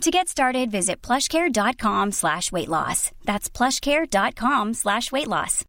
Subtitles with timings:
[0.00, 3.10] To get started, visit plushcare.com slash weight loss.
[3.24, 5.64] That's plushcare.com slash weight loss.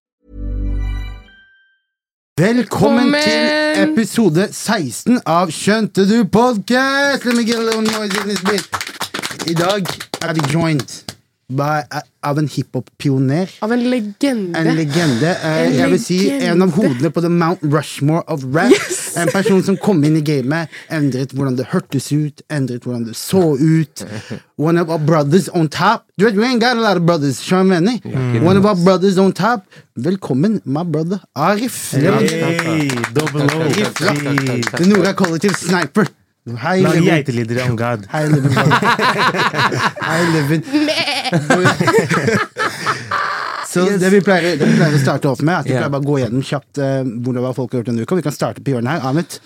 [2.38, 3.22] Velkommen Velkommen!
[3.24, 7.24] til episode 16 av Skjønte du podcast?
[7.26, 8.68] Let me get a little noise in this bit.
[9.48, 9.88] I dag
[10.22, 11.15] er vi joined by,
[12.26, 13.50] av en hiphop-pioner.
[13.62, 14.58] Av en legende.
[14.58, 15.30] En legende.
[15.44, 16.46] eh, En jeg vil si legende.
[16.46, 18.72] en av hodene på the Mount Rushmore of rap.
[18.72, 19.16] Yes!
[19.18, 23.16] En person som kom inn i gamet, endret hvordan det hørtes ut, endret hvordan det
[23.16, 24.06] så ut.
[24.58, 26.06] One of our brothers on top.
[26.18, 28.42] Du vet, we ain't got a lot of brothers, hva jeg?
[28.44, 29.66] One of our brothers on top.
[29.96, 31.92] Velkommen, my brother Arif.
[31.94, 33.70] Hey, double O.
[33.70, 36.08] The Nora Collective Sniper.
[36.46, 36.96] Hei, Lag
[37.70, 38.06] on God.
[38.06, 38.28] Hei,
[40.30, 40.62] Livin.
[43.68, 45.82] Så det vi, pleier, det vi pleier å starte opp med, er at vi yeah.
[45.82, 48.20] pleier bare å gå gjennom kjapt uh, hvordan hva folk har gjort denne uka.
[48.22, 49.02] Vi kan starte på hjørnet her.
[49.10, 49.40] Ahmed.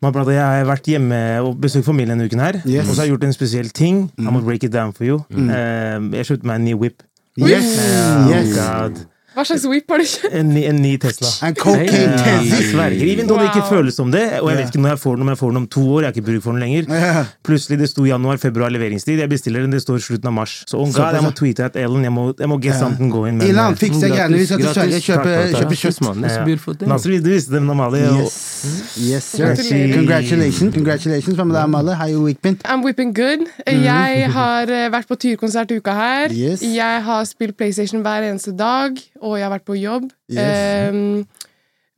[0.00, 2.62] Brother, jeg har vært hjemme og besøkt familien denne uken her.
[2.64, 2.88] Yes.
[2.88, 4.00] Og så har jeg gjort en spesiell ting.
[4.16, 5.20] I må break it down for you.
[5.28, 7.04] Eh, jeg kjøpte meg en ny whip.
[7.36, 7.76] Yes.
[7.76, 8.56] Oh, yes.
[8.56, 9.04] God.
[9.38, 10.34] Hva slags whip har du kjøpt?
[10.34, 11.28] En, ny- en ny Tesla.
[11.48, 12.16] En cocaine Ja.
[12.18, 12.70] Jeg Tezzy.
[12.72, 13.04] sverger.
[13.12, 15.22] Even though det ikke føles som det, og jeg vet ikke når jeg får den,
[15.22, 16.00] om jeg får den om to år.
[16.02, 16.88] Jeg har ikke bruk for den lenger.
[16.98, 17.24] Ja.
[17.46, 19.20] Plutselig det sto januar, februar leveringstid.
[19.22, 20.64] Jeg bestiller den, det står slutten av mars.
[20.66, 23.38] Så on jeg må tweete at Ellen, jeg må, jeg må get something going.
[23.38, 24.36] Men, Ilan, eh, fiks deg gjerne.
[24.42, 26.78] Vi skal til Sverige kjøpe, kjøpe kjøtt.
[26.78, 26.88] thing.
[26.88, 28.08] Nasser, du visste det, Amalie.
[28.10, 28.94] og- Yes.
[28.98, 29.54] yes, sir.
[29.94, 30.74] Congratulations.
[30.74, 31.36] Congratulations.
[31.36, 31.94] Hva med deg, Amalie?
[31.94, 32.56] How you whipping?
[32.64, 33.46] I'm whipping good.
[33.66, 36.32] Jeg har eh, vært på Tyrkonsert uka her.
[36.34, 36.62] Yes.
[36.62, 40.08] Jeg har spilt PlayStation hver eneste dag, og jeg har vært på jobb.
[40.32, 40.88] Yes.
[40.94, 41.26] Um,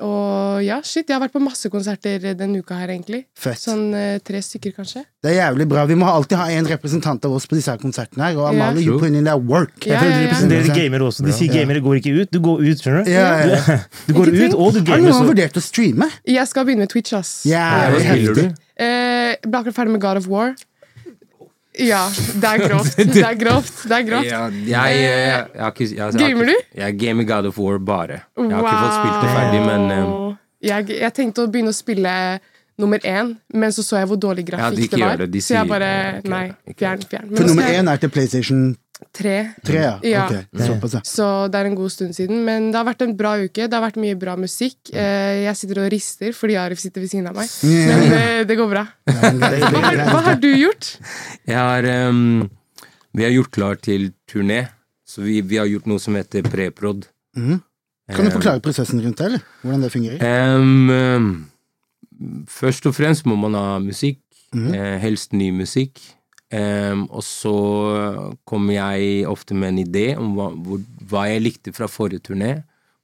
[0.00, 3.27] og ja, shit, jeg har vært på masse konserter denne uka her, egentlig.
[3.37, 3.61] Fett.
[3.61, 5.03] Sånn uh, tre stykker, kanskje.
[5.20, 5.83] Det er jævlig bra.
[5.91, 8.38] Vi må alltid ha en representant av oss på disse her konsertene her.
[8.41, 8.47] Og.
[8.49, 9.03] Amalie, you True.
[9.10, 9.77] put in that work.
[9.84, 11.27] Ja, Jeg føler ja, du representerer gamere også.
[11.28, 12.32] De sier gamere går ikke ut.
[12.32, 13.12] Du går ut, skjønner du?
[13.12, 13.76] Ja, ja, ja.
[14.09, 15.12] Du går ut, og du Har gamer.
[15.12, 16.09] noen vurdert å streame?
[16.25, 17.34] Jeg skal begynne med Twitch, ass.
[17.49, 18.65] Ja, Hva er spiller du?
[18.81, 20.56] Eh, ble akkurat ferdig med God of War.
[21.78, 22.97] Ja, det er grovt.
[23.14, 23.76] Det er grovt.
[23.86, 24.26] Det er grovt.
[24.26, 26.54] Ja, jeg, jeg, jeg, jeg har ikke jeg, har Gamer du?
[26.81, 28.20] Jeg gamer God of War bare.
[28.36, 30.32] Jeg har ikke fått spilt det ferdig, men um,
[30.66, 32.14] jeg, jeg tenkte å begynne å spille
[32.81, 35.10] nummer én, men så så jeg hvor dårlig Ja, de grafikk ikke det var.
[35.14, 35.91] gjør det, de så jeg bare
[36.25, 36.44] Nei,
[36.76, 37.28] fjern, fjern.
[37.31, 38.62] Men For nummer én er til PlayStation
[39.12, 39.37] Tre.
[39.65, 39.93] Tre ja.
[40.06, 40.25] Ja.
[40.27, 40.66] Okay.
[40.66, 41.00] såpass, ja.
[41.05, 42.43] Så det er en god stund siden.
[42.47, 43.66] Men det har vært en bra uke.
[43.66, 44.77] Det har vært mye bra musikk.
[44.93, 47.49] Eh, Jeg sitter og rister fordi Arif sitter ved siden av meg.
[47.65, 48.84] Men det, det går bra.
[49.06, 50.93] Hva har, hva har du gjort?
[51.49, 52.49] jeg har um,
[53.16, 54.69] Vi har gjort klar til turné,
[55.06, 57.09] så vi, vi har gjort noe som heter preprod.
[57.37, 57.59] Mm.
[58.11, 59.43] Kan du forklare prosessen rundt det, eller?
[59.62, 60.56] Hvordan det fungerer?
[60.59, 64.72] Um, um, først og fremst må man ha musikk, Mm.
[64.75, 66.00] eh, helst ny musikk.
[66.50, 67.55] Um, og så
[68.49, 72.56] kommer jeg ofte med en idé om hva, hvor, hva jeg likte fra forrige turné.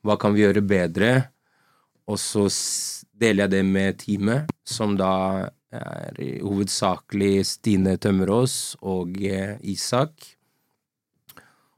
[0.03, 1.11] Hva kan vi gjøre bedre?
[2.11, 2.47] Og så
[3.19, 5.13] deler jeg det med teamet, som da
[5.75, 10.15] er hovedsakelig Stine Tømmerås og eh, Isak.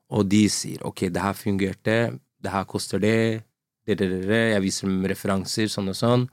[0.08, 1.96] Og de sier ok, det her fungerte,
[2.40, 3.44] det her koster det,
[3.88, 3.98] det.
[3.98, 6.28] Jeg viser dem referanser, sånn og sånn.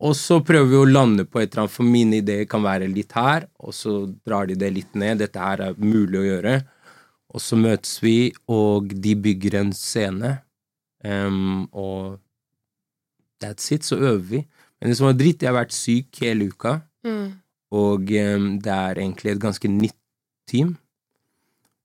[0.00, 2.86] Og så prøver vi å lande på et eller annet, for mine ideer kan være
[2.88, 5.18] litt her, og så drar de det litt ned.
[5.20, 6.54] Dette her er mulig å gjøre.
[7.34, 10.30] Og så møtes vi, og de bygger en scene,
[11.04, 12.16] um, og
[13.44, 14.40] that's it, så øver vi.
[14.80, 17.30] Men det som var dritt, jeg har vært syk hele uka, Mm.
[17.72, 19.96] og um, det er egentlig et ganske nytt
[20.46, 20.74] team.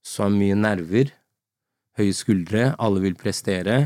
[0.03, 1.13] Så har mye nerver,
[1.95, 3.77] høye skuldre, alle vil prestere.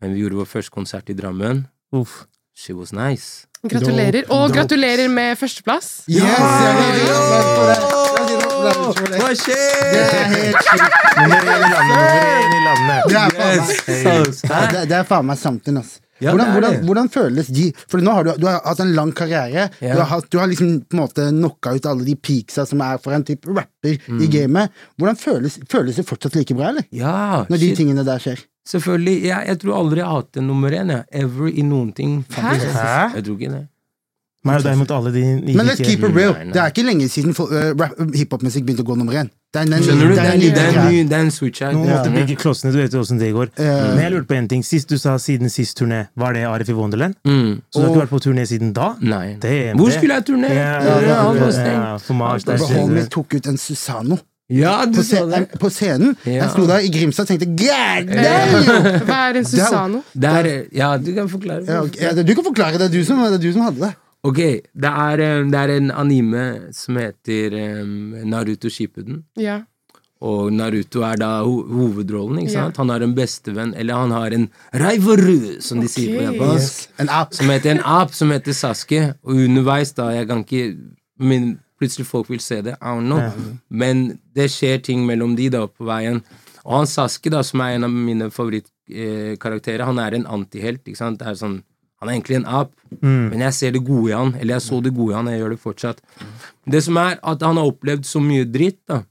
[0.00, 1.66] Men vi gjorde vår første konsert i Drammen.
[1.92, 2.22] Uff.
[2.54, 3.46] She was nice.
[3.62, 4.24] Gratulerer.
[4.28, 4.56] Og dope.
[4.58, 6.02] gratulerer med førsteplass.
[6.10, 6.22] Yes!
[9.22, 9.36] Hva er
[12.62, 13.08] landet.
[13.08, 14.40] Det er faen meg, Yes.
[14.42, 15.98] Det, det er faen meg something, ass.
[16.22, 19.10] Ja, hvordan, hvordan, hvordan føles de For nå har du, du har hatt en lang
[19.18, 19.64] karriere.
[19.82, 19.96] Ja.
[19.96, 22.82] Du, har hatt, du har liksom på en måte knocka ut alle de peaksa som
[22.86, 24.20] er for en type rapper Mm.
[24.22, 24.70] i gamet.
[25.00, 26.84] Hvordan føles, føles det fortsatt like bra, eller?
[26.94, 28.38] Ja, Når de tingene der skjer?
[28.68, 29.22] Selvfølgelig.
[29.26, 31.04] Jeg, jeg tror aldri jeg har hatt en nummer én, jeg.
[31.24, 32.24] Ever i noen ting.
[32.30, 32.66] faktisk.
[32.78, 33.14] Hæ?
[33.16, 33.68] Jeg tror ikke det.
[34.44, 36.32] Men deg alle de de Men let's ikke- keep it real.
[36.34, 36.52] Nei, nei.
[36.52, 39.28] Det er ikke lenge siden uh, hiphop-musikk begynte å gå nummer én.
[39.54, 40.14] Det er en, Skjønner du?
[40.16, 41.72] det er en det er, ny, det er en switch her.
[41.76, 43.52] Noen måtte bygge klossene, du vet jo åssen det går.
[43.58, 43.76] Ja.
[43.94, 44.64] Men jeg lurte på en ting.
[44.66, 47.14] Sist du sa siden sist turné, var det Arif i Wonderland?
[47.28, 47.60] Mm.
[47.70, 48.96] Så du har ikke vært på turné siden da?
[49.00, 49.36] Nei.
[49.38, 50.50] Det- Hvor skulle jeg turné?
[50.50, 51.82] Ja, Det er ja, alt var ja, stengt.
[51.86, 52.56] ja, for Mars, Alt var
[54.18, 55.58] der Ja, du På, sa scenen, det!
[55.60, 56.16] på scenen.
[56.26, 56.32] Ja.
[56.42, 59.04] Jeg sto der i Grimstad og tenkte God damn!
[59.08, 60.02] Hva er en Susano?
[60.12, 61.64] Det er, ja, du kan forklare.
[61.68, 62.02] Ja, okay.
[62.04, 63.92] Ja, det- du kan forklare, det er du som, det er du som hadde det.
[64.24, 66.42] Ok, det er, det er en anime
[66.76, 69.24] som heter um, Naruto Shippuden.
[69.40, 69.60] Ja.
[70.22, 72.60] Og Naruto er da ho hovedrollen, ikke Ja.
[72.68, 72.76] sant?
[72.78, 74.44] Han har en bestevenn, eller han har en
[74.78, 76.84] raivoru, som de sier på japansk.
[76.84, 76.88] Yes.
[77.02, 77.34] En app.
[77.34, 79.14] Som heter en ap, som heter Sasuke.
[79.24, 80.76] Og underveis, da, jeg kan ikke
[81.18, 83.58] men Plutselig folk vil se det, I don't know.
[83.82, 84.04] Men
[84.38, 86.22] det skjer ting mellom de da på veien.
[86.62, 90.84] Og han Saske da, som er en av mine favorittkarakterer, han er en antihelt.
[90.86, 91.18] ikke sant?
[91.18, 91.56] Det er sånn,
[92.02, 94.34] han er egentlig en ap, men jeg ser det gode i han.
[94.38, 96.00] Eller jeg så det gode i han, jeg gjør det fortsatt.
[96.66, 99.02] Det som er at han har opplevd så mye dritt, da.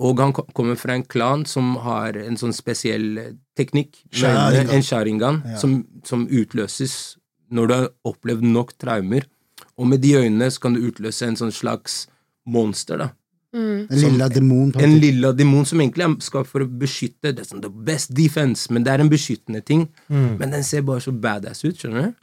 [0.00, 5.42] Og han kommer fra en klan som har en sånn spesiell eh, teknikk, en sharingan,
[5.44, 5.56] Ja.
[5.60, 7.16] som, som utløses
[7.52, 9.26] når du har opplevd nok traumer.
[9.80, 12.04] Og med de øynene så kan du utløse en sånn slags
[12.50, 13.10] monster, da.
[13.50, 13.88] Mm.
[13.90, 14.72] En lilla demon.
[14.78, 17.32] En lilla demon som egentlig er skapt for å beskytte.
[17.32, 19.88] Det er sånn the best defense, men det er en beskyttende ting.
[20.12, 20.36] Mm.
[20.38, 22.18] Men den ser bare så badass ut, skjønner du?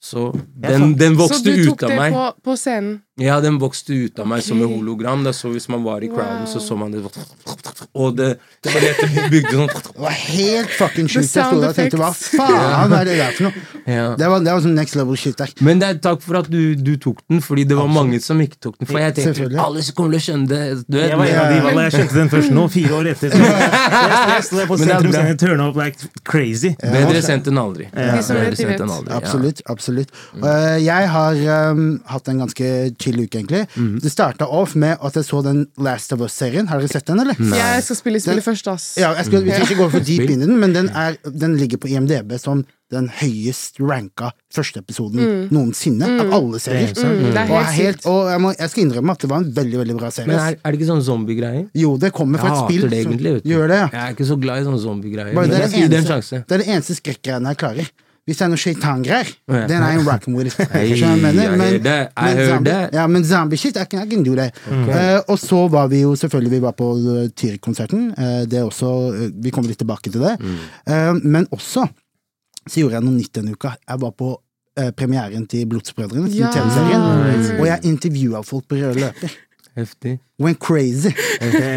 [0.00, 3.02] Så den, den Så du tok det på, på scenen?
[3.20, 5.24] Ja, den vokste ut av meg som en hologram.
[5.26, 6.48] Da, så hvis man var i crowden, Wow.
[6.52, 7.00] så så man det
[7.94, 11.26] Og det, det var det bygde sånn Det var helt fucking sjukt.
[11.36, 13.64] Jeg sto der og tenkte hva faen er det der for noe?
[13.86, 14.04] ja.
[14.20, 15.52] Det var, det var sånn next level shit der.
[15.64, 18.40] Men det er takk for at du, du tok den, fordi det var mange som
[18.40, 18.90] ikke tok den.
[18.90, 20.60] For jeg tenkte alle kommer til å skjønne det.
[20.86, 21.86] Du vet, Jeg var en av de, Ja.
[21.90, 23.34] Jeg skjønte den først nå, fire år etter.
[23.36, 26.72] Så jeg, jeg sto der på Men det sentrum turn up like crazy.
[26.80, 27.88] Bedre sendt enn aldri.
[27.90, 28.16] Ja.
[28.20, 29.10] Bedre sendt enn aldri.
[29.12, 29.18] ja.
[29.20, 29.62] Absolutt.
[29.66, 31.38] absolutt Uh, Jeg har
[31.74, 32.68] um, hatt en ganske
[33.02, 33.66] chill uke, egentlig.
[33.76, 34.00] Mm.
[34.00, 36.68] Det starta off med at jeg så den Last of Us-serien.
[36.68, 37.34] Har dere sett den, eller?
[37.34, 38.96] Jeg skal spille spillet først, ass.
[39.00, 41.16] Ja, jeg skal, Vi skal ikke gå for deep inn i den, men den, er,
[41.24, 46.90] den ligger på IMDb som den høyest ranka første episoden noensinne av alle serier.
[46.90, 49.44] Mm, det er Og, er helt og jeg, må, jeg skal innrømme at det var
[49.44, 50.26] en veldig veldig bra serie.
[50.32, 51.68] Men er, er det ikke sånn zombiegreier?
[51.78, 52.88] Jo, det kommer fra et spill.
[52.90, 53.34] det som- egentlig.
[53.38, 53.50] vet du.
[53.54, 53.88] Gjør det, ja.
[53.94, 55.34] Jeg er ikke så glad i sånne zombiegreier.
[55.34, 57.92] Det, er det, det er det eneste skrekkgreiene jeg klarer.
[58.28, 59.66] Hvis det er noe shaitan-greier, Ja.
[59.66, 60.68] den er en rockin' with it.
[60.70, 60.92] Hey?
[60.94, 62.92] I Men- I men that.
[62.94, 64.54] Ja, men zombie-shit, I can, I can do that.
[64.70, 68.10] Eh, og så var vi jo selvfølgelig Vi var på uh, Tyrk-konserten.
[68.18, 70.36] Uh, det er også uh, Vi kommer litt tilbake til det.
[70.40, 70.58] Mm.
[70.86, 71.88] Eh, men også
[72.68, 73.70] så gjorde jeg noe nytt denne uka.
[73.88, 74.28] Jeg var på
[74.78, 76.50] eh, premieren til Blodsbrødrene, til Ja.
[76.54, 77.58] TV-serien.
[77.58, 79.32] Og jeg intervjua folk på rød løper.
[79.76, 80.18] Heftig.
[80.38, 81.10] Went crazy.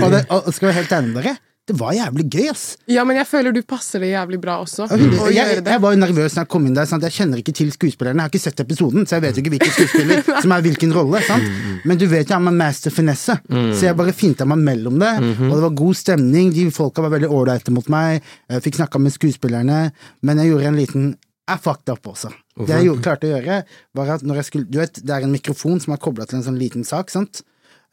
[0.04, 1.36] og, det, og skal vi være helt ærlig med dere,
[1.70, 2.64] det var jævlig gøy, ass.
[2.92, 4.84] Ja, men jeg føler du passer det jævlig bra også.
[4.92, 5.78] Å Jeg, jeg, det.
[5.80, 6.90] var jo nervøs når jeg kom inn der.
[6.90, 7.06] Sant?
[7.08, 8.20] Jeg kjenner ikke til skuespillerne.
[8.20, 10.92] Jeg har ikke sett episoden, så jeg vet jo ikke hvilken skuespiller som er hvilken
[10.98, 11.22] rolle.
[11.24, 11.48] Sant?
[11.88, 15.14] Men du vet jo, jeg er master finesse, så jeg bare finta meg mellom det.
[15.48, 16.52] Og det var god stemning.
[16.52, 18.20] De folka var veldig ålreite mot meg.
[18.52, 19.80] Jeg fikk snakka med skuespillerne.
[20.28, 21.08] Men jeg gjorde en liten
[21.48, 22.30] Jeg fucked up også.
[22.60, 23.56] Det jeg gjorde, klarte å gjøre,
[23.98, 26.38] var at når jeg skulle Du vet, det er en mikrofon som er kobla til
[26.40, 27.42] en sånn liten sak, sant?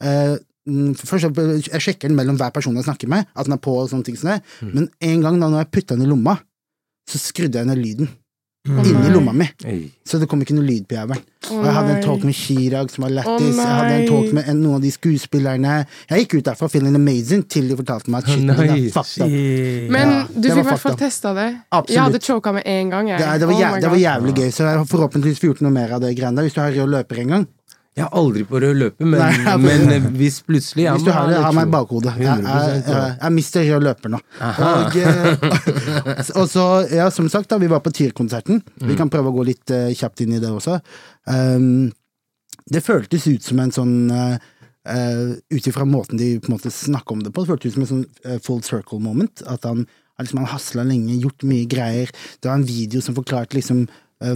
[0.01, 1.25] Eh, mm, Først,
[1.71, 4.05] jeg sjekker den mellom hver person jeg snakker med, at den er på og sånne
[4.05, 4.41] ting som det.
[4.61, 6.37] Men en gang da når jeg putta den i lomma,
[7.09, 8.11] så skrudde jeg ned lyden.
[8.69, 9.09] Inni nei.
[9.09, 9.47] lomma mi.
[9.65, 9.87] Hey.
[10.05, 11.23] Så det kom ikke noe lyd på jævelen.
[11.49, 13.47] Oh, Og jeg hadde en talk med Chirag som var lættis.
[13.47, 15.71] Oh, Jeg hadde en talk med en, noen av de skuespillerne.
[16.11, 18.93] Jeg gikk ut derfra feeling amazing til de fortalte meg at shit, det er Nice.
[18.93, 19.33] fucked up.
[19.97, 21.47] Men Ja, du fikk i hvert fall testa det.
[21.71, 21.95] Absolutt.
[21.95, 23.09] Jeg hadde choka med en gang.
[23.09, 23.17] Jeg.
[23.25, 25.65] Det, det, var, Oh jæv, det var jævlig gøy, så jeg har forhåpentligvis få gjort
[25.65, 26.45] noe mer av det greiene der.
[26.45, 27.47] Hvis du har rød løper en gang.
[27.91, 31.11] Jeg er aldri på rød løper, men, Nei, men eh, hvis plutselig jeg Hvis du
[31.11, 32.13] har det, litt ha meg i bakhodet.
[32.15, 34.19] Jeg, jeg, 100% jeg, jeg mister rød løper nå.
[34.67, 38.61] Og, eh, og så, ja, som sagt, da, vi var på Tyr-konserten.
[38.87, 40.77] Vi kan prøve å gå litt uh, kjapt inn i det også.
[41.27, 41.89] Um,
[42.71, 44.39] det føltes ut som en sånn uh,
[45.51, 47.83] Ut ifra måten de på en måte snakka om det på, det føltes ut som
[47.83, 49.43] en sånn uh, full circle moment.
[49.51, 52.15] At han har liksom, han hasla lenge, gjort mye greier.
[52.39, 53.83] Det var en video som forklarte liksom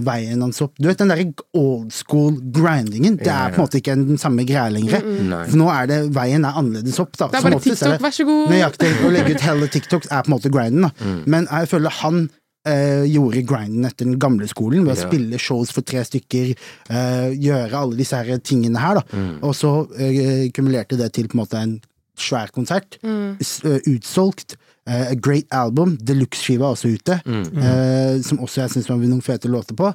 [0.06, 0.74] veien hans opp.
[0.78, 1.26] Du vet den derre
[1.56, 3.18] old school grindingen.
[3.20, 5.04] Det er på en måte ikke den samme greia lenger.
[5.04, 5.44] Nei.
[5.50, 7.14] For nå er det veien er annerledes opp.
[7.16, 7.28] Da.
[7.32, 8.42] Det er bare TikTok, er det, vær så god.
[8.54, 8.90] Nøyaktig.
[9.06, 10.88] Å legge ut hele TikToks er på en måte grinden.
[10.88, 11.14] Da.
[11.26, 12.26] Men jeg føler han
[12.66, 15.06] Uh, gjorde grinden etter den gamle skolen ved å Ja.
[15.06, 16.48] spille shows for tre stykker,
[16.90, 19.20] uh, gjøre alle disse her tingene her, da.
[19.46, 21.76] Og så uh, kumulerte det til på en måte en
[22.18, 22.98] svær konsert.
[23.04, 23.36] mm.
[23.38, 24.56] eh, utsolgt.
[24.88, 25.96] Eh, a great album.
[26.00, 29.92] Deluxe-skiva også ute, eh, som også jeg syns var noen fete låter på.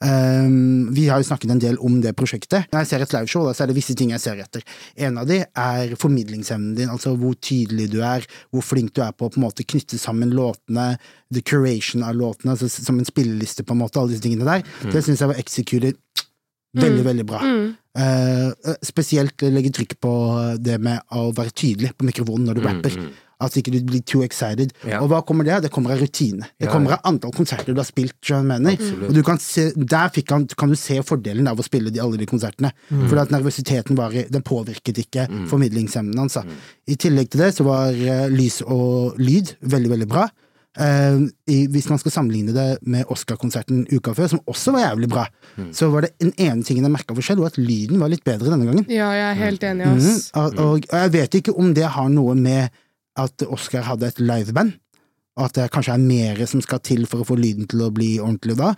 [0.00, 2.70] Um, vi har jo snakket en del om det prosjektet.
[2.72, 4.64] Når jeg ser et liveshow, da, så er det visse ting jeg ser etter.
[4.96, 9.12] En av de er formidlingsevnen din, altså hvor tydelig du er, hvor flink du er
[9.12, 10.94] på å på en måte knytte sammen låtene,
[11.28, 14.64] the curation av låtene, altså som en spilleliste, på en måte, alle disse tingene der.
[14.88, 16.00] Det syns jeg var executed
[16.80, 17.44] veldig, veldig bra.
[18.00, 20.14] Eh, spesielt legge trykk på
[20.62, 23.02] det med å være tydelig på mikrofonen når du rapper.
[23.40, 24.72] At ikke du blir too excited.
[24.84, 24.98] Ja.
[25.00, 25.62] Og hva kommer det av?
[25.64, 26.44] Det kommer av rutine.
[26.60, 28.18] Det Ja, kommer av antall konserter du har spilt.
[28.44, 28.76] mener.
[29.08, 32.00] Og du kan se, der fikk han, kan du se fordelen av å spille de,
[32.00, 32.72] alle de konsertene.
[33.08, 36.36] For at nervøsiteten var, den påvirket ikke formidlingsevnen hans.
[36.36, 36.52] Mm.
[36.86, 40.28] I tillegg til det så var uh, lys og lyd veldig, veldig bra.
[40.78, 45.08] Uh, i, hvis man skal sammenligne det med Oscar-konserten uka før, som også var jævlig
[45.10, 45.24] bra,
[45.74, 48.52] så var det en ene tingen jeg merka forskjell, var at lyden var litt bedre
[48.52, 48.86] denne gangen.
[48.88, 49.98] Ja, jeg er helt enig, Mhm.
[49.98, 50.30] ass.
[50.36, 52.70] Og, og jeg vet ikke om det har noe med
[53.18, 54.72] at Oscar hadde et liveband,
[55.38, 57.90] og at det kanskje er mer som skal til for å få lyden til å
[57.94, 58.74] bli ordentlig da,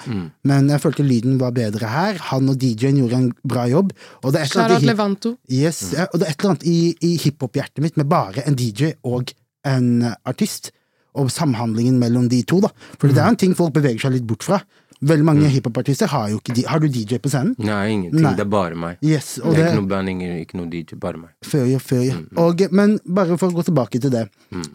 [0.46, 2.20] men jeg følte lyden var bedre her.
[2.30, 3.90] Han og DJ-en gjorde en bra jobb.
[4.22, 5.32] Og det er et eller annet Levanto.
[5.50, 8.58] Yes, ja, og det er et eller annet i, i hiphop-hjertet mitt med bare en
[8.58, 9.32] DJ og
[9.66, 10.70] en artist,
[11.14, 12.68] og samhandlingen mellom de to, da.
[12.98, 14.60] For det er en ting folk beveger seg litt bort fra.
[15.02, 17.56] Veldig mange hiphopartister har jo ikke de Har du DJ på scenen?
[17.58, 18.20] Nei, ingenting.
[18.22, 18.36] Nei.
[18.38, 19.00] Det er bare meg.
[19.02, 21.32] Yes, og Det er det, ikke noe blanding, ikke noe DJ, bare meg.
[21.42, 22.18] Før ja, før ja.
[22.38, 24.28] Og, men bare for å gå tilbake til det.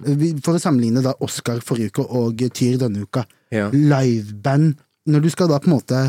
[0.03, 3.24] Vi- For å sammenligne da Oscar forrige uke og Tyr denne uka.
[3.56, 3.70] Ja.
[3.72, 4.75] Liveband.
[5.08, 6.01] Når du skal da på en måte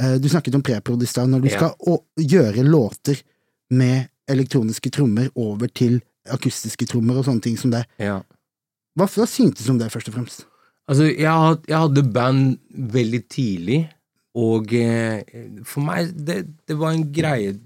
[0.00, 1.26] eh, Du snakket om preprodister.
[1.28, 1.56] Når du Ja.
[1.58, 3.20] skal å, gjøre låter
[3.70, 7.84] med elektroniske trommer over til akustiske trommer og sånne ting som det.
[8.98, 10.44] Hva, hva syntes du om det, først og fremst?
[10.88, 12.58] Altså, jeg, jeg hadde band
[12.94, 13.80] veldig tidlig,
[14.38, 15.20] og eh,
[15.68, 17.56] for meg, det, det var en greie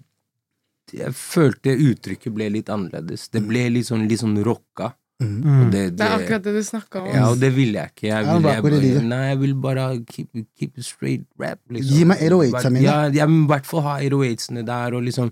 [0.93, 3.29] Jeg følte uttrykket ble litt annerledes.
[3.33, 4.91] Det ble litt sånn, litt sånn rocka.
[5.23, 7.07] Og det, Det er akkurat det du snakka om.
[7.15, 8.09] Ja, og det ville jeg ikke.
[8.11, 11.95] Jeg ville, jeg, bare- nei, jeg vil bare keep, keep it straight rap, liksom.
[11.95, 12.87] Gi meg 808s, jeg mener.
[12.89, 15.31] Ja, jeg vil i hvert fall ha 808-ene der, og liksom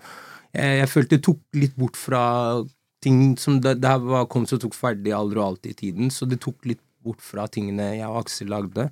[0.54, 2.22] Jeg, jeg følte det tok litt bort fra
[3.00, 6.10] ting som Det, det her var kom som tok ferdig aldri og alltid i tiden,
[6.12, 8.90] så det tok litt bort fra tingene jeg og Aksel lagde.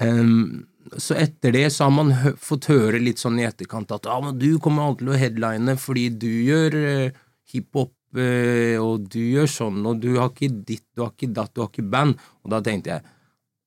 [0.00, 4.06] Um, så etter det så har man hø fått høre litt sånn i etterkant at
[4.08, 7.18] ah, men du kommer alltid til å headline fordi du gjør uh,
[7.52, 11.52] hiphop, uh, og du gjør sånn, og du har ikke ditt, du har ikke datt,
[11.54, 12.16] du har ikke band.
[12.46, 13.06] Og da tenkte jeg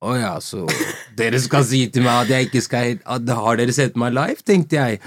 [0.01, 0.65] å ja, så
[1.17, 4.41] dere skal si til meg at jeg ikke skal at, Har dere sett meg live?
[4.47, 5.01] tenkte jeg.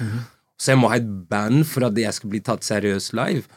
[0.60, 3.48] Så jeg må ha et band for at jeg skal bli tatt seriøst live.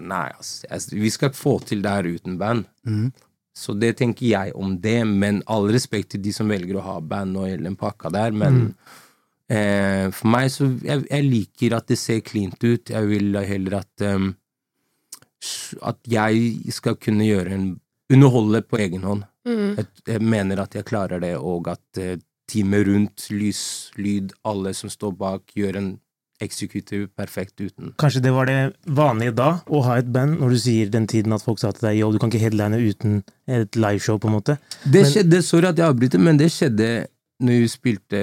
[0.00, 2.64] Nei, altså, vi skal få til det her uten band.
[3.56, 6.98] Så det tenker jeg om det, men all respekt til de som velger å ha
[7.02, 8.60] band og hele den pakka der, men
[9.50, 12.92] eh, for meg så jeg, jeg liker at det ser cleant ut.
[12.94, 14.30] Jeg vil heller at um,
[15.88, 17.68] at jeg skal kunne gjøre en
[18.12, 19.24] underholde på egen hånd.
[19.48, 19.78] Mm.
[19.78, 22.16] Jeg, jeg mener at jeg klarer det, og at uh,
[22.50, 23.62] teamet rundt, lys,
[23.96, 25.90] lyd, alle som står bak, gjør en
[26.40, 27.92] executive perfekt uten.
[27.98, 31.32] Kanskje det var det vanlige da, å ha et band, når du sier den tiden
[31.32, 34.36] at folk sa til deg yo, du kan ikke headline uten et liveshow, på en
[34.38, 34.58] måte.
[34.84, 37.06] Det Men- skjedde, sorry at jeg avbryter, men det skjedde
[37.40, 38.18] når vi spilte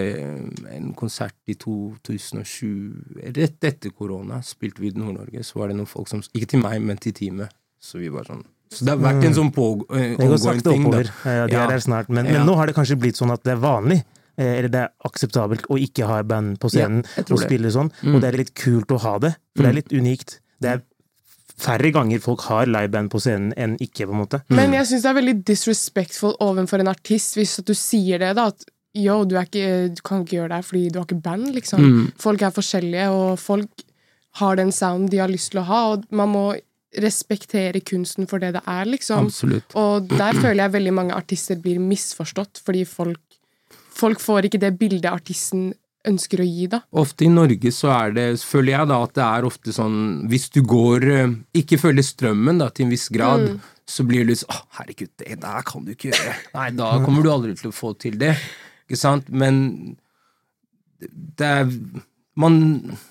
[0.75, 5.89] en konsert i 2007, rett etter korona, spilte vi i Nord-Norge, så var det noen
[5.89, 7.49] folk som Ikke til meg, men til teamet.
[7.81, 10.17] Så vi var sånn Så det har vært en sånn pågående ting.
[10.19, 11.09] Det går sakte oppover.
[11.23, 11.63] Ja, de Ja.
[11.63, 12.09] er der snart.
[12.09, 12.31] Men, Ja.
[12.39, 14.03] men nå har det kanskje blitt sånn at det er vanlig.
[14.37, 17.91] Eh, Eller det er akseptabelt å ikke ha band på scenen Ja, og spille sånn.
[18.01, 18.13] Mm.
[18.15, 20.39] Og det er litt kult å ha det, for det er litt unikt.
[20.61, 20.85] Det er
[21.57, 24.41] færre ganger folk har liveband på scenen enn ikke, på en måte.
[24.53, 28.35] Men jeg syns det er veldig disrespectful overfor en artist hvis at du sier det,
[28.37, 28.49] da.
[28.53, 28.67] At
[28.97, 31.83] yo, du, ikke, du kan ikke gjøre det her fordi du har ikke band, liksom.
[31.83, 32.07] Mm.
[32.21, 33.85] Folk er forskjellige, og folk
[34.37, 36.45] har den sounden de har lyst til å ha, og man må
[37.03, 39.27] respektere kunsten for det det er, liksom.
[39.29, 39.75] Absolutt.
[39.77, 43.21] Og der føler jeg veldig mange artister blir misforstått, fordi folk,
[43.97, 45.71] folk får ikke det bildet artisten
[46.07, 46.79] ønsker å gi, da.
[46.95, 49.97] Ofte i Norge så er det, føler jeg da, at det er ofte sånn
[50.31, 53.57] Hvis du går eh, Ikke følger strømmen da, til en viss grad, Mm.
[53.87, 56.35] så blir det litt sånn Å, herregud, det der kan du ikke gjøre.
[56.59, 58.33] Nei, da kommer du aldri til å få til det.
[58.87, 59.27] Ikke sant?
[59.29, 59.97] Men
[60.99, 61.67] det er
[62.37, 62.57] man,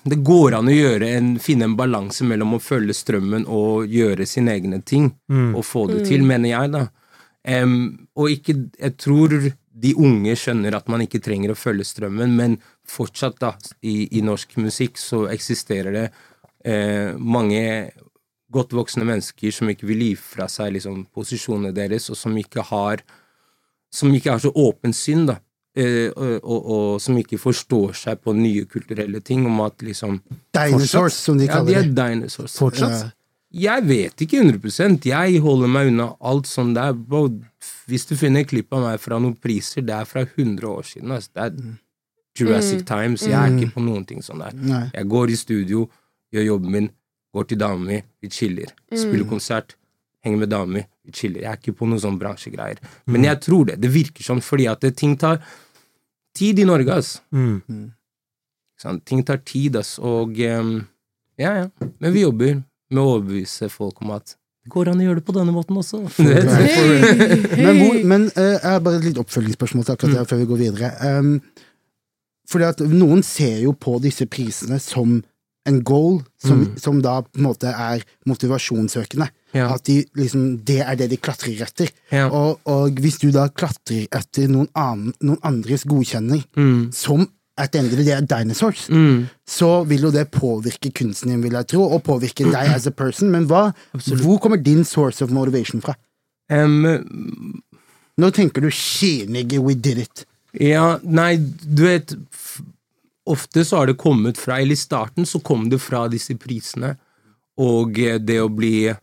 [0.07, 4.23] det går an å gjøre en, finne en balanse mellom å følge strømmen og gjøre
[4.29, 5.09] sine egne ting,
[5.51, 6.85] og få det til, mener jeg, da.
[7.47, 9.33] Um, og ikke Jeg tror
[9.77, 12.55] de unge skjønner at man ikke trenger å følge strømmen, men
[12.89, 13.51] fortsatt, da,
[13.85, 16.05] i, i norsk musikk så eksisterer det
[16.65, 17.61] eh, mange
[18.53, 22.63] godt voksne mennesker som ikke vil gi fra seg liksom, posisjonene deres, og som ikke
[22.71, 23.03] har
[23.93, 25.37] som ikke har så åpent syn, da.
[25.77, 30.17] Eh, og, og, og som ikke forstår seg på nye kulturelle ting, om at liksom
[30.57, 31.95] Dinosaurs, som de Ja, kaller de er det.
[31.99, 32.57] dinosaurs.
[32.57, 33.13] Fortsatt.
[33.57, 36.91] Jeg vet ikke 100% Jeg holder meg unna alt sånt der.
[36.97, 37.29] Bro,
[37.87, 40.87] hvis du finner et klipp av meg fra noen priser, det er fra 100 år
[40.87, 41.13] siden.
[41.15, 41.31] Altså.
[41.33, 41.75] Det er
[42.37, 43.25] Jurassic Times.
[43.25, 44.55] Jeg er ikke på noen ting sånn der.
[44.59, 44.83] Nei.
[44.93, 45.87] Jeg går i studio,
[46.35, 46.89] gjør jobben min,
[47.35, 48.73] går til dama mi, vi chiller.
[48.91, 49.77] Spiller konsert,
[50.25, 51.45] henger med dama mi, vi chiller.
[51.45, 52.81] Jeg er ikke på noen sånn bransjegreier.
[53.07, 53.79] Men jeg tror det.
[53.83, 55.39] Det virker sånn fordi at det, ting tar
[56.37, 57.17] tid i Norge, ass.
[57.33, 57.87] Mm.
[58.77, 59.01] Sånn.
[59.07, 59.95] Ting tar tid, ass.
[59.97, 60.75] Og um,
[61.39, 61.91] ja, ja.
[61.97, 62.59] Men vi jobber
[62.91, 64.36] med å overbevise folk om at
[64.69, 66.01] Går an å gjøre det på denne måten også?
[66.17, 70.29] Hei, Men, hvor, men uh, jeg har bare et litt oppfølgingsspørsmål til akkurat det Mm.
[70.31, 70.91] før vi går videre.
[71.19, 71.41] Um,
[72.47, 75.17] fordi at noen ser jo på disse prisene som
[75.67, 76.77] en goal, som, Mm.
[76.79, 79.27] som da på en måte er motivasjonssøkende.
[79.53, 79.73] Ja.
[79.73, 81.89] At de, liksom, det er det de klatrer etter.
[82.11, 82.29] Ja.
[82.31, 86.91] Og, og hvis du da klatrer etter noen, annen, noen andres godkjenning, Mm.
[86.95, 87.27] som
[87.57, 89.27] at the end of the day er dinosaurs, Mm.
[89.47, 92.91] så vil jo det påvirke kunsten din, vil jeg tro, og påvirke deg as a
[92.91, 93.31] person.
[93.31, 94.21] Men hva, Absolutt.
[94.23, 95.95] hvor kommer din source of motivation fra?
[96.49, 97.61] Um,
[98.17, 100.25] Nå tenker du 'shit, nigga, we did it'?
[100.59, 102.15] Ja, nei, du vet
[103.27, 106.95] Ofte så har det kommet fra Eller i starten så kom det fra disse prisene.
[107.59, 108.93] Og eh, det å bli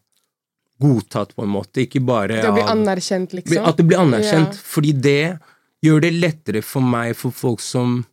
[0.80, 1.84] godtatt, på en måte.
[1.84, 3.66] Ikke bare Det å bli anerkjent, liksom.
[3.66, 4.56] At det blir anerkjent.
[4.56, 4.62] Ja.
[4.64, 5.38] Fordi det
[5.84, 8.04] gjør det lettere for meg, for folk som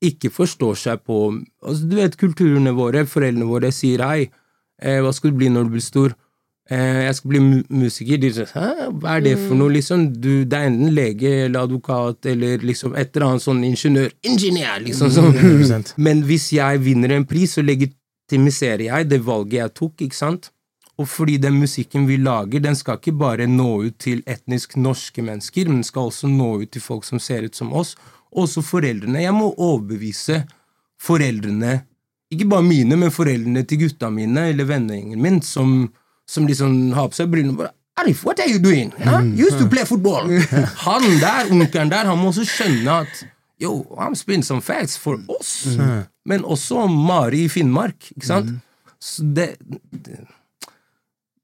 [0.00, 4.30] ikke forstår seg på altså, Du vet, kulturene våre, foreldrene våre sier hei,
[4.80, 6.16] eh, hva skal du bli når du blir stor?
[6.70, 8.20] Eh, jeg skal bli mu musiker.
[8.22, 8.68] De sier hæ,
[9.02, 10.06] hva er det for noe, liksom?
[10.22, 14.12] Du, det er enten lege eller advokat eller liksom et eller annet sånn ingeniør.
[14.30, 15.10] Ingeniør, liksom.
[15.16, 15.34] Sånn.
[15.34, 15.94] 100%.
[16.06, 20.52] Men hvis jeg vinner en pris, så legitimiserer jeg det valget jeg tok, ikke sant?
[21.00, 25.24] Og fordi den musikken vi lager, den skal ikke bare nå ut til etnisk norske
[25.24, 27.94] mennesker, men den skal også nå ut til folk som ser ut som oss.
[28.30, 29.22] Også foreldrene.
[29.24, 30.44] Jeg må overbevise
[31.00, 31.80] foreldrene,
[32.30, 35.88] ikke bare mine, men foreldrene til gutta mine eller vennegjengen min, som,
[36.28, 38.92] som liksom har på seg brillene og bare Arif, what are you doing?
[38.96, 39.20] Huh?
[39.20, 40.30] You used to play football.
[40.86, 43.24] Han der, onkelen der, han må også skjønne at
[43.60, 45.66] Yo, I'm spinning some facts for oss.
[46.24, 48.54] Men også Mari i Finnmark, ikke sant?
[49.00, 49.50] Så det,
[49.92, 50.22] det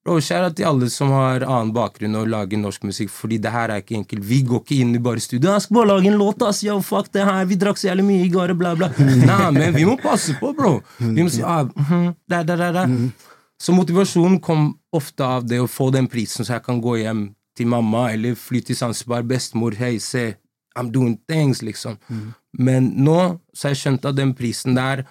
[0.07, 3.73] Bro, Kjære til alle som har annen bakgrunn og lager norsk musikk, fordi det her
[3.75, 4.23] er ikke enkelt.
[4.23, 5.51] Vi går ikke inn i bare studio.
[5.51, 6.63] 'Jeg skal bare lage en låt, ass.
[6.63, 7.45] Yo, fuck det her.
[7.45, 8.89] Vi drakk så jævlig mye i går, og bla, bla.
[9.31, 10.79] Nei, men vi må passe på, bro.
[11.01, 11.67] Vi må si ah,
[12.31, 12.95] der, der, der, der.
[13.59, 17.27] Så motivasjonen kom ofte av det å få den prisen, så jeg kan gå hjem
[17.59, 19.27] til mamma eller fly til Zanzibar.
[19.27, 20.37] Bestemor, hei, se,
[20.79, 21.99] I'm doing things, liksom.
[22.55, 25.03] Men nå så har jeg skjønt at den prisen der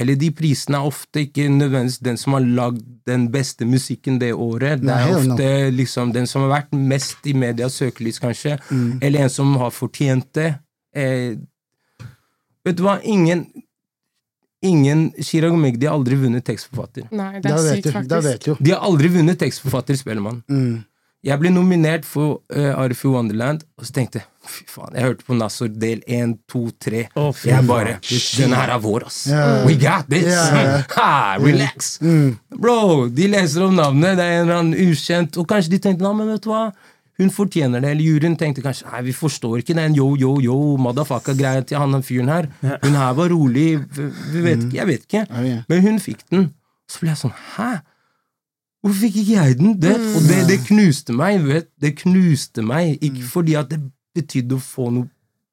[0.00, 4.32] Eller de prisene er ofte ikke nødvendigvis den som har lagd den beste musikken det
[4.32, 4.80] året.
[4.80, 8.56] Det er ofte liksom den som har vært mest i medias søkelys, kanskje.
[9.02, 10.54] Eller en som har fortjent det.
[10.96, 11.36] Eh,
[12.64, 13.46] vet du hva, ingen
[14.60, 17.06] Ingen Chirag Megdi har aldri vunnet tekstforfatter.
[17.16, 18.10] Nei, det er sykt, faktisk.
[18.10, 18.50] Da vet du.
[18.60, 20.42] De har aldri vunnet tekstforfatter, Spellemann.
[20.52, 20.82] Mm.
[21.20, 25.04] Jeg ble nominert for uh, Arif i Wonderland, og så tenkte jeg fy faen, jeg
[25.04, 27.02] hørte på Nassor del 1, 2, 3.
[27.20, 29.18] Oh, fy jeg bare Den her er vår, ass.
[29.28, 29.66] Yeah.
[29.68, 30.30] We got this!
[30.32, 30.78] Ja.
[30.96, 31.98] ha, relax!
[32.56, 36.06] Bro, de leser om navnet, det er en eller annen ukjent, og kanskje de tenkte
[36.06, 36.70] nei, men vet du hva?
[37.20, 40.56] Hun fortjener det, eller juryen tenkte kanskje nei, vi forstår ikke den yo, yo, yo,
[40.80, 42.48] motherfucker-greia til han den fyren her.
[42.64, 45.26] Hun her var rolig, vet ikke, jeg vet ikke.
[45.68, 46.48] Men hun fikk den.
[46.90, 47.74] Så ble jeg sånn Hæ?
[48.80, 49.74] Hvorfor fikk ikke jeg den?
[49.80, 51.42] Det, og det, det knuste meg.
[51.44, 52.94] Vet, det knuste meg.
[53.04, 53.80] Ikke fordi at det
[54.16, 55.10] betydde å få noe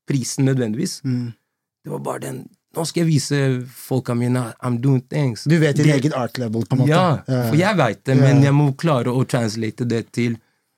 [0.07, 1.01] prisen nødvendigvis.
[1.03, 1.33] Mm.
[1.83, 2.45] Det var bare den
[2.77, 3.37] Nå skal jeg vise
[3.73, 5.45] folka mine I'm doing things.
[5.49, 6.89] Du vet din Det- egen art level, på en måte.
[6.91, 10.35] Ja, for jeg veit det, men jeg må klare å translate det til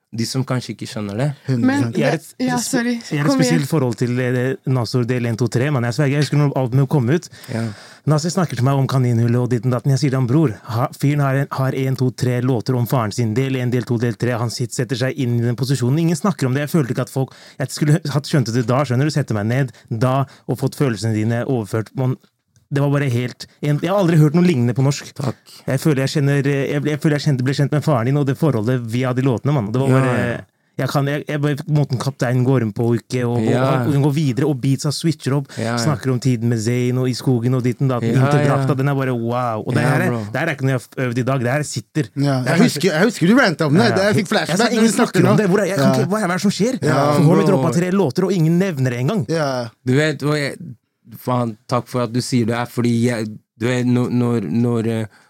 [0.09, 1.27] de som kanskje ikke skjønner det.
[1.61, 2.95] Men Jeg er et, Ja, sorry.
[3.11, 5.69] Jeg har et spesielt forhold til eh, Nasor del 1, 2, 3.
[5.75, 7.29] Men jeg sverger, jeg husker når albumet kom ut.
[8.09, 9.93] Nasir snakker til meg om kaninhullet og ditten datten.
[9.93, 12.87] Jeg sier til ham, bror, ha, fyren har, en, har en, to, tre låter om
[12.89, 13.35] faren sin.
[13.37, 14.33] Del 1, del 2, del 3.
[14.41, 16.01] Han sitter, setter seg inn i den posisjonen.
[16.07, 16.65] Ingen snakker om det.
[16.65, 19.13] Jeg følte ikke at folk Jeg skulle hatt skjønte det da, skjønner du.
[19.13, 21.93] Sette meg ned da og fått følelsene dine overført.
[21.99, 22.17] Man,
[22.69, 25.09] det var bare helt Jeg har aldri hørt noe lignende på norsk.
[25.17, 25.39] Takk.
[25.65, 28.27] Jeg føler jeg, kjenner, jeg, jeg, føler jeg kjente, ble kjent med faren din og
[28.29, 29.55] det forholdet via de låtene.
[29.55, 29.71] Man.
[29.73, 30.37] Det var bare ja.
[30.79, 33.63] jeg kan, jeg, jeg, Måten kapteinen går inn på, ikke, og, Ja.
[33.81, 35.49] og, og, går videre, og beatsa switcher opp.
[35.57, 35.77] Ja, ja.
[35.81, 38.13] Snakker om tiden med Zain og i skogen og ditten datten.
[38.13, 38.77] Ja, Interdrakta, ja.
[38.83, 39.65] Den er bare wow.
[39.65, 41.43] Og det her, er- det her er ikke noe jeg har øvd i dag.
[41.49, 42.11] Det her sitter.
[42.15, 43.89] Ja, er jeg, husker, jeg husker du ranta om det.
[43.89, 44.07] Ja, ja.
[44.13, 45.49] Jeg fikk Jeg sa, flashback ingen snakker om det.
[45.49, 46.05] Hvor er, jeg kan Ja.
[46.13, 46.77] hva er det som skjer?
[46.85, 49.25] Ja, Så får vi droppa tre låter, og ingen nevner det engang.
[49.27, 49.49] Ja.
[49.83, 50.37] Du vet, og
[51.17, 54.93] faen, takk for at du sier det, her, fordi jeg, du vet, når, når, når
[54.93, 55.25] eh,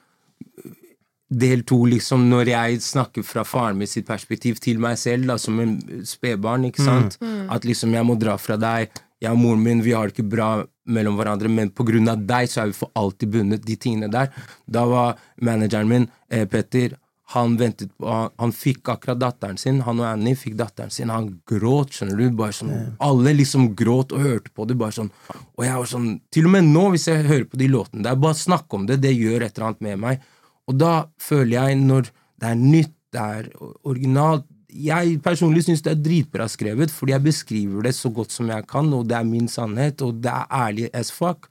[1.30, 5.36] Del to, liksom, når jeg snakker fra faren min sitt perspektiv til meg selv, da,
[5.38, 8.90] som en spedbarn, ikke sant, at liksom jeg må dra fra deg,
[9.22, 10.48] jeg og moren min, vi har det ikke bra
[10.90, 14.10] mellom hverandre, men på grunn av deg så er vi for alltid bundet, de tingene
[14.10, 14.32] der.
[14.66, 16.98] Da var manageren min, eh, Petter,
[17.30, 21.28] han ventet på han, fikk akkurat datteren sin, han og Annie fikk datteren sin, han
[21.50, 22.72] gråt, skjønner du, bare sånn,
[23.06, 26.56] alle liksom gråt og hørte på det, bare sånn, og jeg var sånn, til og
[26.56, 29.46] med nå, hvis jeg hører på de låtene der, bare snakk om det, det gjør
[29.46, 30.24] et eller annet med meg,
[30.70, 33.52] og da føler jeg, når det er nytt, det er
[33.90, 38.50] originalt, jeg personlig synes det er dritbra skrevet, fordi jeg beskriver det så godt som
[38.50, 41.50] jeg kan, og det er min sannhet, og det er ærlig as fuck,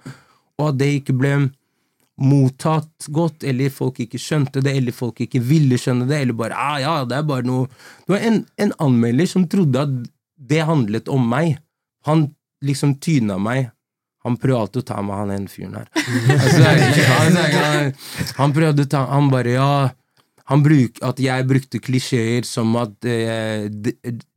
[0.59, 1.33] og at det ikke ble
[2.18, 6.59] mottatt godt, eller folk ikke skjønte det, eller folk ikke ville skjønne det, eller bare
[6.59, 9.96] ah, ja, det er bare noe Det var en, en anmelder som trodde at
[10.48, 11.59] det handlet om meg.
[12.07, 12.28] Han
[12.64, 13.70] liksom tyna meg.
[14.26, 15.88] Han prøvde å ta meg, han ene fyren her.
[16.38, 16.62] Altså,
[17.07, 17.92] han, han,
[18.38, 19.70] han prøvde å ta Han bare ja
[20.48, 23.68] han bruk, At jeg brukte klisjeer som at eh,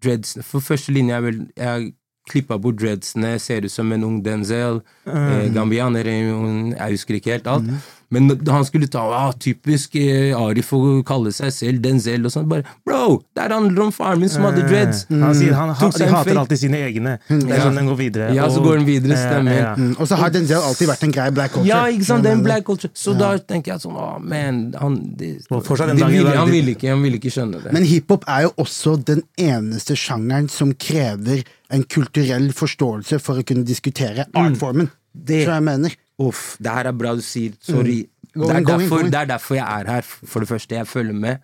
[0.04, 1.92] dreads For første linje er vel Jeg
[2.30, 4.82] klippa bort dreadsene, ser ut som en ung Denzel.
[5.08, 7.74] Eh, gambianer, jeg husker ikke helt alt.
[8.12, 12.34] Men da han skulle ta ah, typisk eh, Arif å kalle seg selv Denzel og
[12.34, 13.22] sånn, bare Bro!
[13.38, 15.06] Der handler om faren min som hadde dreads!
[15.10, 16.42] Han sier han, Tok de seg en hater fake.
[16.42, 17.14] alltid sine egne.
[17.30, 18.28] Det er sånn den går videre.
[18.36, 19.56] Ja, så går den videre, stemmer.
[19.56, 19.72] Ja, ja.
[19.80, 19.94] Mm.
[19.96, 21.70] Og så har Denzel alltid vært en grei black culture.
[21.72, 22.92] Ja, ikke sant, det er en black culture.
[23.00, 26.76] Så da tenker jeg sånn oh, man, han det, Og det dag ville, Han ville
[26.76, 27.72] ikke, han ville ikke skjønne det.
[27.72, 33.46] Men hiphop er jo også den eneste sjangeren som krever en kulturell forståelse for å
[33.48, 34.88] kunne diskutere artformen.
[34.92, 35.26] Mm.
[35.26, 35.96] Det- Tror jeg mener.
[36.20, 37.54] Uff, det her er bra du sier.
[37.62, 38.08] Sorry.
[38.36, 38.48] Mm.
[38.48, 40.02] Det, er derfor, det er derfor jeg er her.
[40.02, 41.40] For det første, jeg følger med.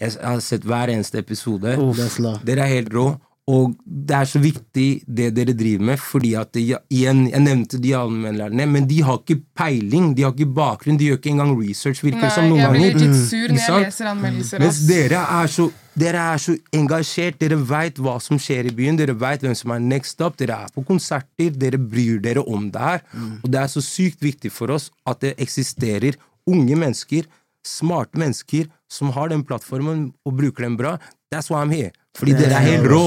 [0.00, 1.76] Jeg har sett hver eneste episode.
[1.78, 1.96] Uff.
[2.44, 3.06] Dere er helt rå.
[3.50, 6.62] Og det er så viktig det dere driver med, fordi at det,
[6.94, 11.08] igjen, Jeg nevnte de allmennlærerne, men de har ikke peiling, de har ikke bakgrunn, de
[11.10, 13.86] gjør ikke engang research, virker det som noen noen jeg blir litt sur når jeg
[13.88, 14.62] leser anmeldelser.
[14.62, 18.96] Mens dere er så dere er så engasjert, dere veit hva som skjer i byen,
[18.96, 22.70] dere veit hvem som er next up, dere er på konserter, dere bryr dere om
[22.72, 23.02] det her.
[23.42, 26.16] Og det er så sykt viktig for oss at det eksisterer
[26.48, 27.26] unge mennesker,
[27.66, 30.96] smarte mennesker, som har den plattformen og bruker den bra.
[31.32, 31.92] That's why I'm here.
[32.18, 33.04] Fordi dere er helt rå.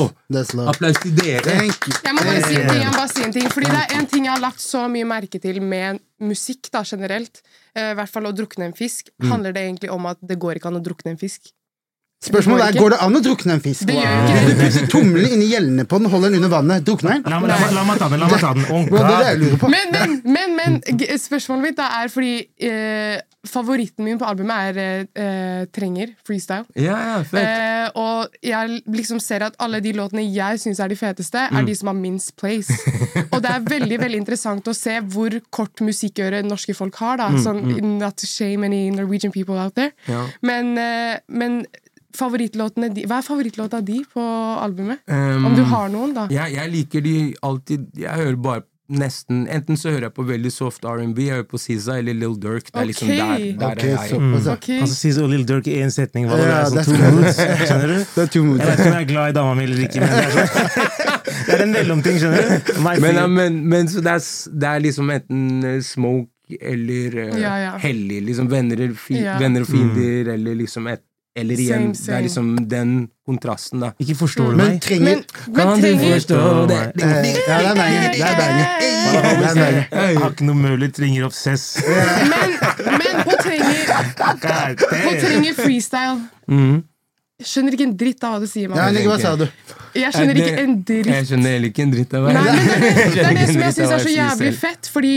[0.66, 1.58] Applaus til dere.
[1.62, 4.00] Jeg må bare si en ting, jeg må bare si en ting Fordi det er
[4.00, 7.44] en ting jeg har lagt så mye merke til med musikk da, generelt,
[7.76, 10.58] eh, i hvert fall å drukne en fisk, handler det egentlig om at det går
[10.58, 11.52] ikke an å drukne en fisk.
[12.26, 13.86] Spørsmålet er, går det an å drukne en fisk?
[13.92, 17.26] Hvis du putter tommelen inni gjellene på den, holder den under vannet, drukner den?
[17.30, 18.24] La, meg- la, la meg ta den.
[18.24, 18.66] la meg ta den.
[18.72, 19.70] Oh.
[19.70, 24.80] Men, men, men, men spørsmålet mitt da er fordi eh, favoritten min på albumet er
[24.82, 26.66] eh, eh, Trenger, freestyle.
[26.76, 27.40] Ja, ja.
[27.40, 31.58] Eh, og jeg liksom ser at alle de låtene jeg syns er de feteste, Mm.
[31.60, 32.74] er de som har minst place.
[33.34, 37.18] og det er veldig veldig interessant å se hvor kort musikkøre norske folk har.
[37.18, 37.64] da Sånn,
[38.00, 39.92] Not to shame any Norwegian people out there.
[40.08, 40.26] Mm, Ja.
[40.42, 41.66] Men, eh, men
[42.16, 44.22] favorittlåtene de, Hva er favorittlåta di på
[44.62, 45.02] albumet?
[45.08, 46.28] Um, Om du har noen, da.
[46.32, 50.52] Jeg, jeg liker de alltid Jeg hører bare nesten Enten så hører jeg på veldig
[50.54, 52.68] soft R&B, jeg hører på SZA eller Lill Durk.
[52.70, 53.18] Det er liksom okay.
[53.18, 54.20] der, der okay, er jeg.
[54.22, 54.36] Mm.
[54.54, 54.80] Okay.
[54.82, 56.28] Altså, sier og Lill Durk i én setning.
[56.30, 57.98] Hva, det er sånn to moods, skjønner du?
[58.14, 58.62] Det er to moods.
[58.62, 60.54] Jeg vet ikke om jeg er glad i dama mi eller ikke, men det er,
[60.54, 61.04] sånn.
[61.48, 62.72] det er en mellomting, skjønner du?
[62.86, 64.30] My Men, ja, men, men så det er,
[64.62, 67.74] det er liksom enten eh, smoke eller uh, Ja, ja.
[67.82, 68.22] hellig.
[68.30, 69.40] Liksom venner, fi, Ja.
[69.42, 71.02] venner og fiender, eller liksom et
[71.36, 72.92] Eller igjen, Same, det er liksom den
[73.28, 73.90] kontrasten, da.
[74.00, 74.82] Ikke forstår du Men meg?
[74.82, 76.78] trenger Men, men Kan du forstå det?
[76.96, 77.22] Det er.
[77.24, 78.12] Det er deilig.
[78.16, 79.88] Det er banger.
[79.92, 81.66] Jeg har ikke noe mulig, trenger obsess.
[81.84, 82.56] Men,
[83.02, 83.76] men på trenger,
[85.06, 86.84] Hun trenger freestyle Mhm.
[87.44, 88.72] Skjønner ikke en dritt av hva du sier.
[88.72, 89.44] Ja, hva sa du?
[89.96, 91.10] Jeg skjønner ikke en dritt.
[91.12, 93.76] Jeg skjønner heller ikke en dritt av Nei, men det, det er det som jeg
[93.76, 95.12] syns er så jævlig fett, fordi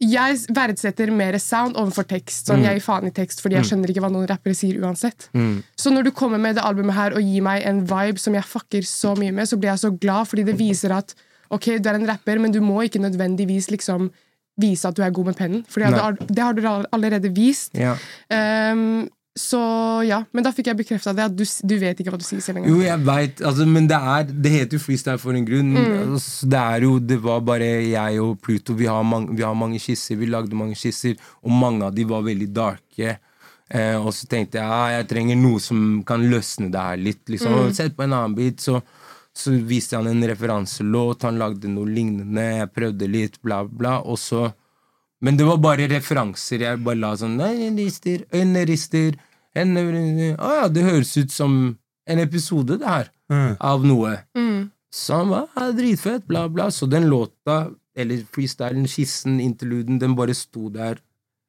[0.00, 2.46] jeg verdsetter mer sound overfor tekst.
[2.46, 2.48] Mm.
[2.48, 5.28] Sånn, Jeg gir faen i tekst, fordi jeg skjønner ikke hva noen rappere sier uansett.
[5.36, 5.58] Mm.
[5.76, 8.48] Så når du kommer med det albumet her og gir meg en vibe som jeg
[8.48, 11.12] fucker så mye med, så blir jeg så glad, fordi det viser at
[11.52, 14.08] ok, du er en rapper, men du må ikke nødvendigvis liksom
[14.58, 15.62] vise at du er god med pennen.
[15.68, 17.76] For det har du allerede vist.
[17.78, 17.94] Ja.
[18.32, 19.06] Ehm,
[19.38, 19.60] så
[20.06, 22.42] ja, Men da fikk jeg bekrefta det, at du, du vet ikke hva du sier
[22.42, 22.72] selv engang.
[22.74, 25.70] Jo, jeg vet, altså, men det er Det heter jo freestyle for en grunn.
[25.76, 25.94] Mm.
[26.16, 28.74] Altså, det er jo Det var bare jeg og Pluto.
[28.78, 30.18] Vi har, mange, vi har mange skisser.
[30.18, 33.18] Vi lagde mange skisser, og mange av de var veldig darke.
[33.68, 37.22] Eh, og så tenkte jeg ah, jeg trenger noe som kan løsne det her litt.
[37.28, 37.58] Liksom.
[37.68, 37.76] Mm.
[37.76, 38.80] Sett på en annen bit, så,
[39.36, 41.28] så viste han en referanselåt.
[41.28, 42.48] Han lagde noe lignende.
[42.62, 44.00] Jeg prøvde litt, bla, bla.
[44.02, 44.48] Og så
[45.20, 46.62] Men det var bare referanser.
[46.62, 49.16] Jeg bare la sånn Øynene rister, øynene rister.
[49.58, 51.76] Henne, Å ja, det høres ut som
[52.08, 53.56] en episode, det her, Mm.
[53.60, 54.14] av noe.
[54.34, 54.70] Mm.
[54.90, 56.70] Så han var ja, dritfett, bla, bla.
[56.72, 60.96] Så den låta, eller freestylen, skissen, interluden, den bare sto der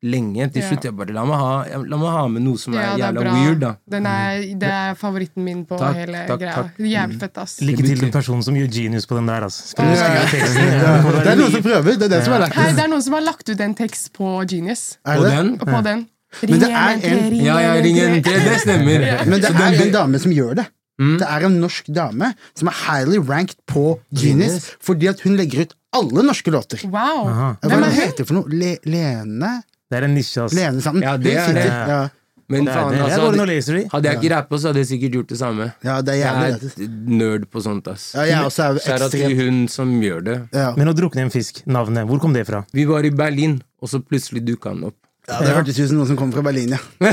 [0.04, 0.50] lenge.
[0.52, 0.67] Til Ja.
[0.69, 3.04] slutt jeg bare la meg ha, la meg ha med noe som Ja, er det
[3.04, 3.32] er jævla bra.
[3.36, 3.72] weird, da.
[3.89, 6.54] Den er, det er favoritten min på Takk, hele takk, greia.
[6.56, 6.78] takk.
[6.80, 7.60] Jævlig fett, ass.
[7.62, 9.41] Lykke Det til den personen som gjør genius på den der.
[9.48, 9.63] Altså.
[9.78, 9.95] Ja.
[9.95, 10.67] Skriver teksten.
[10.84, 11.91] Ja, det det er noen som prøver.
[12.00, 12.76] Det er det som er lættis.
[12.76, 14.98] det er noen som har lagt ut en tekst på Genius.
[15.06, 16.08] Er Og på den Og på den.
[16.44, 18.44] Men det Ring er 113, en- Ja, ja, ring en 113.
[18.44, 19.26] det stemmer.
[19.26, 20.68] Men det er en dame som gjør det.
[21.00, 21.18] Mm.
[21.18, 25.62] Det er en norsk dame som er highly ranked på Genius fordi at hun legger
[25.63, 26.84] ut alle norske låter.
[26.92, 27.28] Wow!
[27.32, 27.50] Aha.
[27.63, 28.50] Hva det heter for noe?
[28.52, 29.62] Le Lene?
[29.89, 30.56] Det er en nisje, altså.
[30.60, 31.02] Lene sammen.
[31.02, 31.65] Ja, det er det.
[31.65, 32.02] Ja,
[32.50, 33.00] Men Det faen, det.
[33.06, 35.72] Altså, hadde, hadde jeg ikke rappa, så hadde jeg sikkert gjort det samme.
[35.86, 38.12] ja, det er Jeg er nerd på sånt, ass.
[38.15, 40.38] Ja, jeg også er Kjære til hun som gjør det.
[40.54, 40.74] ja.
[40.76, 42.65] Men å drukne en fisk, navnet, hvor kom det fra?
[42.74, 44.96] Vi var i Berlin, og så plutselig dukka han opp.
[45.30, 46.80] Ja, Det hørtes ut som noen som kom fra Berlin, ja.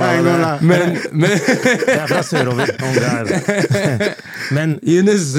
[0.00, 0.58] Da.
[0.60, 2.70] Men, men Det er fra sørover.
[2.82, 4.14] Om det er.
[4.56, 5.34] Men Yunus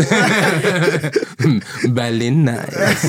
[1.97, 3.01] Berlin Nights.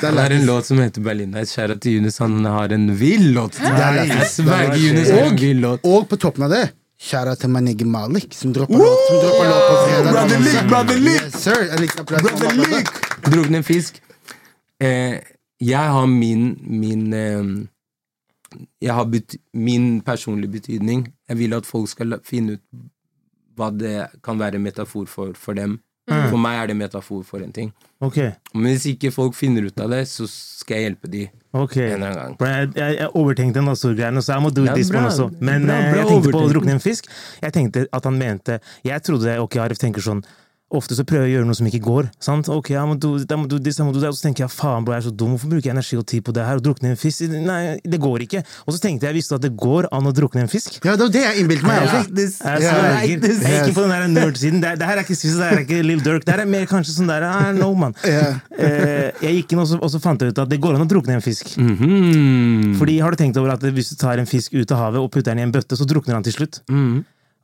[0.00, 1.56] Det er en låt som heter Berlin Nights.
[1.56, 3.58] Kjære til Yunus, han har en vill låt.
[3.62, 5.82] Jeg sverger Yunus har en vill låt.
[5.88, 6.68] Og på toppen av det
[7.02, 10.10] Kjære til Manig Malik, som dropper låt Som dropper låt på fredag.
[10.12, 10.38] Brother.
[10.46, 11.22] Leak, Brother Leak.
[11.22, 11.60] Yes, sir.
[11.98, 12.22] Applaus.
[13.26, 13.98] Drukne fisk.
[14.82, 15.18] Eh,
[15.62, 17.68] jeg har min min eh,
[18.80, 19.08] Jeg har
[19.52, 21.06] min personlige betydning.
[21.28, 22.62] Jeg vil at folk skal finne ut
[23.56, 25.80] hva det kan være metafor for for dem.
[26.10, 27.70] For meg er det metafor for en ting.
[28.02, 28.32] Okay.
[28.54, 31.22] Men hvis ikke folk finner ut av det, så skal jeg hjelpe de
[31.54, 31.92] okay.
[31.92, 32.48] en eller annen gang.
[32.48, 35.28] Jeg, jeg, jeg overtenkte en masse greiene, så jeg må do Ja, this one også.
[35.38, 37.06] Men Bra, eh, bra jeg tenkte på å drukne en fisk.
[37.44, 40.24] Jeg tenkte at han mente Jeg trodde ok, Arif tenker sånn
[40.72, 42.06] Ofte så prøver jeg å gjøre noe som ikke går.
[42.22, 42.48] sant?
[42.48, 44.08] Ok, jeg må do, jeg må do this, jeg må do that.
[44.14, 45.34] Og så tenker jeg faen, bro, jeg er så dum.
[45.34, 46.60] Hvorfor bruker jeg energi og tid på det her?
[46.60, 47.26] Og drukne en fisk?
[47.28, 48.40] Nei, det går ikke.
[48.64, 50.78] Og så tenkte jeg visste at det går an å drukne en fisk.
[50.80, 51.82] Ja, det var det jeg innbilte meg.
[51.82, 52.00] Ja.
[52.00, 52.00] også.
[52.16, 53.42] Jeg, like this.
[53.44, 54.64] jeg er ikke på den der nerd-siden.
[54.64, 56.24] Det, det her er ikke Swiss, det her er ikke Lill Dirk.
[56.24, 57.94] Det her er mer kanskje sånn der I know, man.
[58.02, 60.86] Eh, jeg gikk inn og så, og så fant jeg ut at det går an
[60.86, 61.52] å drukne en fisk.
[61.60, 62.76] Mhm.
[62.80, 65.10] Fordi Har du tenkt over at hvis du tar en fisk ut av havet og
[65.12, 66.62] putter den i en bøtte, så drukner han til slutt?
[66.70, 67.02] Mm.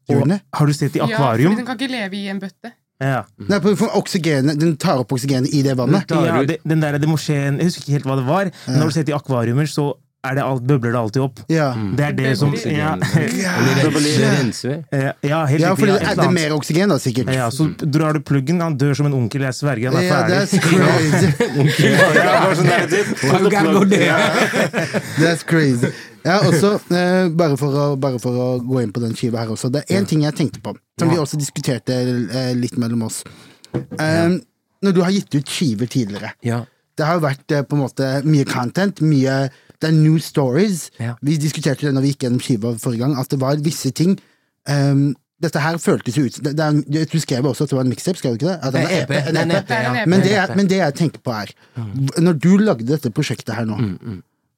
[0.09, 0.31] Og.
[0.57, 1.53] Har du sett i akvarium?
[1.53, 2.73] Ja, den kan ikke leve i en bøtte.
[2.99, 3.21] Ja.
[3.47, 6.11] Nei, for oksygenet, Den tar opp oksygenet i det vannet.
[6.11, 8.81] ja det, den der, det må skje Jeg husker ikke helt hva det var, men
[8.81, 9.93] når du ser i akvariumer, så
[10.35, 11.41] det alt, bøbler det alltid opp.
[11.49, 14.73] Ja, Det er det som ja, Eller rense, rense.
[14.91, 17.31] Eh, ja, helt ja fordi det er det mer oksygen, da, sikkert.
[17.33, 20.19] Ja, så drar du pluggen, han dør som en onkel, jeg sverger, han er Ja,
[20.19, 20.35] ferdig.
[20.43, 21.93] that's crazy.
[22.19, 24.19] Ja, bare sånn there?
[25.23, 25.93] That's crazy.
[26.27, 29.55] Ja, også, eh, bare, for å, bare for å gå inn på den skiva her
[29.55, 29.71] også.
[29.73, 33.23] Det er én ting jeg tenkte på, som vi også diskuterte eh, litt mellom oss.
[33.73, 34.41] Um,
[34.83, 36.31] Når du har gitt ut skiver tidligere
[36.97, 39.35] Det har jo vært eh, på en måte mye content, mye
[39.79, 40.89] Det er new stories.
[40.99, 41.15] Ja.
[41.23, 44.19] Vi diskuterte det når vi gikk gjennom skiva forrige gang, at det var visse ting
[44.69, 47.85] um, Dette her føltes jo ut det, det er, Du skrev også at det var
[47.87, 48.57] en mixtape, skrev du ikke det?
[48.59, 49.13] At EP.
[49.15, 50.07] Er en EP, en ja.
[50.11, 51.53] Men det, jeg, men det jeg tenker på er
[52.19, 53.79] Når du lagde dette prosjektet her nå,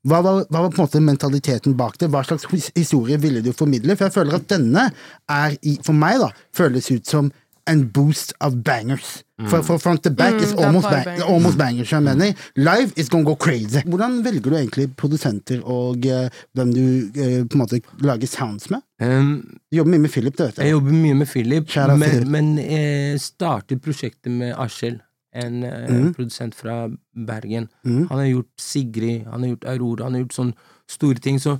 [0.08, 2.08] hva var, hva var på en måte mentaliteten bak det?
[2.08, 3.92] Hva slags historie ville du formidle?
[3.98, 4.86] For jeg føler at denne
[5.28, 7.28] er, for meg, da, føles ut som
[7.66, 9.22] en boost av bangers.
[9.48, 11.22] For, for front to back is er almost, bang, bangers.
[11.24, 11.90] almost bangers.
[11.92, 12.34] Jeg mener.
[12.56, 13.80] Live is gonna go crazy.
[13.88, 18.68] Hvordan velger du egentlig produsenter og uh, hvem du uh, på en måte lager sounds
[18.70, 18.82] med?
[19.00, 20.72] Um, Du jobber mye med Philip, det vet jeg jeg.
[20.76, 22.28] jobber mye med Philip, Kjære men, Philip.
[22.28, 25.00] men jeg startet prosjektet med Askjell,
[25.32, 26.14] en mm.
[26.16, 27.68] produsent fra Bergen.
[27.86, 28.08] Mm.
[28.10, 30.54] Han har gjort Sigrid, han har gjort Aurora, han har gjort sånne
[30.90, 31.38] store ting.
[31.40, 31.56] Så,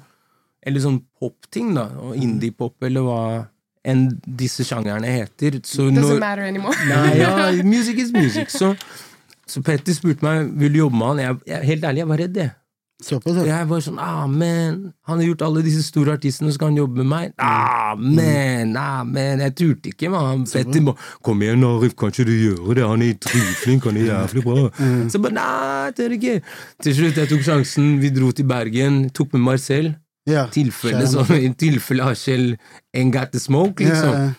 [0.67, 1.87] eller sånn popting, da.
[2.03, 2.23] Og Mm.
[2.27, 3.21] indie-pop, eller hva
[3.85, 5.61] enn disse sjangerne heter.
[5.64, 6.77] Så Doesn't når, matter anymore.
[6.90, 8.53] Nei, ja, music is music.
[8.53, 8.75] Så,
[9.49, 11.23] så Petter spurte meg vil du jobbe med han.
[11.27, 12.57] Jeg, jeg, helt ærlig, jeg var redd, jeg.
[13.01, 13.45] Såpass, ja.
[13.49, 14.75] Jeg var sånn Amen!
[15.09, 17.31] Han har gjort alle disse store artistene, så skal han jobbe med meg?
[17.40, 18.75] Amen!
[18.75, 20.11] man, ah, Jeg turte ikke.
[20.12, 20.45] mann.
[20.45, 22.85] Petter bare 'Kom igjen, Arif, kan ikke du gjøre det?
[22.85, 24.69] Han er dritflink, han er jævlig bra.'
[25.09, 25.49] Så jeg bare nei,
[25.87, 26.37] jeg tør ikke.
[26.83, 29.95] Til slutt jeg tok sjansen, vi dro til Bergen, tok med Marcel.
[30.31, 30.47] Ja.
[30.55, 32.55] Tilfelle sånn, i tilfelle Askjell
[32.97, 34.14] ain't got the smoke, liksom.
[34.14, 34.31] Ja,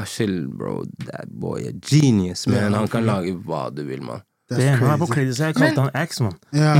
[0.00, 2.76] Askjell, bro, that boy er genius, man.
[2.76, 4.24] Han kan lage hva du vil, mann.
[4.50, 5.32] Det, han er på crazy.
[5.32, 6.34] så jeg kalte han Axe, man.
[6.52, 6.74] Ja.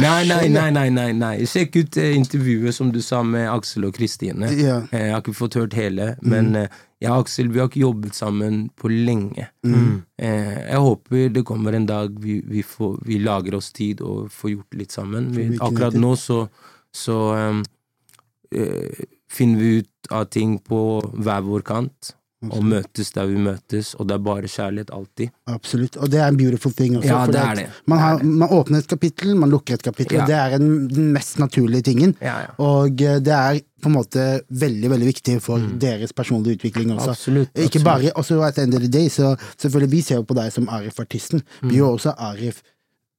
[0.00, 1.32] Nei, nei, nei, nei, nei, nei.
[1.50, 4.52] Sjekk ut eh, intervjuet som du sa med Aksel og Kristine.
[4.54, 4.76] Ja.
[4.92, 6.68] Eh, jeg har ikke fått hørt hele, men eh,
[7.04, 9.48] jeg og Aksel vi har ikke jobbet sammen på lenge.
[10.16, 14.32] Eh, jeg håper det kommer en dag vi, vi, får, vi lager oss tid og
[14.32, 15.30] får gjort litt sammen.
[15.36, 16.44] Vi, akkurat nå så,
[16.94, 17.62] så ehm,
[18.54, 20.80] eh, finner vi ut av ting på
[21.14, 22.14] hver vår kant.
[22.52, 25.32] Og møtes der vi møtes, og det er bare kjærlighet alltid.
[25.46, 25.96] Absolutt.
[25.96, 27.08] Og det er en beautiful thing også.
[27.08, 27.66] Ja, det er det.
[27.86, 30.26] Man, har, man åpner et kapittel, man lukker et kapittel, Ja.
[30.26, 32.16] det er en, den mest naturlige tingen.
[32.20, 32.50] Ja, ja.
[32.58, 37.10] Og eh, det er på en måte veldig veldig viktig for deres personlige utvikling også.
[37.10, 40.22] Absolutt, Absolutt, Ikke bare, også at end of the day, så selvfølgelig Vi ser jo
[40.22, 41.42] på deg som Arif-artisten.
[41.62, 42.62] Vi er jo også Arif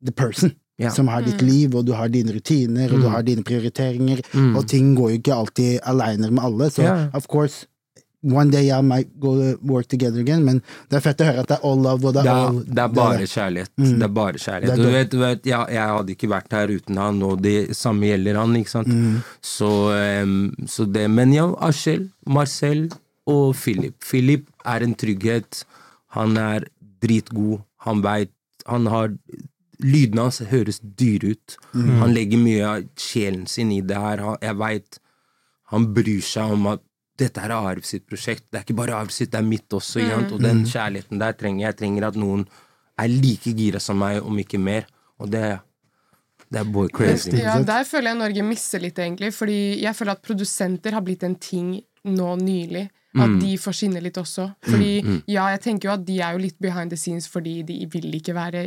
[0.03, 0.49] the person.
[0.49, 0.61] Mm.
[0.77, 0.89] Ja.
[0.89, 0.95] Mm.
[0.95, 4.19] Som har ditt liv, og du har dine rutiner, og du har dine prioriteringer.
[4.57, 7.07] Og ting går jo ikke alltid aleine med alle, så yeah.
[7.13, 7.67] of course
[8.25, 11.43] One day I might go to work together again, men det er fett å høre
[11.43, 12.07] at det er all love.
[12.09, 13.71] Og det Det er, er, all, det er bare kjærlighet.
[13.77, 14.71] Det er bare kjærlighet.
[14.71, 17.41] Det er Du vet, du vet jeg, jeg hadde ikke vært her uten han, og
[17.45, 18.93] det samme gjelder han, ikke sant.
[19.41, 19.71] Så,
[20.25, 22.87] um, så det Men ja, Askjell, Marcel
[23.29, 23.95] og Philip.
[24.03, 25.63] Philip er en trygghet.
[26.17, 26.65] Han er
[27.01, 27.61] dritgod.
[27.85, 28.31] Han veit
[28.65, 29.11] Han har
[29.83, 31.57] Lydene hans høres dyre ut.
[31.75, 34.21] Han legger mye av sjelen sin i det her.
[34.41, 34.99] Jeg veit
[35.73, 36.81] han bryr seg om at
[37.17, 38.45] dette er Arv sitt prosjekt.
[38.51, 40.01] Det er ikke bare Arv sitt, det er mitt også.
[40.03, 40.33] Mm.
[40.35, 41.73] Og den kjærligheten der trenger jeg.
[41.73, 42.45] Jeg trenger at noen
[42.99, 44.85] er like gira som meg, om ikke mer.
[45.19, 45.43] Og det,
[46.51, 47.31] det er boy crazy.
[47.39, 49.31] Ja, der føler jeg Norge misser litt, egentlig.
[49.35, 52.89] Fordi jeg føler at produsenter har blitt en ting nå nylig.
[53.15, 53.39] At Mm.
[53.39, 54.49] de får skinne litt også.
[54.67, 57.77] Fordi, ja, jeg tenker jo at de er jo litt behind the scenes fordi de
[57.87, 58.65] vil ikke være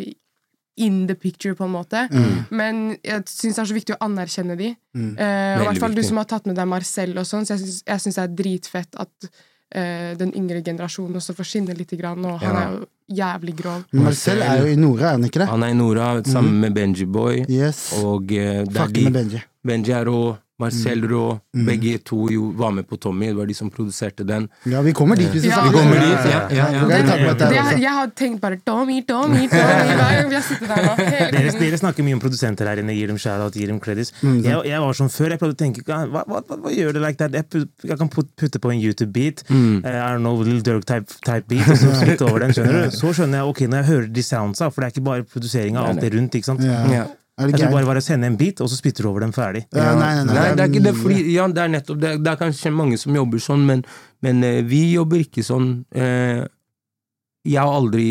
[0.79, 2.07] in the picture, på en måte.
[2.13, 2.39] Mm.
[2.55, 4.73] Men jeg syns det er så viktig å anerkjenne de.
[4.95, 7.57] Eh, og i hvert fall du som har tatt med deg Marcel og sånn, så
[7.59, 9.29] jeg syns- det er dritfett at
[9.77, 12.63] uh, den yngre generasjonen også får skinne litt, grann, og han Ja.
[12.63, 12.87] er jo
[13.19, 13.85] jævlig grov.
[13.93, 15.49] Marcel er jo i Nora, er han ikke det?
[15.49, 17.45] Han er i Nora sammen med Benji Boy.
[17.49, 17.93] Yes.
[18.03, 19.43] Og uh, Benji.
[19.65, 21.39] Benji er rå, Marcel rå.
[21.55, 24.49] Begge to jo var med på Tommy, det var de som produserte den.
[24.67, 25.63] Ja, vi kommer dit hvis vi Ja.
[25.63, 27.81] snakker om dit, det.
[27.83, 29.97] jeg har tenkt bare Tommy, Tommy, Tommy
[30.49, 34.13] Dere, dere snakker mye om produsenter her inne, gir dem shout-out, gir dem credits.
[34.23, 36.97] Mm, jeg, jeg var som før, jeg prøvde å tenke hva, hva, hva, hva gjør
[36.99, 37.37] det like that?
[37.39, 39.85] Jeg, put, jeg kan putte på en YouTube-beat, Mm.
[39.85, 42.89] eh, I don't know, Little Dirk type, type beat, og så spytte over den, skjønner
[42.89, 42.97] du?
[42.99, 45.79] Så skjønner jeg, ok, når jeg hører de soundsa, for det er ikke bare produseringa,
[45.85, 46.65] av alt det rundt, ikke sant?
[46.67, 46.83] Ja.
[46.93, 47.05] Ja.
[47.39, 49.23] Er Jeg det tror bare bare å sende en bit, og så spytter du over
[49.23, 49.65] den ferdig.
[49.73, 50.35] Ja, nei, nei, nei.
[50.35, 52.15] Nei, det er ikke det, fordi Ja, det er nettopp det.
[52.25, 53.85] Det er kanskje mange som jobber sånn, men,
[54.27, 55.69] men eh, vi jobber ikke sånn.
[55.95, 56.43] Eh,
[57.49, 58.09] jeg har aldri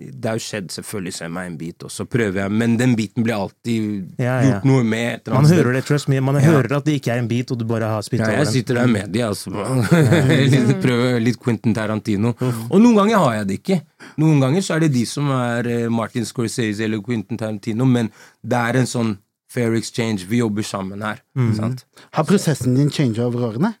[0.00, 2.76] Det har jo skjedd, selvfølgelig, så jeg meg en bit, og så prøver jeg, men
[2.80, 4.46] den biten blir alltid Ja, ja.
[4.46, 5.28] gjort noe med.
[5.28, 7.66] Man hører det, trust me, man hører at det ikke er en bit, og du
[7.68, 9.52] bare har spyttet Ja, over jeg sitter der med de, altså.
[10.54, 12.32] Litt- Prøver litt Quentin Tarantino.
[12.70, 13.80] Og noen ganger har jeg det ikke.
[14.22, 18.08] Noen ganger så er det de som er eh, Martin Scorsese eller Quentin Tarantino, men
[18.40, 19.16] det er en sånn
[19.50, 20.24] fair exchange.
[20.30, 21.20] Vi jobber sammen her.
[21.58, 21.84] Sant?
[22.16, 23.74] Har prosessen din changa over årene?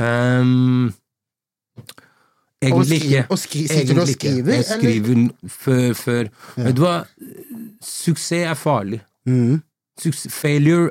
[0.00, 0.90] Ehm,
[1.78, 1.84] Og
[2.62, 3.26] egentlig ikke.
[3.30, 6.64] og skri- sitter du og skriver, Jeg skriver før, Ja.
[6.64, 6.96] Vet du hva?
[7.82, 9.00] Suksess er farlig.
[9.26, 9.62] Mm.
[10.00, 10.90] Suks- failure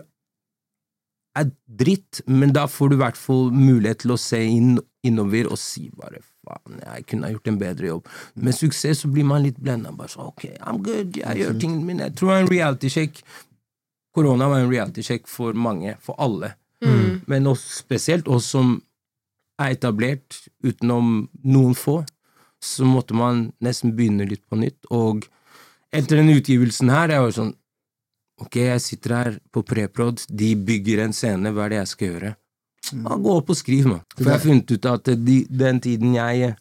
[1.35, 5.47] er dritt, men da får du i hvert fall mulighet til å se inn, innover
[5.51, 8.07] og si bare faen, jeg kunne ha gjort en bedre jobb.
[8.35, 9.91] Med suksess så blir man litt blenda.
[9.95, 12.03] Bare sånn ok, I'm good, jeg gjør tingene mine.
[12.09, 13.21] Jeg tror det er en reality check.
[14.13, 16.53] Korona var en reality check for mange, for alle.
[16.83, 17.21] Mm.
[17.27, 18.81] Men også, spesielt oss som
[19.61, 22.01] er etablert, utenom noen få,
[22.61, 24.85] så måtte man nesten begynne litt på nytt.
[24.93, 25.25] Og
[25.91, 27.57] etter den utgivelsen her, jeg var sånn
[28.41, 32.07] Ok, jeg sitter her på preprod, de bygger en scene, hva er det jeg skal
[32.07, 32.31] gjøre?
[32.89, 33.99] Ja, gå opp og skriv, mann.
[34.15, 36.55] For jeg har funnet ut at de, den tiden jeg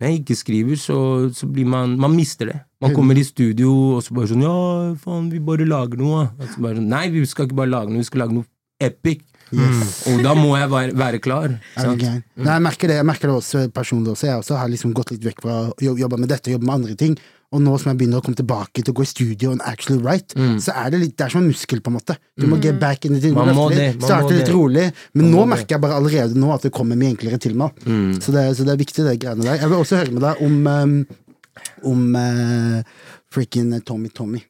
[0.00, 0.96] jeg ikke skriver, så,
[1.36, 2.58] så blir man Man mister det.
[2.80, 4.54] Man kommer i studio, og så bare sånn Ja,
[4.96, 6.22] faen, vi bare lager noe.
[6.40, 8.48] Og så bare sånn, Nei, vi skal ikke bare lage noe, vi skal lage noe
[8.80, 9.26] epic.
[9.52, 11.56] Og da må jeg være, være klar.
[11.74, 12.02] Er Sant?
[12.36, 14.14] Nei, jeg merker det jeg merker det også personlig.
[14.14, 16.68] også Jeg også har liksom gått litt vekk fra å jobbe med dette og jobbe
[16.68, 17.18] med andre ting.
[17.50, 19.98] Og nå som jeg begynner å komme tilbake til å gå i studio and actually
[19.98, 22.14] write, så er det litt, det er som en muskel, på en måte.
[22.38, 23.26] Du må get back in it.
[23.34, 24.54] Man må det, man starte må litt det.
[24.54, 24.84] rolig.
[25.18, 27.74] Men Man nå merker jeg bare allerede nå at det kommer mye enklere til meg.
[28.22, 29.58] Så, det, så det er viktig, det greiene der.
[29.64, 30.94] Jeg vil også høre med deg om um,
[31.90, 32.82] om uh,
[33.34, 34.44] freaking Tommy Tommy.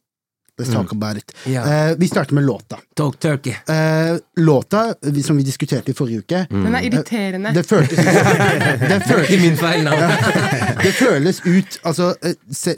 [0.61, 1.33] Let's talk about it.
[1.49, 1.63] Ja.
[1.91, 2.79] Uh, vi starter med låta.
[2.97, 3.53] Talk turkey.
[3.69, 4.95] Uh, låta,
[5.25, 7.53] som vi diskuterte i forrige uke, Den er irriterende.
[7.55, 7.97] det føltes
[8.91, 10.13] det føltes Ikke min feil, navn.
[10.85, 12.77] det føles ut altså, eh, se-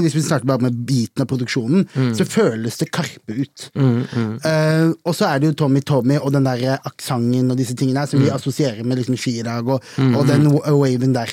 [0.00, 3.70] Hvis vi starter bare med biten av produksjonen, så føles det Karpe ut.
[3.76, 7.74] Eh, og så er det jo Tommy Tommy og den der eh, aksenten og disse
[7.76, 9.82] tingene her som vi assosierer med liksom Chirag og,
[10.14, 11.32] og den wa- waven der.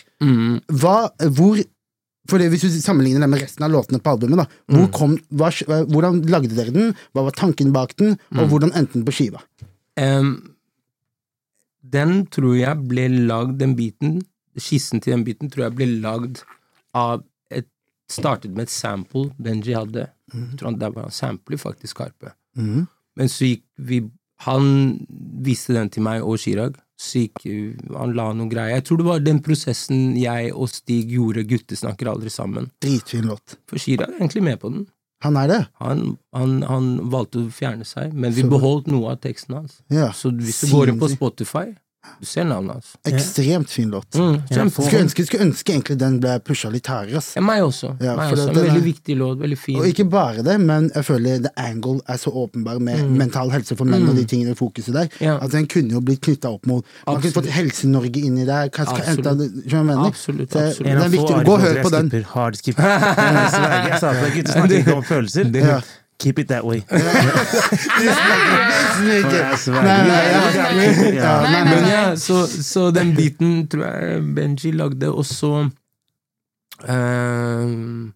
[0.71, 1.59] Hva, hvor
[2.29, 5.17] for det, Hvis du sammenligner det med resten av låtene på albumet, da, hvor kom,
[5.35, 5.49] hva,
[5.91, 6.93] hvordan lagde dere den?
[7.11, 8.15] Hva var tanken bak den?
[8.37, 9.41] Og hvordan endte den på skiva?
[9.99, 10.37] Um,
[11.83, 14.21] den tror jeg ble lagd, den biten,
[14.55, 16.43] skissen til den biten, tror jeg ble lagd
[16.95, 17.67] av et
[18.11, 20.07] Startet med et sample Benji hadde.
[20.33, 22.33] Jeg tror han der var han sampler faktisk Karpe.
[22.59, 22.85] Mm.
[23.17, 24.03] Men så gikk vi
[24.43, 25.05] Han
[25.45, 26.75] viste den til meg og Chirag.
[27.03, 27.23] Så
[27.97, 28.77] Han la noe greier.
[28.77, 32.69] Jeg tror det var den prosessen jeg og Stig gjorde Gutter snakker aldri sammen.
[32.81, 33.57] Dritfin låt.
[33.67, 34.85] For Shira er egentlig med på den.
[35.23, 35.59] Han er det?
[35.79, 39.77] Han, han, han valgte å fjerne seg, men vi Så- beholdt noe av teksten hans.
[39.89, 40.09] Ja.
[40.11, 41.07] Så hvis du går inn på.
[41.13, 41.69] Spotify,
[42.19, 42.89] du ser navnet hans.
[43.07, 44.15] Ekstremt fin låt.
[44.15, 44.65] Mm, ja.
[44.69, 47.15] Skulle ønske, skulle ønske egentlig den ble pusha litt hardere.
[47.19, 47.35] Altså.
[47.37, 47.93] Ja, meg også.
[48.03, 48.45] Ja, meg også.
[48.47, 49.77] det- En veldig er- viktig låt, veldig fin.
[49.79, 53.75] Og ikke bare det, men jeg føler the angle er så åpenbar med mental helse
[53.77, 55.07] for menn og de tingene i fokuset der.
[55.19, 55.21] Mm.
[55.21, 55.37] Ja.
[55.41, 57.47] At den kunne jo blitt knytta opp mot Man kunne fått.
[57.47, 58.69] Helse-Norge inn i der.
[58.69, 59.25] Kanskje Absolutt.
[59.25, 60.05] enda, det, skjønner du hva jeg mener?
[60.07, 60.77] Absolutt, absolutt.
[60.83, 61.45] Det En er viktig.
[61.45, 62.23] Gå og hør på den.
[62.23, 62.81] Hardskipper.
[62.83, 63.91] Hard.
[63.91, 64.33] Jeg sa det.
[64.33, 65.55] Gutter snakker ikke om følelser.
[65.55, 65.81] Ja.
[66.23, 66.79] Keep it that way.
[72.17, 75.49] Så, så den biten tror jeg Benji lagde, og så
[76.87, 78.13] um,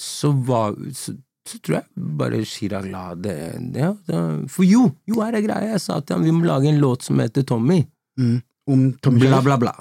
[0.00, 1.14] Så var så,
[1.48, 1.84] så tror jeg
[2.18, 3.36] bare Chirag la det
[3.76, 5.72] ja, det- For jo, jo er det greia.
[5.74, 7.82] Jeg sa til ham vi må lage en låt som heter Tommy.
[8.18, 8.38] Mm.
[8.70, 9.74] Om Tommy Bla, bla, bla.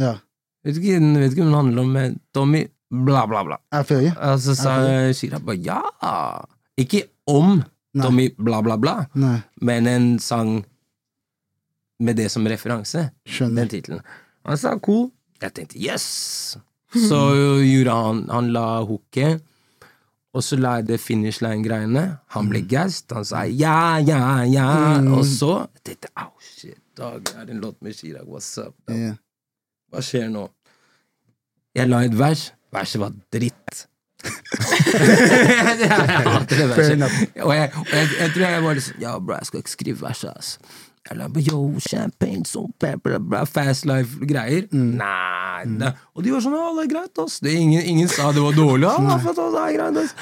[0.00, 0.14] Ja.
[0.64, 3.58] Vet ikke, vet ikke om den handler om men Tommy bla, bla, bla.
[3.72, 4.12] I feel you.
[4.18, 4.74] Og så sa
[5.14, 5.80] Shira bare ja!
[6.80, 7.60] Ikke om
[7.92, 8.04] Nei.
[8.04, 10.60] Tommy bla, bla, bla, Nei, men en sang
[12.00, 13.08] med det som referanse.
[13.26, 13.64] skjønner.
[13.64, 14.02] Den tittelen.
[14.46, 15.08] Han sa cool.
[15.42, 16.56] Jeg tenkte yes!
[16.90, 17.18] Så
[17.62, 19.42] gjorde han Han la hooket,
[20.34, 22.04] og så la jeg det finish line-greiene.
[22.34, 23.10] Han ble gassed.
[23.14, 24.68] Han sa ja, ja, ja.
[25.10, 28.26] Og så jeg tenkte jeg au, shit, Dag, det er en låt med Chirag.
[28.28, 28.74] What's up?
[28.86, 29.14] da?
[29.90, 30.46] Hva skjer nå?
[31.74, 32.48] Jeg la et vers.
[32.74, 33.86] Verset var dritt.
[35.80, 37.02] jeg hater det verset.
[37.40, 39.72] Og jeg, og jeg, jeg tror jeg var litt sånn Ja, bro, jeg skal ikke
[39.72, 40.50] skrive verset, ass.
[41.10, 44.68] Eller yo, champagne, so bla, bla, bla, fast life-greier.
[44.76, 45.92] Nei, nei.
[46.14, 47.40] Og de var sånn Ja, det er greit, ass.
[47.42, 48.90] Det, ingen, ingen sa det var dårlig.
[48.90, 50.16] Er greit.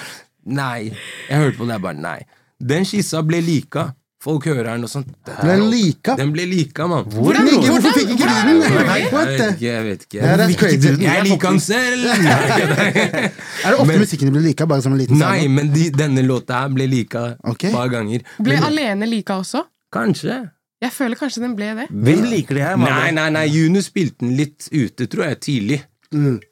[0.48, 0.90] Nei.
[1.28, 2.18] Jeg hørte på det, jeg bare nei.
[2.58, 3.90] Den skissa ble lika.
[4.28, 5.08] Folk hører den og sånt.
[5.40, 6.14] Den lika?
[6.18, 7.06] Den ble lika, mann.
[7.08, 8.58] Hvordan, hvordan, hvorfor fikk ikke du den?
[8.60, 10.18] Jeg vet ikke, jeg vet ikke.
[10.20, 10.90] Ja, that's crazy.
[11.00, 12.04] Jeg liker den selv!
[12.68, 15.54] Er det ofte Men- musikken blir lika, bare som en liten Nei, sang?
[15.54, 17.70] men de, denne låta her ble lika okay.
[17.70, 18.22] et par ganger.
[18.38, 19.64] Ble Men- Alene lika også?
[19.92, 20.38] Kanskje.
[20.84, 21.88] Jeg føler kanskje den ble det.
[21.90, 22.76] Hvem liker det her?
[22.78, 25.80] Nei, nei, nei, Juno spilte den litt ute, tror jeg, tidlig.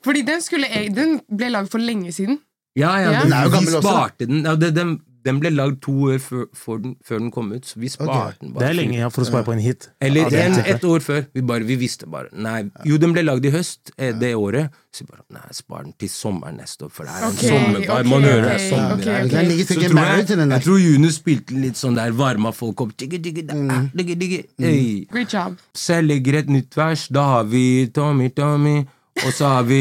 [0.04, 0.66] Fordi den, skulle,
[0.96, 2.40] den ble lagd for lenge siden.
[2.76, 3.20] Ja, ja, Ja.
[3.22, 3.88] den, Den er jo vi gammel også.
[3.92, 4.42] sparte den.
[4.44, 4.96] Ja, det, den,
[5.26, 8.38] den ble lagd to år før, før, den, før den kom ut, så vi sparte
[8.40, 8.62] den bare.
[8.62, 9.88] Det er lenge ja, for å spare på en hit.
[10.00, 11.24] Eller Ja, en, et år før.
[11.34, 14.70] Vi, bare, vi visste bare Nei, Jo, den ble lagd i høst eh, det året.
[14.94, 17.50] Så vi bare Nei, spar den til sommeren neste år, for det er en okay,
[17.52, 18.00] sommerbar.
[18.00, 18.96] Okay, Man hører det er sommer her.
[18.96, 22.94] Så tror jeg, den jeg tror Juno spilte litt sånn der, varma folk opp.
[22.96, 23.90] Digge, digge, da, Mm.
[23.98, 24.42] digge, digge.
[24.62, 25.04] Hey.
[25.10, 25.56] Great job.
[25.74, 27.08] Så jeg legger et nytt vers.
[27.12, 28.78] Da har vi Tommy, Tommy.
[29.24, 29.80] Og så har vi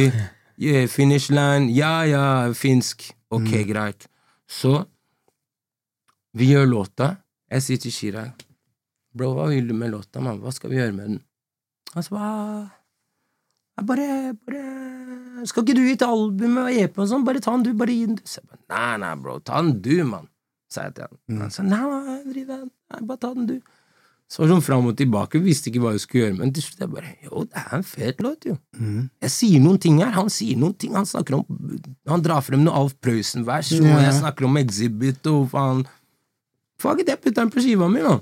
[0.58, 1.70] yeah, Finish Line.
[1.76, 3.12] Ja, ja, finsk.
[3.32, 3.68] Ok, Mm.
[3.68, 4.08] greit.
[4.48, 4.86] Så
[6.36, 7.16] vi gjør låta.
[7.52, 8.46] Jeg sier til Chirag
[9.16, 10.42] Bro, hva vil du med låta, mann?
[10.44, 11.22] Hva skal vi gjøre med den?
[11.94, 12.32] Han sa hva
[13.76, 14.08] jeg bare,
[14.48, 17.24] bare Skal ikke du gi til albumet og EP og sånn?
[17.28, 17.72] Bare ta den, du.
[17.78, 18.24] Bare gi den, du.
[18.28, 19.38] Så jeg bare, nei, nei, bro.
[19.44, 20.30] Ta den, du, mann.
[20.72, 21.18] Sa jeg til han.
[21.32, 21.42] Mm.
[21.44, 22.70] Han sa nei, nei, driv deg.
[22.92, 23.58] Nei, bare ta den, du.
[24.26, 26.64] Så var det sånn fram og tilbake, visste ikke hva jeg skulle gjøre, men til
[26.66, 28.56] slutt jeg bare Jo, det er en fet låt, jo.
[28.74, 29.04] Mm.
[29.22, 31.44] Jeg sier noen ting her, han sier noen ting, han snakker om
[32.10, 35.86] Han drar frem noe Alf Prøysen-vers, og jeg snakker om Exhibit og faen
[36.82, 38.18] Fuck it, jeg putter den på skiva mi, nå.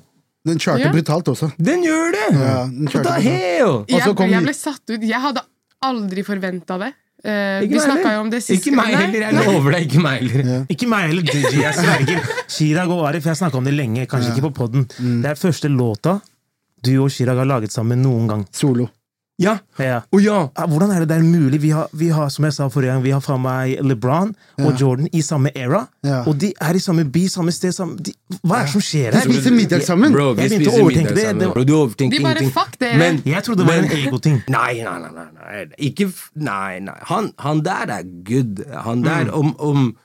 [0.46, 0.92] Den charter Ja.
[0.92, 1.52] brutalt også.
[1.58, 2.26] Den gjør det!
[2.36, 2.88] Ja, den
[3.24, 3.86] hell?
[3.88, 5.02] Jeg, jeg ble satt ut.
[5.08, 5.42] Jeg hadde
[5.84, 6.92] aldri forventa det.
[7.24, 8.66] Uh, Ikke vi snakka jo om det sist.
[8.66, 9.86] Ikke meg heller, jeg lover deg.
[9.88, 10.66] Ikke meg heller.
[10.74, 11.62] Ikke meg heller, DJ.
[11.62, 12.26] Jeg sverger.
[12.52, 14.84] Chirag og Arif, jeg snakka om det lenge, kanskje ikke på poden.
[15.24, 16.18] Det er første låta
[16.84, 18.44] du og Chirag har laget sammen noen gang.
[18.52, 18.90] Solo.
[19.44, 19.58] Ja.
[19.80, 20.00] Ja.
[20.14, 20.40] Og ja.
[20.58, 21.60] Ja, Hvordan er det det er mulig?
[21.62, 24.32] Vi har, vi har som jeg sa forrige gang, vi har fra meg LeBron
[24.64, 25.84] og Jordan i samme era.
[26.04, 26.22] Ja.
[26.30, 27.74] Og de er i samme by, samme sted.
[27.76, 28.14] Samme, de,
[28.44, 29.28] hva er det som skjer De her?
[29.30, 30.12] spiser middag sammen.
[30.16, 31.26] Bro, vi Jeg begynte å spiser overtenke middag det.
[31.28, 31.40] sammen.
[31.40, 32.54] Det var- Bro, du overtenker De bare ingenting.
[32.54, 32.94] fuck det!
[32.98, 34.42] Men, Jeg trodde det var men- en egoting.
[34.48, 35.12] Nei, nei, nei.
[35.12, 35.66] nei, nei.
[35.90, 36.98] Ikke f- Nei, nei.
[37.12, 38.64] Han, han der er good.
[38.84, 39.34] Han der Mm.
[39.34, 39.96] om, om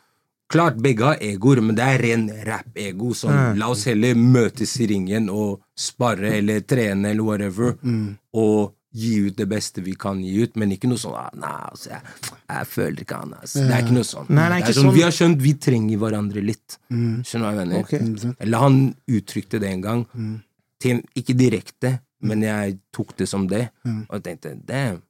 [0.50, 3.10] Klart begge har egoer, men det er ren rap-ego.
[3.12, 8.16] Sånn, La oss heller møtes i ringen og spare eller trene eller whatever, Mm.
[8.32, 11.54] og gi ut det beste vi kan gi ut, men ikke noe sånn ah, Nei,
[11.70, 13.62] altså, jeg, jeg føler ikke han, altså.
[13.62, 14.28] Det er ikke noe sånn.
[14.32, 14.96] Nei, nei, ikke sånn sånn.
[14.96, 16.78] Vi har skjønt vi trenger hverandre litt.
[16.90, 17.82] Skjønner du hva jeg mener?
[17.84, 18.34] Okay.
[18.46, 18.80] Eller han
[19.18, 20.06] uttrykte det en gang.
[20.82, 21.92] Til, ikke direkte,
[22.26, 23.68] men jeg tok det som det.
[23.86, 25.02] Og jeg tenkte damn,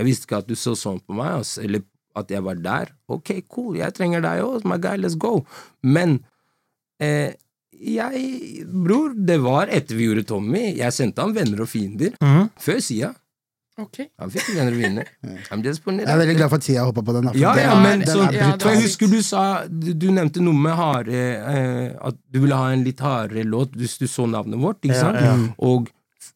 [0.00, 1.62] jeg visste ikke at du så sånn på meg, altså.
[1.64, 1.84] eller
[2.18, 2.92] at jeg var der.
[3.12, 5.38] Ok, cool, jeg trenger deg òg, my guy, let's go.
[5.84, 6.18] Men
[7.00, 7.32] eh,
[7.82, 10.64] jeg Bror, det var etter vi gjorde Tommy.
[10.78, 12.14] Jeg sendte han venner og fiender.
[12.22, 12.50] Mm.
[12.60, 13.12] Før sida.
[13.80, 14.02] Ok.
[14.20, 15.04] Han fikk venner og.
[15.50, 17.24] I'm just putting it Jeg er veldig glad for at Tia hoppa på den.
[17.24, 19.92] da, for Ja, ja, men den sånn, er ja, jeg er husker du sa Du,
[19.96, 23.96] du nevnte noe med harde eh, At du ville ha en litt hardere låt hvis
[24.02, 25.16] du så navnet vårt, ikke sant?
[25.24, 25.36] ja.
[25.64, 25.88] Og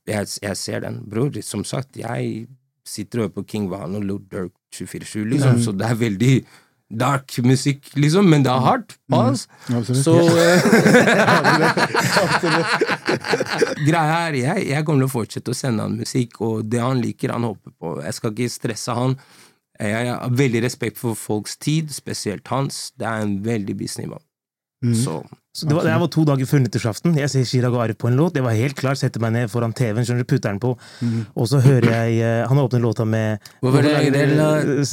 [0.07, 1.35] jeg, jeg ser den, bror.
[1.43, 2.47] Som sagt, jeg
[2.87, 6.35] sitter og hører på King Van og Lord Dirk 24-7, liksom, så det er veldig
[7.03, 8.95] dark musikk, liksom, men det er hardt.
[9.11, 10.05] Absolutt.
[10.07, 10.63] Så eh,
[13.87, 17.01] Greia er, jeg, jeg kommer til å fortsette å sende han musikk, og det han
[17.03, 17.97] liker, han håper på.
[18.05, 19.17] Jeg skal ikke stresse han.
[19.81, 22.93] Jeg har veldig respekt for folks tid, spesielt hans.
[22.97, 24.23] Det er en veldig busy mann.
[24.97, 25.21] Så
[25.57, 27.15] Så det, var, det var to dager før nyttårsaften.
[27.17, 28.35] Jeg ser Chirag og Arif på en låt.
[28.37, 29.01] Det var helt klart.
[29.01, 30.75] Setter meg ned foran TV-en, skjønner du, putter den på.
[31.33, 34.85] Og så hører jeg eh, Han åpner låta med Hvorfor lager dere.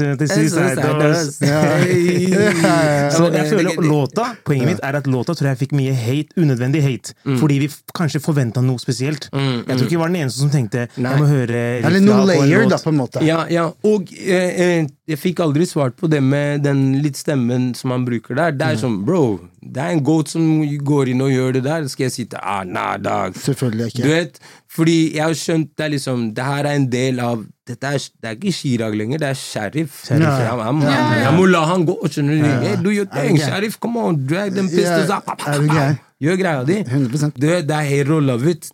[3.14, 6.82] Så jeg føler låta, Poenget mitt er at låta tror jeg fikk mye hate, unødvendig
[6.86, 7.14] hate.
[7.40, 9.30] Fordi vi f- kanskje forventa noe spesielt.
[9.34, 11.12] Mm, Jeg tror ikke jeg var den eneste som tenkte Nei.
[11.14, 13.24] jeg må høre Eller Rifla noe layer, da, på en måte.
[13.26, 17.74] Ja, ja, og eh, eh, jeg fikk aldri svart på det med den litt stemmen
[17.76, 18.54] som han bruker der.
[18.56, 21.90] Det er sånn, bro, det er en goat som går inn og gjør det der.
[21.92, 23.36] Skal jeg sitte ah, nah, dag.
[23.36, 24.06] Selvfølgelig ikke.
[24.06, 24.40] Du vet,
[24.72, 28.00] fordi jeg har skjønt det er liksom Det her er en del av dette er,
[28.22, 30.00] Det er ikke Chirag lenger, det er Sheriff.
[30.08, 30.40] Sheriff, ja.
[30.40, 31.20] jeg, jeg, jeg, ja.
[31.28, 32.50] jeg må la han gå, skjønner du.
[32.64, 33.40] Hey, do your thing.
[33.44, 33.80] Sheriff.
[33.84, 36.02] Come on, drag them pistols Ja, up.
[36.24, 36.80] Gjør greia di.
[36.88, 38.72] 100 Du vet, det er hero love it.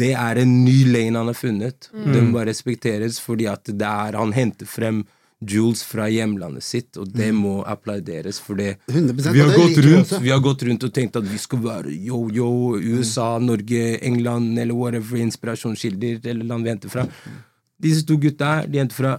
[0.00, 1.90] Det er en ny lane han har funnet.
[1.94, 2.12] Mm.
[2.14, 5.04] Den må respekteres fordi at det er han henter frem
[5.40, 8.74] Jules fra hjemlandet sitt, og det må applauderes for det.
[8.92, 12.76] Vi har, gått rundt, vi har gått rundt og tenkt at vi skal være yo-yo,
[12.76, 17.06] USA, Norge, England eller whatever inspirasjonskilder eller land vi henter fra.
[17.80, 19.14] Disse to gutta her, de henter fra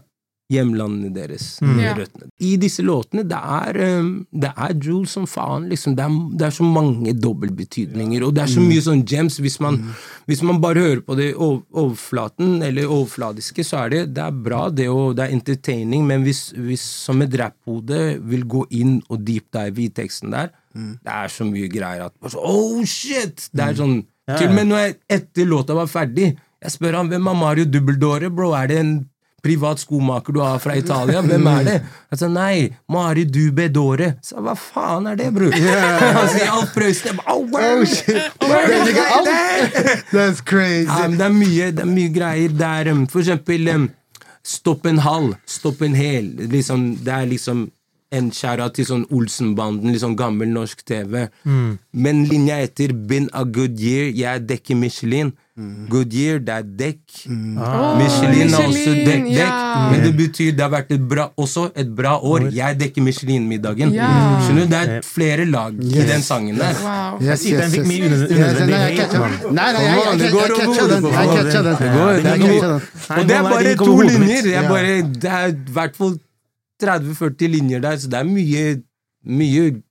[0.51, 1.45] hjemlandene deres.
[1.63, 1.79] Mm.
[1.97, 2.29] Røttene.
[2.43, 5.95] I disse låtene, det er, um, det er Jules som faen, liksom.
[5.97, 9.39] Det er, det er så mange dobbeltbetydninger, og det er så mye sånn gems.
[9.43, 9.79] Hvis man,
[10.29, 14.63] hvis man bare hører på det overflaten, eller overfladiske, så er det, det er bra,
[14.69, 19.23] det, og det er entertaining, men hvis, hvis som et rapphode vil gå inn og
[19.27, 23.49] deep dive i teksten der, det er så mye greier at så, Oh, shit!
[23.51, 23.97] Det er sånn
[24.31, 26.29] Til og med når jeg etter låta var ferdig,
[26.61, 28.51] jeg spør han hvem er Mario Dubbeldore, bro?
[28.55, 28.91] Er det en
[29.41, 31.21] privat skomaker du har fra Italia?
[31.25, 31.77] Hvem er det?
[32.11, 34.11] Jeg sa nei, Mari Dubedore.
[34.25, 35.55] Så hva faen er det, bror?
[36.17, 37.19] Han sier Alf Prøysen.
[37.25, 37.87] Oh, word!
[38.41, 39.25] Oh, alt.
[39.27, 39.97] there!
[40.13, 40.87] That's crazy.
[40.89, 42.91] Ja, det, er mye, det er mye greier der.
[42.93, 43.89] um, For eksempel um,
[44.41, 46.31] Stopp en halv, stopp en hel.
[46.49, 47.67] Liksom, det er liksom
[48.11, 51.27] en skjæra til sånn Olsenbanden, sånn gammel norsk TV.
[51.45, 55.31] Men linja etter Been a good year, jeg dekker Michelin.
[55.91, 57.01] Good year, det er dekk.
[57.27, 59.25] Åh, Michelin er også dekk, dekk.
[59.35, 59.49] ja.
[59.91, 62.45] Men det betyr det har vært et bra, også et bra år.
[62.55, 63.91] Jeg dekker Michelin-middagen.
[63.93, 64.07] Ja.
[64.45, 64.71] Skjønner du?
[64.71, 66.71] Det er flere lag i den sangen der.
[66.79, 67.19] Wow.
[67.19, 67.91] Yes, yes, den yes, fikk yes.
[67.91, 69.35] mye unødvendig- Yes, hate, mann.
[69.51, 71.03] Nei, nei, jeg, Kom jeg, jeg, jeg over den.
[71.03, 71.11] Det
[71.67, 71.75] det.
[73.11, 74.43] Og det er er bare to linjer.
[74.45, 74.67] Jeg Ja.
[74.69, 76.17] bare, det er i hvert fall
[76.81, 78.81] 30-40 linjer der, så det er mye
[79.21, 79.83] Mye det.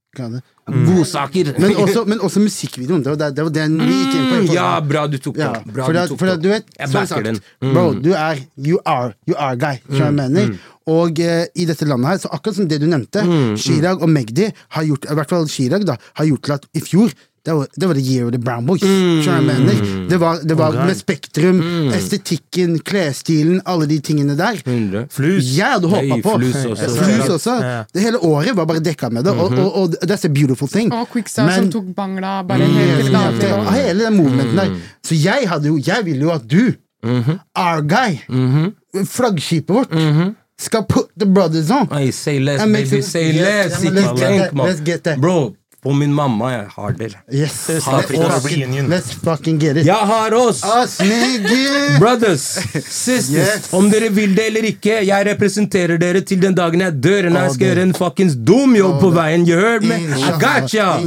[0.70, 1.52] Godsaker.
[1.58, 3.02] Men også, men også musikkvideoen.
[3.04, 4.40] Det var det, det, var den vi gikk inn på.
[4.40, 5.40] Mm, Ja, bra du tok på.
[5.42, 5.52] Ja.
[5.64, 7.40] Bra for du tok for du vet, Jeg som backer sagt, den.
[7.62, 7.72] Mm.
[7.74, 10.54] bro, du er you are, you are guy, jeg mener?
[10.90, 14.08] Og uh, i dette landet her, så akkurat som det du nevnte, Mm, Chirag og
[14.10, 17.12] Magdi har gjort, i hvert fall Chirag da, har gjort til at i fjor
[17.44, 18.82] det var, det var the year of the brown boys.
[18.82, 20.08] Mm.
[20.08, 21.60] Det var, det var med Spektrum,
[21.96, 24.60] estetikken, klesstilen, alle de tingene der.
[24.66, 25.06] 100.
[25.10, 25.44] Flus.
[25.56, 26.88] Jeg hadde håpa på Flus også.
[26.90, 27.04] Mhm.
[27.04, 27.54] Flus også.
[27.94, 30.92] Det hele året var bare dekka med det, og, og, og that's a beautiful thing.
[30.92, 34.76] Og Quickstar Men- som tok Bangla bare helt til Ja, det- hele den movementen der.
[35.04, 36.72] Så jeg, hadde jo, jeg ville jo at du,
[37.56, 38.18] our guy,
[39.06, 39.88] flaggskipet vårt,
[40.60, 41.86] skal put the brothers on.
[41.90, 43.00] Hey, say less, baby.
[43.02, 43.82] Say less.
[43.82, 45.20] Ikke let's get let's get that.
[45.20, 47.20] Bro, på min mamma jeg har dere.
[47.32, 47.54] Yes.
[47.70, 49.86] Let's fucking- get it.
[49.86, 50.62] Jeg har oss!
[50.64, 50.98] Us!
[51.98, 52.40] Brothers,
[52.88, 53.72] sisters, Yes.
[53.72, 57.30] om dere vil det eller ikke, jeg representerer dere til den dagen jeg dør.
[57.30, 59.46] Når jeg skal gjøre en fuckings dum jobb på veien.
[59.48, 59.94] You heard me?
[59.96, 60.98] I got ya!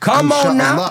[0.00, 0.86] Come on now!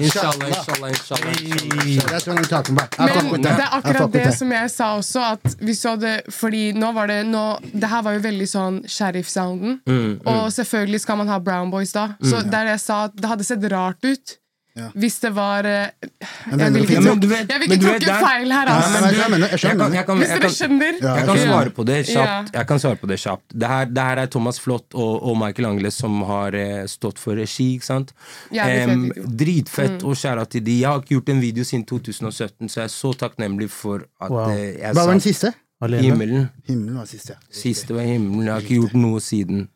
[0.00, 0.48] Inshallah.
[0.48, 1.86] Inshallah, inshallah, inshallah.
[1.86, 2.10] inshallah.
[2.10, 3.32] That's what I'm talking about.
[3.32, 6.92] Men det er akkurat det som jeg sa også, at vi så det Fordi nå
[6.92, 9.80] var det nå, Det her var jo veldig sånn sheriff-sounden.
[9.86, 12.12] Mm, Og selvfølgelig skal man ha Brown Boys da.
[12.22, 14.38] Så der jeg sa at det hadde sett rart ut
[14.74, 14.86] Ja.
[14.96, 18.14] hvis det var eh, Jeg vil ikke, Ja, men tråkke- vet- jeg vil ikke tråkke
[18.24, 18.92] feil her, Ja, altså.
[18.92, 20.92] men jeg skjønner, jeg Jeg kan, jeg kan, Hvis dere skjønner.
[21.02, 22.16] Jeg kan svare på det kjapt.
[22.16, 22.58] Ja.
[22.60, 23.44] Jeg kan svare på det kjapt.
[23.60, 27.18] Det her, det her er Thomas Flott og, og Michael Angles som har eh, stått
[27.20, 27.74] for regi.
[27.76, 28.14] ikke sant?
[28.50, 29.26] Video.
[29.28, 30.78] dritfett, og skjæra til de.
[30.80, 34.30] Jeg har ikke gjort en video siden 2017, så jeg er så takknemlig for at
[34.30, 34.50] Wow.
[34.56, 35.52] eh, jeg Hva var den siste?
[35.82, 36.02] Alene.
[36.02, 36.48] himmelen.
[36.68, 37.34] Himmelen var siste.
[37.36, 37.36] ja.
[37.52, 38.44] Siste var himmelen.
[38.46, 39.68] Jeg har ikke gjort noe siden.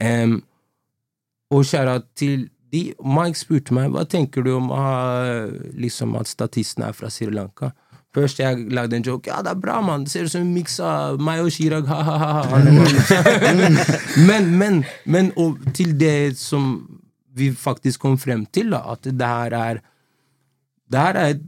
[0.00, 0.42] Em,
[1.50, 4.82] og kjære til de Mike spurte meg hva tenker du om å
[5.76, 7.72] liksom at statisten er fra Sri Lanka.
[8.12, 9.30] Først jeg lagde en joke.
[9.30, 10.04] Ja, det er bra, mann.
[10.04, 11.88] Det ser ut som en miks av meg og Chirag.
[11.88, 12.58] Ha-ha-ha.
[14.28, 16.74] men, men, men og til det som
[17.32, 19.80] vi faktisk kom frem til, da, at det her er
[20.92, 21.38] Det her er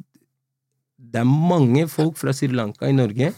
[0.96, 3.32] Det er mange folk fra Sri Lanka i Norge.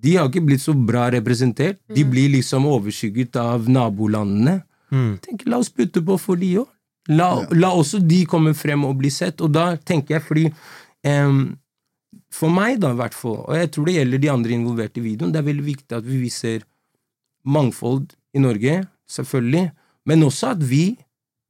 [0.00, 1.80] De har ikke blitt så bra representert.
[1.92, 4.60] De blir liksom overskygget av nabolandene.
[4.90, 5.18] Mm.
[5.22, 6.70] Tenk, La oss putte på for de òg.
[7.08, 9.40] La, la også de komme frem og bli sett.
[9.40, 10.46] Og da tenker jeg fordi
[11.08, 11.42] um,
[12.34, 15.04] For meg, da, i hvert fall, og jeg tror det gjelder de andre involverte i
[15.04, 16.66] videoen, det er veldig viktig at vi viser
[17.46, 18.74] mangfold i Norge,
[19.10, 19.70] selvfølgelig,
[20.06, 20.84] men også at vi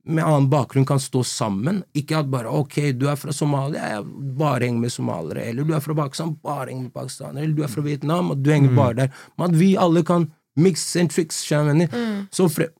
[0.08, 1.82] med annen bakgrunn kan stå sammen.
[1.96, 5.44] Ikke at bare ok, du er fra Somalia, jeg bare henger med somaliere.
[5.50, 7.44] Eller du er fra Pakistan, bare henger med pakistanere.
[7.44, 9.10] Eller du er fra Vietnam, og du henger bare der.
[9.36, 11.98] Men at vi alle kan mix and tricks, skjønner du?
[12.32, 12.70] Så, fre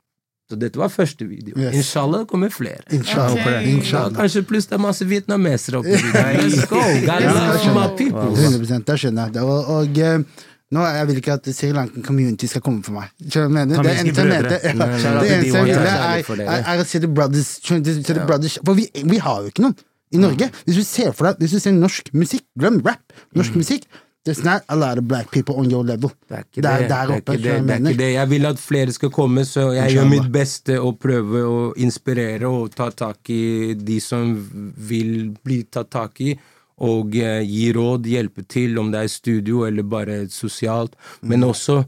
[0.50, 1.54] så dette var første video.
[1.54, 1.76] Yes.
[1.78, 2.82] Inshallah kommer flere.
[2.90, 3.32] Inshallah.
[3.38, 3.70] Okay.
[3.70, 4.16] Inshallah.
[4.18, 6.38] kanskje pluss det er masse vietnamesere oppi der.
[6.42, 6.80] Let's go!
[7.06, 8.32] God my people.
[8.34, 9.34] 100 det skjønner jeg.
[9.34, 12.94] Det, og, og eh, Nå, Jeg vil ikke at Sri Lankan community skal komme for
[12.94, 13.08] meg.
[13.26, 13.82] Skjønner du hva jeg mener?
[13.82, 18.26] Det eneste jeg vil, jeg var er, å se the brothers, skjønner du, se the
[18.26, 19.74] brothers For vi, vi har jo ikke noen
[20.14, 20.50] i Norge.
[20.66, 23.02] Hvis du ser for deg Hvis du ser norsk musikk, glem rap.
[23.38, 23.86] Norsk musikk
[24.24, 26.10] There's not a lot of black people on your level.
[26.28, 26.70] Det er ikke Det det.
[26.70, 26.80] er
[27.16, 28.12] ikke det, er jeg ikke det.
[28.12, 32.44] Jeg vil at flere skal komme, så jeg gjør mitt beste å prøve å inspirere
[32.48, 34.34] og ta tak i de som
[34.76, 36.34] vil bli tatt tak i,
[36.80, 40.96] og eh, gi råd, hjelpe til, om det er studio eller bare sosialt.
[41.22, 41.80] Men også,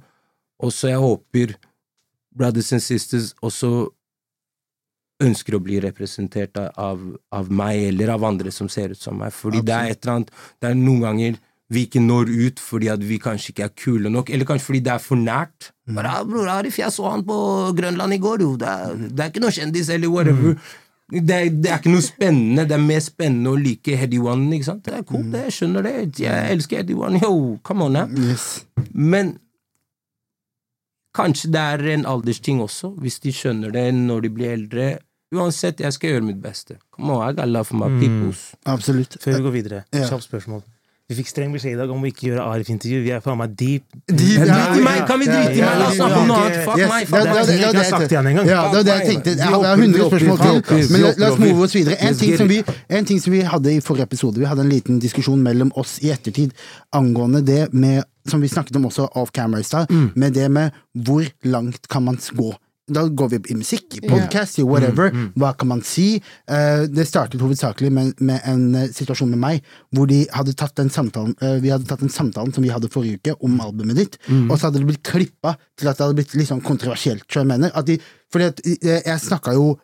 [0.65, 1.55] også jeg håper
[2.33, 3.91] brothers and sisters også
[5.23, 9.33] ønsker å bli representert av, av meg eller av andre som ser ut som meg.
[9.37, 10.31] Fordi det er et eller annet
[10.61, 11.37] Det er noen ganger
[11.73, 14.81] vi ikke når ut fordi at vi kanskje ikke er kule nok, eller kanskje fordi
[14.85, 15.71] det er for nært.
[15.89, 17.37] Bare, ja, bror Arif, jeg så han på
[17.79, 18.55] Grønland i går, jo.
[18.61, 20.57] Det er, det er ikke noe kjendis, eller whatever.
[21.13, 22.63] Det, er, det er ikke noe spennende.
[22.69, 24.47] Det er mer spennende å like Heddy One.
[24.57, 24.85] ikke sant?
[24.87, 25.95] Det er cool, det, jeg skjønner det.
[26.25, 27.21] Jeg elsker Heddy One.
[27.21, 27.33] Yo,
[27.69, 28.15] come on, eh?
[28.31, 28.47] Yes.
[28.95, 29.35] Men
[31.17, 34.87] kanskje det er en aldersting også, hvis de skjønner det når de blir eldre.
[35.33, 36.79] Uansett, jeg skal gjøre mitt beste.
[36.97, 38.51] Come on, I got love for my peoples.
[38.69, 39.17] Absolutt.
[39.21, 40.09] Før vi går videre, Ja.
[40.09, 40.63] kjapt spørsmål.
[41.13, 43.01] Vi fikk streng beskjed i dag om å ikke gjøre Arif-intervju.
[43.05, 43.83] Vi er faen meg deep.
[44.09, 45.03] deep Ja, ja, meg!
[45.11, 45.75] Kan vi drite i meg?
[45.83, 46.63] La oss snakke om noe annet.
[46.65, 47.09] Fuck meg!
[47.11, 48.47] Fuck det- det- det- sagt til han engang.
[48.49, 49.37] Ja, det var det jeg tenkte.
[49.37, 51.97] Jeg har 100 spørsmål til, men la, oss move oss videre.
[52.01, 54.71] En ting, som vi, en ting som vi hadde i forrige episode, vi hadde en
[54.73, 56.53] liten diskusjon mellom oss i ettertid
[56.93, 60.71] angående det med, som vi snakket om også off camera i stad, med det med
[60.97, 62.55] hvor langt kan man gå.
[62.91, 65.13] Da går vi i musikk, i podcast, i whatever.
[65.39, 66.17] Hva kan man si?
[66.51, 70.75] Uh, det startet hovedsakelig med, med en uh, situasjon med meg, hvor de hadde tatt
[70.81, 74.01] den samtalen uh, vi hadde tatt den samtalen som vi hadde forrige uke, om albumet
[74.01, 74.19] ditt,
[74.49, 77.25] og så hadde det blitt klippa til at det hadde blitt litt sånn kontroversielt.
[77.31, 78.01] Så jeg mener at de
[78.33, 79.75] fordi at jeg snakka jo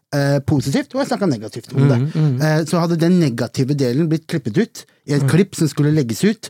[0.49, 1.99] positivt, og jeg snakka negativt om det.
[2.17, 6.25] Eh, så hadde den negative delen blitt klippet ut i et klipp som skulle legges
[6.25, 6.49] ut.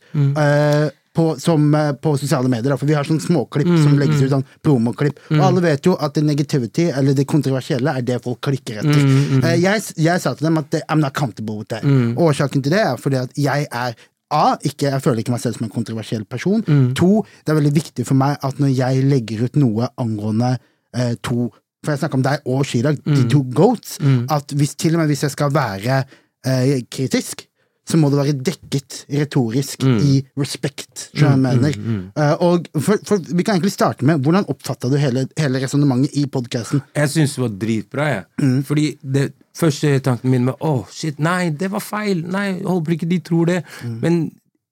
[1.18, 4.22] Eh, på, som, eh, på sosiale medier, da, for vi har sånne småklipp som legges
[4.22, 5.18] ut, sånn promoklipp.
[5.34, 9.02] Og alle vet jo at det negativity, eller det kontroversielle, er det folk klikker etter.
[9.02, 11.84] Mm, jeg, jeg sa til dem at eh, I'm not comfortable with that.
[12.18, 13.98] Årsaken til det er fordi at jeg er
[14.28, 16.60] A, ikke, jeg føler ikke meg selv som en kontroversiell person.
[17.00, 20.58] To, det er veldig viktig for meg at når jeg legger ut noe angående
[20.92, 21.48] eh, to
[21.78, 23.96] For jeg snakker om deg og Chirag, de to goats.
[24.28, 26.02] At hvis, til og med hvis jeg skal være
[26.44, 27.47] eh, kritisk,
[27.88, 31.76] så må det være dekket retorisk i respekt, som jeg mener.
[32.12, 36.16] Eh, og for, for, vi kan egentlig starte med hvordan oppfatta du hele, hele resonnementet
[36.20, 36.82] i podkasten?
[36.98, 38.26] Jeg syns det var dritbra, jeg.
[38.42, 38.58] Mm.
[38.68, 38.86] Fordi
[39.16, 39.26] det
[39.56, 42.22] første tanken min var åh, shit, nei, det var feil.
[42.28, 43.62] Nei, jeg håper ikke de tror det.
[43.80, 43.98] Mm.
[44.04, 44.20] Men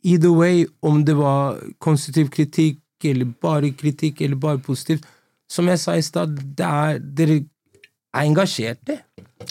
[0.07, 5.09] either way, om det var konstruktiv kritikk, eller bare kritikk, eller bare positivt,
[5.49, 7.41] som jeg sa i stad, er dere
[8.17, 9.01] er engasjerte.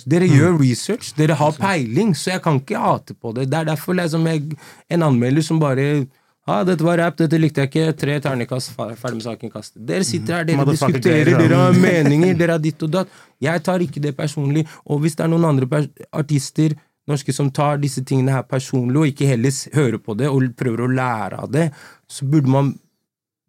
[0.06, 3.48] Dere gjør research, dere har peiling, så jeg kan ikke hate på det.
[3.50, 4.54] Det er derfor liksom jeg,
[4.90, 6.06] en anmelder som bare
[6.46, 7.94] Ja, dette var rap, dette likte jeg ikke.
[7.98, 9.74] Tre ternekast, fer- ferdig med saken, kast.
[9.74, 10.70] Dere sitter her, dere mm.
[10.76, 13.16] diskuterer, dere, har meninger, dere har ditt og datt.
[13.42, 14.62] Jeg tar ikke det personlig.
[14.86, 15.82] Og hvis det er noen andre
[16.14, 16.78] artister
[17.10, 20.86] norske som tar disse tingene her personlig, og ikke heller hører på det og prøver
[20.86, 21.68] å lære av det,
[22.06, 22.74] så burde man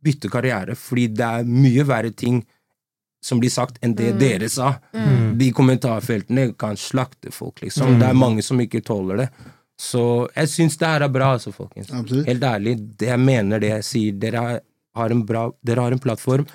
[0.07, 2.41] bytte karriere, fordi det er mye verre ting
[3.27, 4.77] som blir sagt, enn det dere sa.
[5.37, 7.99] De kommentarfeltene kan slakte folk, liksom.
[8.01, 9.29] Det er mange som ikke tåler det.
[9.77, 10.03] Så
[10.33, 11.91] jeg syns det her er bra, altså, folkens.
[11.93, 12.25] Absolutt.
[12.31, 14.15] Helt ærlig, det jeg mener det jeg sier.
[14.23, 14.63] Dere har,
[14.97, 16.47] har en bra Dere har en plattform.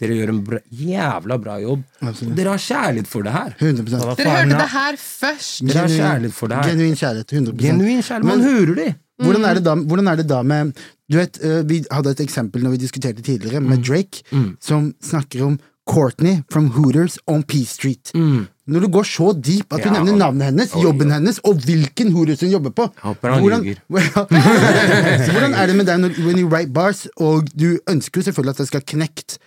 [0.00, 1.82] Dere gjør en bra, jævla bra jobb.
[2.00, 2.38] Absolutt.
[2.38, 3.52] Dere har kjærlighet for det her.
[3.58, 3.92] 100%.
[4.22, 5.60] Dere hørte det her først!
[5.66, 6.72] Dere har kjærlighet for det her.
[6.72, 7.36] Genuin kjærlighet.
[7.36, 8.30] 100 Genuin kjærlighet.
[8.32, 8.90] Man hører det.
[9.20, 10.70] Hvordan er, det da, hvordan er det da med
[11.10, 14.22] Du vet, eh, Vi hadde et eksempel når vi diskuterte tidligere, med Drake,
[14.64, 15.58] som snakker om
[15.90, 18.12] Courtney from Hooters on P Street.
[18.70, 19.96] Når du går så deep at du Ja.
[19.98, 22.84] nevner navnet hennes, Oi, jobben hennes og hvilken Hooters hun jobber på
[23.42, 23.64] hvordan,
[25.32, 28.54] hvordan er det med deg når when you write bars, og du ønsker jo selvfølgelig
[28.56, 29.38] at det skal connect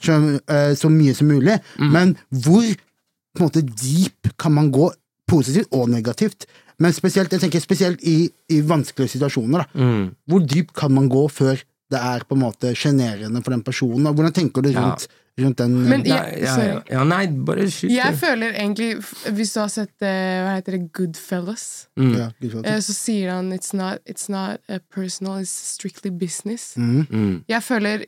[0.00, 4.90] så, uh, så mye som mulig, men hvor på en måte deep kan man gå,
[5.30, 6.46] positivt og negativt?
[6.80, 9.66] Men spesielt, jeg tenker spesielt i, i vanskelige situasjoner.
[9.68, 9.88] Da.
[10.26, 14.06] Hvor dypt kan man gå før det er på en måte sjenerende for den personen?
[14.08, 15.04] Og hvordan tenker du rundt,
[15.38, 16.80] rundt den eh, Men Ja, ja, ja.
[16.90, 17.90] ja, nei, bare skyt.
[17.94, 18.96] Jeg føler egentlig
[19.36, 21.66] Hvis du har sett eh, hva heter det, Goodfellas,
[21.96, 24.60] ja, Gud, eh, så sier han it's not, it's not
[24.90, 26.74] personal, it's strictly business.
[26.76, 27.06] Mm.
[27.10, 27.44] Mm.
[27.48, 28.04] Jeg føler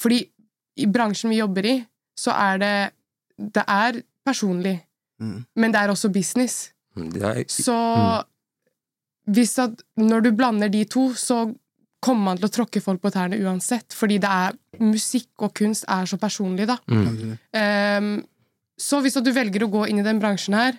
[0.00, 0.24] Fordi
[0.78, 1.76] i bransjen vi jobber i,
[2.18, 2.74] så er det
[3.54, 4.80] Det er personlig,
[5.20, 5.44] Mm.
[5.56, 6.70] men det er også business.
[6.96, 7.74] Er, Så
[9.26, 11.54] hvis at når du blander de to, så
[12.04, 13.94] kommer man til å tråkke folk på tærne uansett.
[13.96, 16.78] Fordi det er musikk og kunst er så personlig, da.
[16.86, 17.38] mm.
[17.58, 18.12] Um,
[18.78, 20.76] så hvis du velger å gå inn i den bransjen her,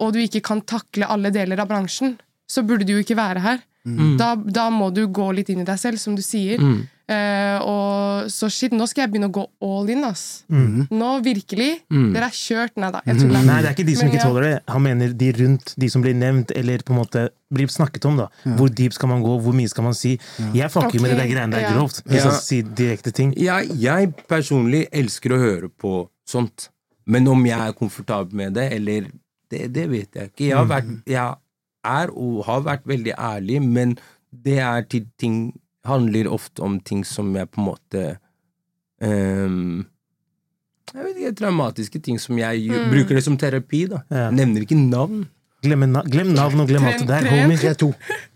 [0.00, 2.16] og du ikke kan takle alle deler av bransjen,
[2.48, 3.60] så burde du jo ikke være her.
[3.84, 6.60] Da, da må du gå litt inn i deg selv, som du sier.
[7.12, 10.44] Eh, og så shit, nå skal jeg begynne å gå all in, ass.
[10.48, 11.82] Nå virkelig.
[11.90, 12.76] Dere er kjørt.
[12.80, 13.42] Nei da, jeg tuller.
[13.44, 14.52] Nei, det er ikke de som Men ikke tåler det.
[14.72, 18.20] Han mener de rundt, de som blir nevnt, eller på en måte blir snakket om.
[18.22, 18.28] da.
[18.56, 20.14] Hvor deep skal man gå, hvor mye skal man si?
[20.54, 21.02] Jeg fucker okay.
[21.02, 21.72] med det der greiene der ja.
[21.74, 22.04] grovt.
[22.06, 22.30] Hvis Ja.
[22.30, 23.34] jeg sier direkte ting.
[23.36, 26.70] Jeg, jeg personlig elsker å høre på sånt.
[27.04, 29.10] Men om jeg er komfortabel med det, eller
[29.52, 30.44] Det, det vet jeg ikke.
[30.46, 31.34] Jeg, har vært, jeg
[31.84, 33.96] er og har vært veldig ærlig, men
[34.32, 35.52] det er til ting
[35.86, 38.02] handler ofte om ting som jeg på en måte
[39.02, 39.82] um,
[40.92, 42.90] Jeg vet ikke, traumatiske ting som jeg mm.
[42.92, 44.02] bruker det som terapi, da.
[44.12, 44.28] Ja.
[44.34, 45.24] Nevner ikke navn.
[45.62, 47.92] Glem, na glem navn og glem alt det der, Tren- Jeg er 3-2.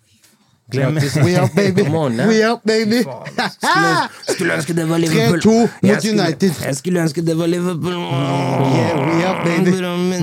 [0.73, 0.95] Glem.
[1.25, 1.83] We up, baby!
[1.85, 2.27] Come on, ja.
[2.27, 3.03] We up, baby!
[3.62, 5.39] Skulle, skulle ønske det var Liverpool.
[5.39, 6.51] 3-2 mot United.
[6.67, 7.93] Jeg skulle ønske det var Liverpool.
[7.93, 9.71] Yeah, we up, baby.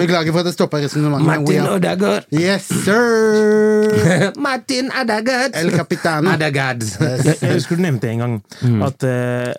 [0.02, 1.26] Beklager for at jeg stoppa resonnementet.
[1.28, 1.62] Martin.
[1.68, 2.24] Odegaard.
[2.34, 4.32] Yes, sir!
[4.48, 5.52] Martin Odegaard.
[5.56, 6.34] El Capitano.
[6.34, 6.84] Odegaard.
[7.00, 8.82] Jeg, jeg husker du nevnte en gang Mm.
[8.82, 9.54] at eh,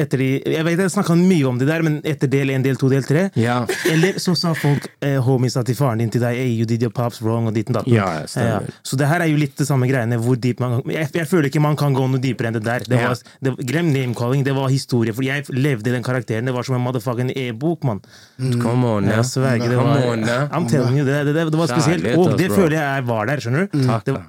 [0.00, 2.78] etter de Jeg vet jeg snakka mye om det der, men etter del én, del
[2.80, 3.60] to, del tre Ja.
[3.90, 6.94] Eller så sa folk eh, homiesa til faren din til deg hey, you did your
[6.94, 7.94] pops wrong og ditten datten.
[7.94, 8.60] Ja, ja.
[8.86, 10.18] Så det her er jo litt det samme greiene.
[10.20, 12.86] Hvor deep man, jeg, jeg føler ikke man kan gå noe dypere enn det der.
[12.88, 15.14] Det var, det, glem name-calling, det var historie.
[15.16, 16.48] For jeg levde i den karakteren.
[16.48, 18.02] Det var som en motherfucking e-bok, mann.
[18.62, 19.22] Come on, ja.
[19.26, 20.26] Sverger, det var on.
[20.50, 22.10] I'm telling you, det, det, det, var spesielt.
[22.16, 23.80] Og det føler jeg var der, skjønner du.
[23.80, 23.96] Mm.
[24.06, 24.28] Det var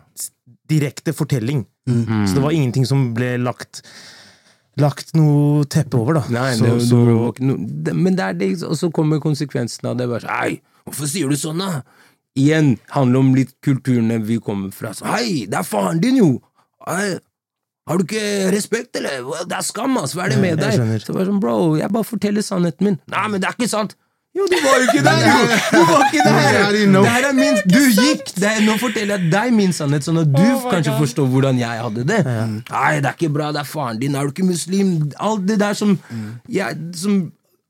[0.71, 1.65] direkte fortelling.
[1.87, 3.81] Så det var ingenting som ble lagt
[4.81, 6.23] Lagt noe teppe over, da.
[6.33, 7.55] Nei, så, det, så, ikke
[7.87, 10.07] det, men det er det, og så kommer konsekvensen av det.
[10.11, 11.83] Bare, Hei, hvorfor sier du sånn, da?
[12.39, 14.93] Igjen handler om litt kulturene vi kommer fra.
[14.97, 16.31] Så, Hei, det er faren din, jo!
[16.87, 17.19] Hei,
[17.89, 19.25] har du ikke respekt, eller?
[19.49, 20.13] Det er skam, ass!
[20.15, 20.77] Hva er det med deg?
[21.03, 23.01] Så bare sånn, bro, jeg bare forteller sannheten min.
[23.11, 23.97] Nei, men det er ikke sant!
[24.31, 25.25] Jo, du var jo ikke der!
[25.27, 25.39] jo!
[25.75, 26.69] Du var ikke der!
[26.71, 28.29] Det her er min, du gikk!
[28.39, 31.01] Det er, nå forteller jeg deg min sannhet, sånn at du Oh kanskje God.
[31.03, 32.21] forstår hvordan jeg hadde det.
[32.29, 34.93] Nei, det er ikke bra, det er faren din, er du ikke muslim?
[35.19, 35.97] Alt det der som,
[36.49, 37.21] ja, som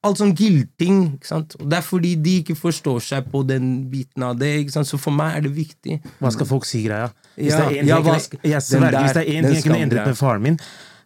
[0.02, 0.96] Alt sånn guilting.
[1.20, 1.52] ikke sant?
[1.62, 4.48] Og Det er fordi de ikke forstår seg på den biten av det.
[4.64, 4.88] ikke sant?
[4.90, 6.00] Så for meg er det viktig.
[6.18, 7.12] hva skal folk si, greia?
[7.36, 8.08] Hvis Ja, det er en ting
[8.42, 10.58] jeg jeg sverger, hvis det er én ting jeg kunne endret med faren min,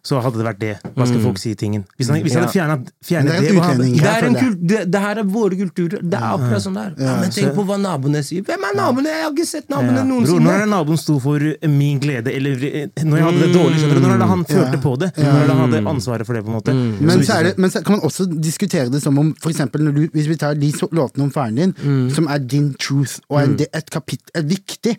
[0.06, 0.72] så hadde det vært det.
[0.94, 1.82] Hva skal folk si i tingen?
[1.98, 3.86] Hvis, han, hvis hadde fjernet, fjernet det er det.
[3.96, 6.02] Det, er en kul, det, det her er våre kulturer.
[6.02, 6.92] Det er akkurat sånn der.
[7.02, 8.44] Ja, men tenk på hva naboene sier.
[8.46, 9.10] Hvem er naboene?
[9.16, 10.04] Jeg har ikke sett naboene Ja.
[10.06, 10.44] Bror, noensinne.
[10.46, 13.50] når er det naboen sto for eh, min glede, eller eh, når jeg hadde det
[13.56, 14.04] dårlig, skjønner du?
[14.06, 15.10] Når er det han følte på det?
[15.16, 16.74] Når er det han hadde ansvaret for det, på en måte?
[17.10, 19.82] Men Så er det, men så kan man også diskutere det som om for eksempel
[19.86, 21.74] når du, Hvis vi tar de låtene om faren din,
[22.14, 24.94] som er din truth, og er det- et, kapittel, et viktig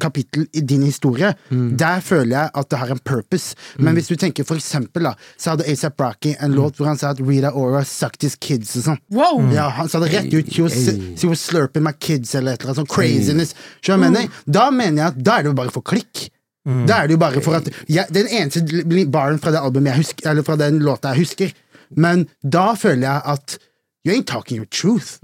[0.00, 3.54] kapittel i din historie, der føler jeg at det har en purpose.
[3.78, 7.00] Men hvis du tenker for eksempel, da, så hadde ASAP Rocky en låt hvor han
[7.00, 9.00] sa at Rita Ora sucked his kids og sånn.
[9.16, 9.40] Wow!
[9.54, 10.52] Ja, han sa det rett ut.
[10.52, 10.76] She was,
[11.16, 13.56] she was slurping my kids, eller et eller annet sånn craziness.
[13.80, 14.44] Skjønner jeg mener?
[14.60, 16.28] Da mener jeg at da er det jo bare for klikk.
[16.62, 20.04] Da er det jo bare for at jeg, Den eneste baren fra det albumet jeg
[20.04, 21.54] husker, eller fra den låta jeg husker.
[21.98, 23.58] Men da føler jeg at
[24.04, 25.20] You ain't talking your truth.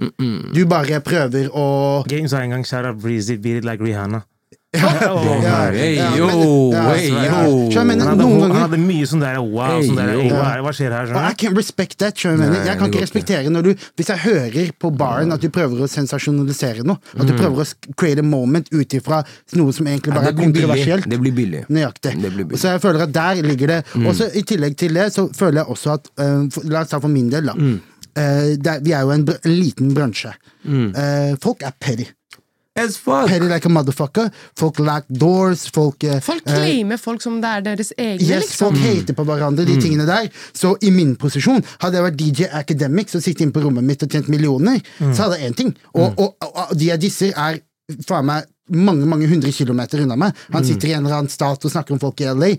[0.55, 4.23] Du bare prøver å Games har en gang 'Shout out Breezy, beat it like Rihanna'.
[4.77, 4.89] Ja?
[8.53, 10.29] Han hadde, mye sånn der wow, sånn der, hey,
[10.65, 11.09] hva, skjer her?
[11.09, 11.25] Sånn?
[11.31, 12.19] I can't respect that.
[12.21, 12.53] jeg mener?
[12.53, 15.85] Nei, Jeg kan ikke respektere når du Hvis jeg hører på baren at du prøver
[15.87, 19.23] å sensasjonalisere noe, at du prøver å create a moment ut ifra
[19.57, 20.15] noe som egentlig Mm.
[20.15, 21.09] Ja, bare er blir kontroversielt.
[21.11, 21.65] Det blir billig.
[21.69, 22.13] Nøyaktig.
[22.23, 22.61] Det blir billig.
[22.61, 25.63] Så jeg føler at der ligger det Og så I tillegg til det så føler
[25.63, 27.55] jeg også at eh, for, La oss ta for min del, da.
[28.19, 30.33] Eh, det er, vi er jo en, br- en liten bransje.
[30.69, 32.07] Eh, folk er petty.
[32.79, 33.27] As fuck.
[33.29, 34.29] Petty like a motherfucker.
[34.59, 35.67] Folk lack doors.
[35.75, 38.69] Folk, eh, Folk eh, claimer folk som det er deres egne, Yes, liksom.
[38.69, 40.29] folk hater på hverandre, de tingene der.
[40.57, 44.03] Så i min posisjon, hadde jeg vært DJ Academic som sitter inne på rommet mitt
[44.07, 45.75] og tjent millioner, så hadde jeg én ting.
[45.95, 47.61] Og, og, og, og de jeg disser, er
[48.07, 50.37] faen meg mange mange hundre kilometer unna meg.
[50.53, 52.51] Han sitter i en eller annen stat og snakker om folk i LA.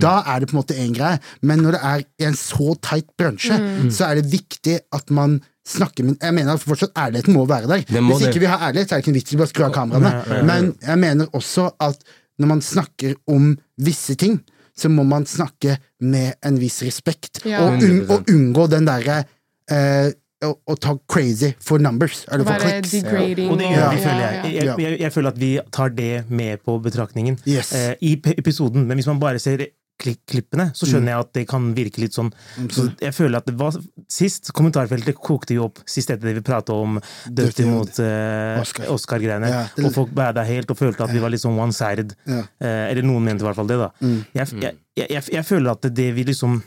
[0.00, 1.18] Da er det på en måte én greie.
[1.44, 3.58] Men når det er i en så tight bransje,
[3.92, 8.00] så er det viktig at man snakker med Jeg mener fortsatt ærligheten må være der.
[8.00, 8.30] Må Hvis det.
[8.32, 10.44] ikke vi har ærlighet, så er det ikke en vits i å skru av kameraene.
[10.48, 12.00] Men jeg mener også at
[12.38, 13.50] når man snakker om
[13.82, 14.38] visse ting,
[14.78, 17.42] så må man snakke med en viss respekt.
[17.44, 17.64] Ja.
[17.66, 19.24] Og, un og unngå den derre
[19.70, 20.12] eh,
[20.46, 22.92] å, å ta crazy for numbers, eller for clicks.
[23.02, 23.18] Ja.
[23.50, 24.52] Og det gjør vi, føler ja, jeg.
[24.54, 25.00] Jeg, jeg.
[25.02, 27.72] jeg føler at vi tar det med på betraktningen Yes.
[27.74, 28.86] eh, i episoden.
[28.86, 29.66] Men hvis man bare ser
[29.98, 30.90] klippene, så Mm.
[30.92, 32.30] skjønner jeg at det kan virke litt sånn.
[32.70, 33.74] Så jeg føler at det var
[34.08, 38.60] Sist kommentarfeltet kokte jo opp sist etter det vi prata om Dirty Dødt mot uh,
[38.62, 38.86] Oscar.
[38.94, 39.48] Oscar-greiene.
[39.52, 42.14] Ja, og folk bada helt og følte at vi var litt sånn one-sided.
[42.26, 42.38] Ja.
[42.40, 42.48] Mm.
[42.62, 43.90] Eh, eller noen mente i hvert fall det, da.
[44.00, 46.62] Jeg, jeg, jeg, jeg, jeg føler at det vi liksom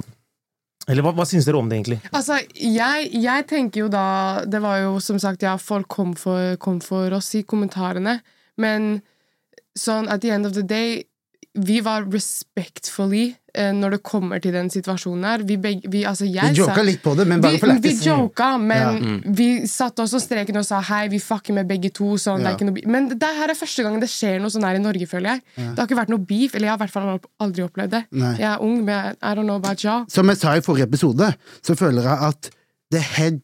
[0.89, 1.99] Eller hva, hva syns dere om det, egentlig?
[2.11, 6.55] Altså, jeg, jeg tenker jo da Det var jo som sagt, ja, folk kom for,
[6.61, 8.19] kom for oss i kommentarene,
[8.57, 9.01] men
[9.77, 11.03] sånn at the end of the day
[11.53, 15.41] vi var respectfully eh, når det kommer til den situasjonen her.
[15.43, 17.73] Vi, begge, vi, altså Vi joka sa- litt på det, men bare vi, for vi
[17.89, 18.05] lættis.
[18.05, 19.35] joka, men Mm.
[19.35, 22.15] vi satte også streken og sa hei, vi fucker med begge to.
[22.17, 22.49] Sånn, det Ja.
[22.51, 22.87] er ikke noe.
[22.87, 25.41] Men det her er første gang det skjer noe sånn her i Norge, føler jeg.
[25.57, 28.03] Det har ikke vært noe beef, eller jeg har i hvert fall aldri opplevd det.
[28.11, 28.35] Nei.
[28.37, 30.05] Jeg er ung, men I don't know about y'all.
[30.09, 32.49] Som jeg sa i forrige episode, så føler jeg at
[32.91, 33.41] the head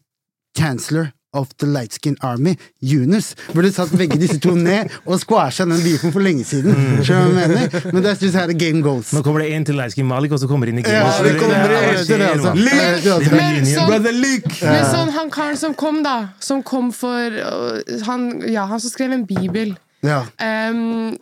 [0.58, 5.66] chancellor of the light skin army, Yunus, burde satt begge disse to ned og squasha
[5.68, 6.74] den beefen for lenge siden.
[7.04, 7.92] Skjønner du hva jeg mener?
[7.94, 9.12] Men that's just how the game goes.
[9.14, 11.04] Nå kommer det en til Light Skin Malik, og så kommer det inn i Ja,
[11.04, 11.24] gamet.
[11.28, 12.54] det kommer er- det etter det, altså.
[12.56, 12.58] mann?
[12.58, 13.36] Jeg vet det, altså.
[13.36, 14.56] Men sånn, Brother Luke!
[14.64, 16.18] men sånn han karen som kom, da.
[16.40, 19.76] Som kom for øh, han, Ja, han som skrev en bibel.
[20.04, 20.24] Ja.
[20.40, 21.18] Ehm,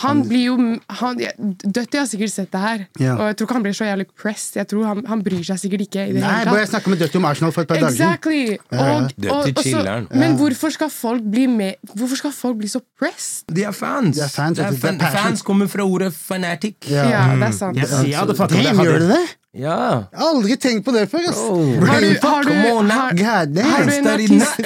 [0.00, 0.56] han blir jo
[1.00, 3.14] han, ja, har sikkert sett det her, Ja.
[3.16, 4.56] og jeg tror ikke han blir så jævlig pressed.
[4.56, 6.06] Jeg tror Han, han bryr seg sikkert ikke.
[6.08, 7.80] i det Nei, hele bare tatt jeg snakka med Dutty om Arsenal for et par
[7.80, 8.08] dager siden.
[8.08, 8.58] Exactly!
[8.72, 12.80] Og, Døtti og, og men hvorfor skal folk bli med Hvorfor skal folk bli så
[12.98, 13.46] pressed?
[13.52, 14.16] De er fans.
[14.16, 16.76] De er fans, de det er fan, fans kommer fra ordet fanatic.
[16.90, 17.06] Ja.
[17.10, 17.78] Ja, det er sant.
[17.78, 19.22] Hadde fucka det Damn, gjør det det?
[19.52, 20.08] Ja.
[20.08, 21.40] Jeg har aldri tenkt på det før, ass.
[21.42, 24.62] Har du, har du, on har, har du en artist.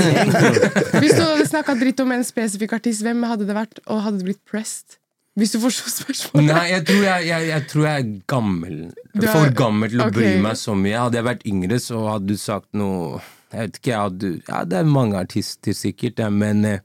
[1.02, 4.20] Hvis du hadde snakka dritt om en spesifikk artist, hvem hadde det vært, og hadde
[4.22, 5.00] du blitt pressed?
[5.36, 6.48] Hvis du forstår spørsmålet?
[6.48, 8.76] Nei, jeg tror jeg, jeg, jeg tror jeg er gammel.
[9.16, 10.96] Er- For gammel til å bry meg så mye.
[10.96, 13.20] Hadde jeg vært yngre, så hadde du sagt noe
[13.52, 16.80] Jeg vet ikke, jeg hadde Ja, det er mange artister sikkert, ja, men eh,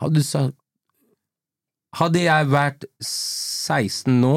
[0.00, 0.54] Hadde du sagt
[1.98, 4.32] Hadde jeg vært 16 nå,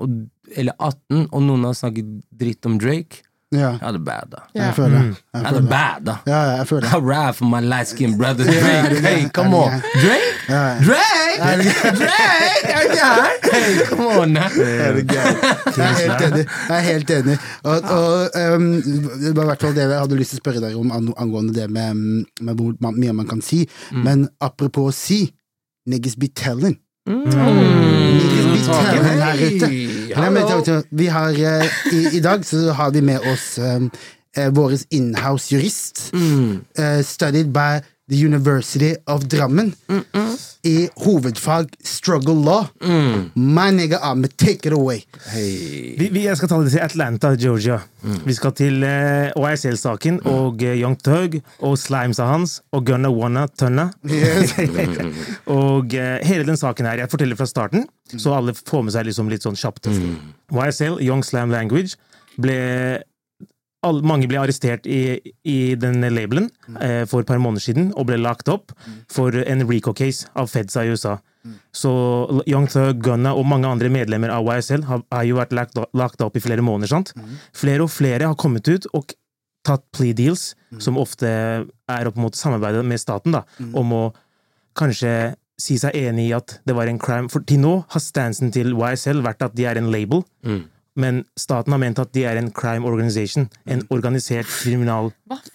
[0.00, 0.14] og,
[0.56, 2.08] eller 18, og noen har snakket
[2.40, 3.22] dritt om Drake,
[3.54, 4.62] Ja, jeg hadde bad, Ja.
[4.64, 5.16] jeg føler det.
[5.34, 5.68] Jeg hadde det.
[5.70, 6.14] bada.
[6.26, 6.90] Ja, ja, jeg føler det.
[6.96, 8.98] I ride for my light skinned brother Drake.
[9.06, 9.70] Hey, come on.
[10.02, 10.32] Drake?
[10.48, 11.38] Drake?
[12.00, 12.66] Drake?
[12.66, 13.36] Er du gæren?
[13.52, 14.28] Hey, come on.
[14.32, 14.42] now.
[14.42, 14.98] Er?
[14.98, 16.46] Jeg er helt enig.
[16.68, 17.38] Jeg er helt enig.
[17.62, 18.66] Og, og um,
[19.22, 21.54] det var i hvert fall det jeg hadde lyst til å spørre deg om angående
[21.54, 21.94] det med,
[22.40, 23.62] med hvor mye man kan si.
[23.94, 25.20] Men apropos å si,
[25.86, 26.80] niggas be telling.
[27.06, 30.82] Niggas her ute.
[30.90, 33.90] Vi har, eh, i, I dag så har vi med oss um,
[34.52, 36.12] vår inhouse-jurist,
[36.78, 39.74] eh, studied by the University of Drammen,
[40.62, 42.68] i hovedfag struggle law.
[43.34, 45.04] My nigga Ahmed, take it away.
[45.32, 45.96] Hey.
[45.98, 47.80] Vi, vi, jeg skal ta det til Atlanta, Georgia.
[48.26, 53.46] Vi skal til uh, YSL-saken og uh, Young Thug og slimesa hans og Gunna Wanna
[53.58, 53.88] Tønna.
[55.58, 59.10] og uh, hele den saken her, jeg forteller fra starten, så alle får med seg
[59.10, 59.90] liksom litt sånn kjapt.
[60.54, 61.98] YSL, Young Slam Language,
[62.38, 62.58] ble
[63.86, 68.08] all, mange ble arrestert i, i den labelen eh, for et par måneder siden og
[68.10, 68.74] ble lagt opp
[69.12, 71.16] for en RICO-case av Fedsa i USA.
[71.70, 71.90] Så
[72.50, 76.24] Young Thug, Gunna og mange andre medlemmer av YSL har, har jo vært lagt, lagt
[76.24, 76.90] opp i flere måneder.
[76.90, 77.12] sant?
[77.54, 79.14] Flere og flere har kommet ut og
[79.66, 84.04] tatt plea deals, som ofte er opp mot samarbeidet med staten, da, om å
[84.78, 87.30] kanskje si seg enig i at det var en crime.
[87.32, 90.22] For til nå har stansen til YSL vært at de er en label,
[90.96, 93.48] men staten har ment at de er en crime organization.
[93.68, 95.12] En organisert kriminal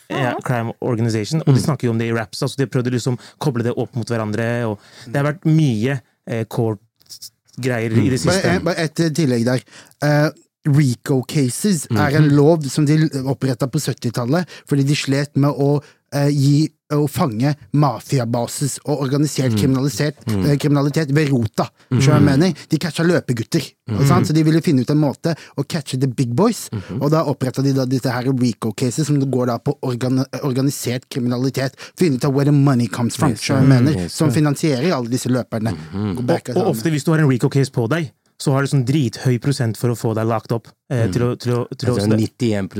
[0.10, 1.42] ja, crime organization.
[1.46, 2.44] Og de snakker jo om det i raps.
[2.46, 4.48] Altså de har prøvd å liksom koble det opp mot hverandre.
[4.70, 4.78] Og
[5.08, 5.98] det har vært mye
[6.30, 8.38] eh, court-greier i det siste.
[8.46, 9.66] Bare, bare et eh, tillegg der.
[10.06, 10.30] Uh,
[10.70, 15.72] RICO cases er en lov som de oppretta på 70-tallet fordi de slet med å
[15.80, 21.68] eh, gi å fange mafiabasis og organisert kriminalitet, eh, kriminalitet ved rota.
[21.92, 22.02] Mm.
[22.02, 22.54] jeg mener?
[22.70, 23.64] De catcha løpegutter.
[23.90, 24.08] Mm.
[24.08, 24.28] sant?
[24.28, 27.64] Så de ville finne ut en måte å catche the big boys, og da oppretta
[27.64, 31.76] de da disse her RICO-cases som går da på organ organisert kriminalitet.
[32.00, 33.50] Finne ut av where the money comes from, yes.
[33.50, 34.08] jeg mener?
[34.10, 35.76] Som finansierer alle disse løperne.
[36.22, 38.86] Back Og, og ofte hvis du har en RICO-case på deg, så har du sånn
[38.88, 40.68] drithøy prosent for å få deg lagt opp.
[40.90, 42.72] Eh, til å, til å, til Altså 91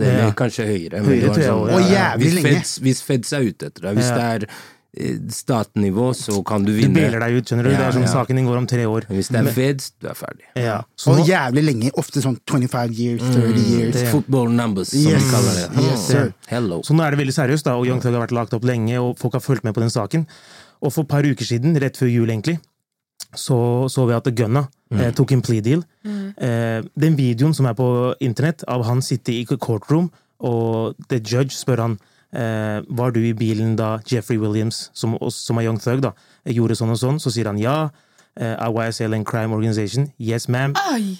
[0.00, 0.30] eller Ja.
[0.38, 1.02] kanskje høyere.
[1.02, 1.54] Høyere, sånn, også, ja.
[1.76, 2.52] Og jævlig hvis lenge.
[2.60, 4.14] Feds, hvis Feds er ute etter deg, hvis Ja.
[4.20, 4.46] det er
[5.00, 6.94] eh, statnivå, så kan du vinne.
[6.94, 7.70] du beler deg ut, skjønner du.
[7.70, 8.12] Ja, det er sånn ja.
[8.14, 9.04] Saken din går om tre år.
[9.10, 10.46] Hvis det er Feds, du er ferdig.
[10.58, 10.78] Ja.
[10.98, 11.90] Så Og jævlig lenge.
[12.00, 13.94] Ofte sånn 25 years, 30 years.
[13.94, 15.22] det- Football numbers, som Yes.
[15.22, 15.84] de kaller det.
[15.90, 16.34] Yes, sir.
[16.48, 16.80] Hello.
[16.82, 18.96] så nå er det veldig seriøst, da, og Young Thug har vært lagt opp lenge,
[18.98, 20.26] og folk har fulgt med på den saken.
[20.82, 22.58] Og for et par uker siden, rett før jul egentlig,
[23.36, 25.84] så så vi at Gunna eh, tok en plea deal.
[26.04, 30.10] Eh, den videoen som er på internett, av han sitte i courtroom,
[30.40, 31.98] og the judge spør han
[32.32, 36.14] eh, var du i bilen da Jeffrey Williams, som, som er Young Thug, da,
[36.48, 37.90] gjorde sånn og sånn, så sier han ja.
[38.38, 40.12] Uh, YSL and crime organization.
[40.18, 40.72] Yes, ma'am.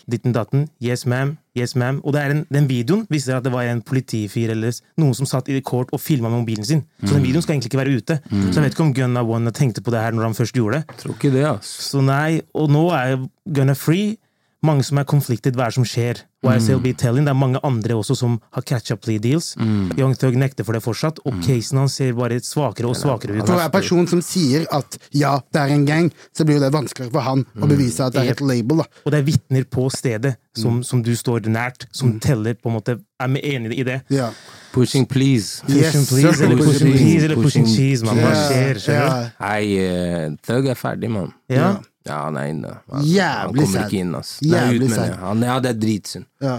[0.09, 0.69] Ditten datten.
[0.81, 1.35] Yes, ma'am.
[1.59, 1.99] Yes, ma'am.
[2.07, 5.27] Og det er en, den videoen viser at det var en politifyr eller noen som
[5.29, 6.85] satt i court og filma med mobilen sin.
[7.03, 8.19] Så den videoen skal egentlig ikke være ute.
[8.31, 10.79] Så jeg vet ikke om Gunna One tenkte på det her når han først gjorde
[10.81, 10.97] det.
[11.03, 11.75] Tror ikke det, ass.
[11.91, 13.19] Så nei, og nå er
[13.59, 14.15] Gunna free,
[14.63, 16.23] mange som er conflicted, hva er det som skjer?
[16.41, 19.55] YSLB be telling, Det er mange andre også som har catch up plea deals.
[19.61, 23.47] Young Thug nekter for det fortsatt, og casen hans ser bare svakere og svakere ut.
[23.47, 26.73] For hver person som sier at ja, det er en gang, så blir jo det
[26.73, 28.81] vanskeligere for han å bevise at det er et label.
[28.81, 28.85] da.
[29.05, 32.79] Og det er vitner på stedet som, som du står nært, som teller, på en
[32.81, 34.01] måte, er med enig i det.
[34.09, 34.31] Ja.
[34.73, 35.61] Pushing please.
[35.69, 36.45] Yes, Pushing please, sir.
[36.47, 38.17] eller pushing Pushing please, eller pushing pushing- cheese, man.
[38.17, 38.81] Hva Ja, skjer?
[38.89, 39.31] Yeah.
[39.41, 41.35] Nei, eh, Thug er ferdig, mann.
[41.51, 41.77] Ja.
[42.09, 42.71] Ja, han er inne.
[42.91, 43.89] Han, han kommer sad.
[43.91, 44.31] ikke inn, ass.
[44.43, 45.13] Nei, Jævlig ut sad.
[45.21, 46.27] Han, ja, det er dritsynd.
[46.41, 46.55] Ja.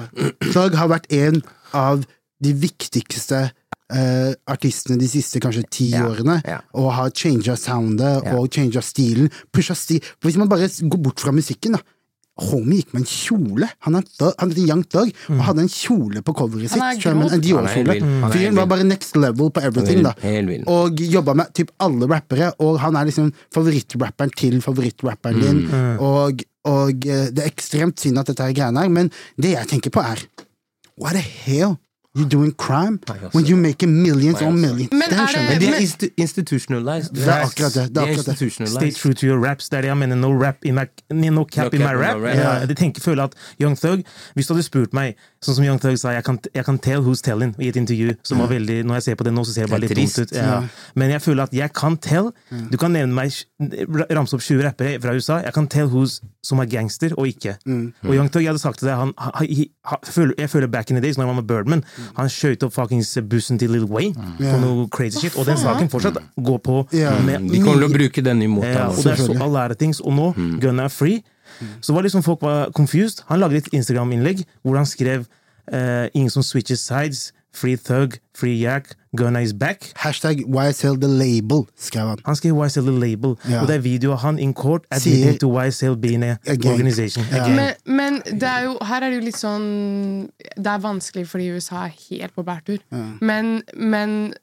[0.51, 1.41] Thug har vært en
[1.77, 2.03] av
[2.41, 6.59] de viktigste eh, artistene de siste kanskje ti Ja, årene, ja.
[6.77, 9.31] og har changa soundet og changa stilen.
[9.53, 10.01] Pusha stil.
[10.19, 11.81] For Hvis man bare går bort fra musikken, da.
[12.41, 13.69] Homie gikk med en kjole.
[13.87, 17.03] Han er, thug, han heter Young Thug og hadde en kjole på coveret er sitt.
[17.03, 17.27] skjønner?
[17.27, 17.35] En.
[17.37, 17.97] Er Dior-kjole.
[18.01, 20.15] Han er Fyren var bare next level på everything, da.
[20.23, 20.65] Helt vill.
[20.71, 25.61] Og jobba med typ alle rappere, og han er liksom favorittrapperen til favorittrapperen din.
[25.69, 26.01] Mm.
[26.01, 29.11] Og, og eh, det er ekstremt synd at dette er greiene her, men
[29.41, 30.25] det jeg tenker på, er
[31.01, 31.77] What the hell?
[32.13, 32.99] You doing crime
[33.31, 34.91] when you make millions on millions?
[34.91, 37.13] Men er det- Men de er institutionalized.
[37.15, 38.69] Det er akkurat det, det er akkurat det.
[38.69, 39.69] Stay true to your raps.
[39.69, 40.15] Det er det jeg mener.
[40.15, 42.17] No, rap in my, no cap No in my rap.
[42.17, 42.35] my rap.
[42.35, 44.03] Ja, jeg tenker, føler at Young Thug
[44.35, 46.99] Hvis du hadde spurt meg, sånn som Young Thug sa, jeg kan, jeg kan tell
[47.01, 49.53] who's telling i et intervju, som var veldig Når jeg ser på det nå, så
[49.53, 50.31] ser det bare litt dumt ut.
[50.35, 50.61] Ja.
[50.95, 52.31] Men jeg føler at jeg kan tell.
[52.71, 53.31] Du kan nevne meg
[54.11, 55.39] ramse opp 20 rappere fra USA.
[55.45, 57.55] Jeg kan tell who's som er gangster og ikke.
[58.03, 59.47] Og Young Thug, jeg hadde sagt til deg han, han, han,
[59.85, 61.83] han, Jeg føler back in the days, når han var med Birdman,
[62.17, 65.89] han skjøt opp fuckings bussen til Lil Wayne på noe crazy shit, og den saken
[65.91, 66.85] fortsatt går på
[67.25, 69.77] med De kommer til å bruke den imot ja, og det er så a lot
[69.77, 69.99] things.
[69.99, 70.31] Og nå,
[70.61, 71.21] gun er free.
[71.81, 73.23] Så var liksom folk var confused.
[73.29, 75.27] Han lagde et Instagram-innlegg hvor han skrev
[75.71, 79.91] eh, 'Ingen som switches sides', 'Free Thug', 'Free Yak', 'Gunna is back'.
[79.95, 82.17] Hashtag YSL The Label, skrev han.
[82.25, 83.61] Han skrev YSL The Label, Ja.
[83.61, 86.71] og det er video av han in court admitting to YSL being a Again.
[86.71, 87.23] organization.
[87.31, 87.47] Ja.
[87.47, 91.49] Men, men det er jo, her er det jo litt sånn Det er vanskelig fordi
[91.51, 92.77] USA er helt på bærtur.
[93.21, 94.33] Men, men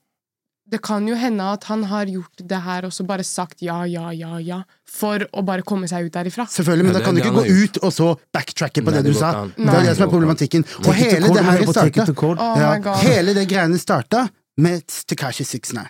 [0.69, 3.79] det kan jo hende at han har gjort det her og så bare sagt ja,
[3.89, 4.59] ja, ja, ja,
[4.89, 6.45] for å bare komme seg ut derifra.
[6.51, 9.16] Selvfølgelig, men da kan du ikke gå ut og så backtracke på Nei, det du
[9.16, 9.33] sa.
[9.57, 9.69] Nei.
[9.69, 10.66] Det er det som er problematikken.
[10.85, 12.09] Og hele det her starta.
[12.29, 12.97] Oh ja.
[13.05, 14.27] Hele det greiene starta
[14.61, 15.87] med Tekashi 69.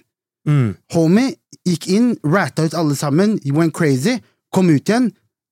[0.49, 0.73] Mm.
[0.95, 1.35] Homie
[1.69, 4.19] gikk inn, ratta ut alle sammen, went crazy,
[4.55, 5.11] kom ut igjen,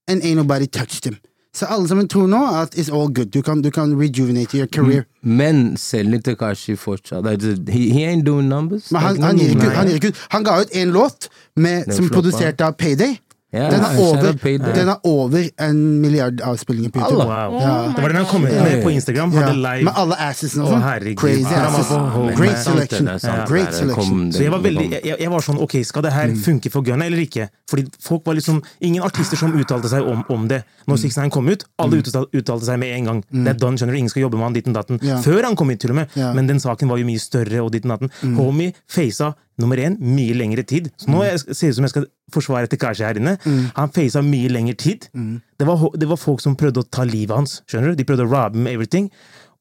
[0.08, 1.18] and ain't nobody touched him.
[1.56, 3.30] Så alle sammen tror nå at it's all good.
[3.32, 5.06] Du kan, du kan rejuvenate your career.
[5.22, 7.24] Men selger Tekashi fortsatt.
[7.72, 8.90] He, he ain't doing numbers.
[8.92, 10.12] Men han, han, gir ikke, han gir ikke.
[10.34, 12.14] Han ga ut en låt med, som floppa.
[12.20, 13.16] produsert av Payday.
[13.56, 14.32] Ja, Den er over,
[14.76, 17.24] den er over en milliard avspillinger på YouTube.
[17.24, 17.56] Wow.
[17.60, 17.74] Ja.
[17.96, 19.32] Det var den han kom ut med på Instagram.
[19.32, 20.82] Ja, Hadde live med alle assesene og sånn.
[20.84, 21.18] herregud.
[21.18, 21.92] Crazy asses.
[22.38, 23.10] Great selection.
[23.48, 24.32] Great selection.
[24.32, 26.40] Så jeg var, veldig, jeg, jeg var sånn, ok, skal det her Mm.
[26.42, 27.48] funke for Gunna eller ikke?
[27.70, 30.62] Fordi folk var liksom, Ingen artister som uttalte seg om, om det.
[30.86, 33.22] Når 69 kom ut, alle uttalte, uttalte seg med en gang.
[33.30, 34.98] Det er done, skjønner du, ingen skal jobbe med han ditten datten.
[35.02, 35.22] Mm.
[35.24, 36.08] Før han kom ut, til og med.
[36.14, 36.34] Mm.
[36.34, 38.10] Men den saken var jo mye større, og ditten datten.
[38.36, 40.90] Homie facet nummer én mye lengre tid.
[41.00, 43.36] Så nå jeg, ser det ut som jeg skal forsvare Tekashi her inne.
[43.44, 43.62] Mm.
[43.78, 45.06] Han faca mye lengre tid.
[45.14, 47.60] Det, var, det var folk som prøvde å ta livet hans.
[47.70, 48.00] skjønner du?
[48.02, 49.10] De prøvde å robbe med everything.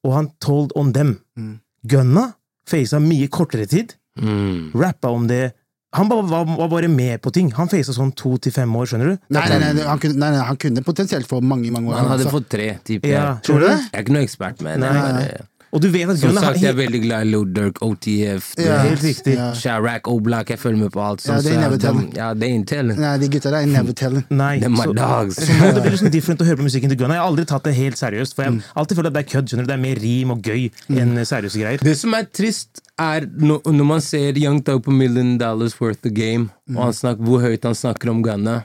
[0.06, 1.16] Og han told on them.
[1.40, 1.54] Mm.
[1.88, 2.26] Gunna
[2.70, 4.72] faca mye kortere tid Mm.
[4.72, 5.52] rappa om det
[5.92, 7.50] Han bare, var, var bare med på ting.
[7.56, 9.18] Han faca sånn to til fem år, skjønner du?
[9.36, 11.98] Nei, nei, nei, han kunne, nei, nei, han kunne potensielt få mange mange år.
[12.02, 12.34] Han hadde altså.
[12.38, 13.08] fått tre, type.
[13.08, 13.44] Ja, jeg.
[13.48, 13.76] Tror du det?
[13.78, 14.90] Jeg er ikke noe ekspert, men Nei.
[14.92, 18.54] nei, bare, Og du vet at Som sagt, jeg er veldig glad i Ludurk, OTF,
[18.56, 19.34] det Ja, er helt riktig.
[19.36, 19.98] Ja.
[20.08, 21.26] Oblak, jeg følger med på alt.
[21.28, 22.00] Ja, sånn, er så never de- tell.
[22.16, 23.00] Ja, they ain't telling.
[23.00, 24.24] Nei, de gutta der er never telling.
[24.30, 25.36] Nei, er my så, dogs.
[25.36, 27.18] så det blir liksom different å høre på musikken til Gunna.
[27.20, 29.30] Jeg har aldri tatt det helt seriøst, for jeg har alltid følt at det er
[29.36, 29.52] kødd.
[29.52, 29.72] skjønner du?
[29.74, 31.84] Det er mer rim og gøy enn seriøse greier.
[31.84, 36.02] Det som er trist, er når, når man ser Young Tau på Million Dollars Worth
[36.06, 38.56] the Game, og han snakker, hvor høyt han snakker om Ghana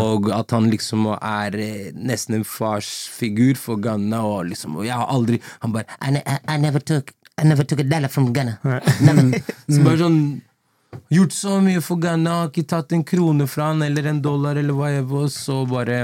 [0.00, 4.96] og at han liksom er eh, nesten en farsfigur for Ghana, og liksom og Jeg
[4.96, 8.32] har aldri Han bare I, I, I never took I never took a dollar from
[8.32, 8.58] Ghana.
[9.68, 10.20] Så bare sånn
[11.10, 14.54] Gjort så mye for Ghana, har ikke tatt en krone fra han, eller en dollar,
[14.56, 15.96] eller hva jeg var, så bare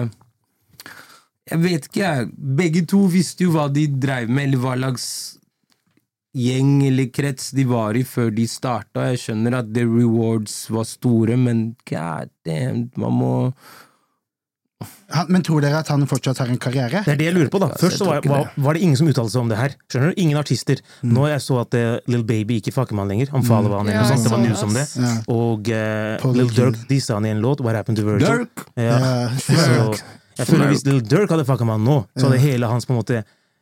[1.47, 2.27] Jeg vet ikke, jeg.
[2.59, 5.07] Begge to visste jo hva de dreiv med, eller hva slags
[6.37, 9.09] gjeng eller krets de var i før de starta.
[9.11, 13.33] Jeg skjønner at the rewards var store, men god damn, man må
[15.13, 17.03] Han, men tror dere at han fortsatt har en karriere?
[17.05, 17.67] Det er det jeg lurer på, da.
[17.77, 19.75] Først så var, var, var det ingen som uttalte seg om det her.
[19.91, 20.21] Skjønner du?
[20.23, 20.81] Ingen artister.
[21.05, 23.33] Nå jeg så at uh, Lill Baby ikke fucker med han lenger.
[23.35, 24.21] Han follower han eller Ja.
[24.23, 24.87] Det var news om det.
[25.03, 25.11] Ja.
[25.35, 26.55] Og uh, Lill.
[26.57, 28.47] Durk dissa han i en låt, What Happened to Virgil.
[28.47, 28.65] Dirk!
[28.79, 28.97] Ja.
[28.97, 29.99] Ja, Så
[30.39, 32.95] jeg føler hvis Lill Dirk hadde fucka med han nå, så hadde hele hans på
[32.95, 33.21] en måte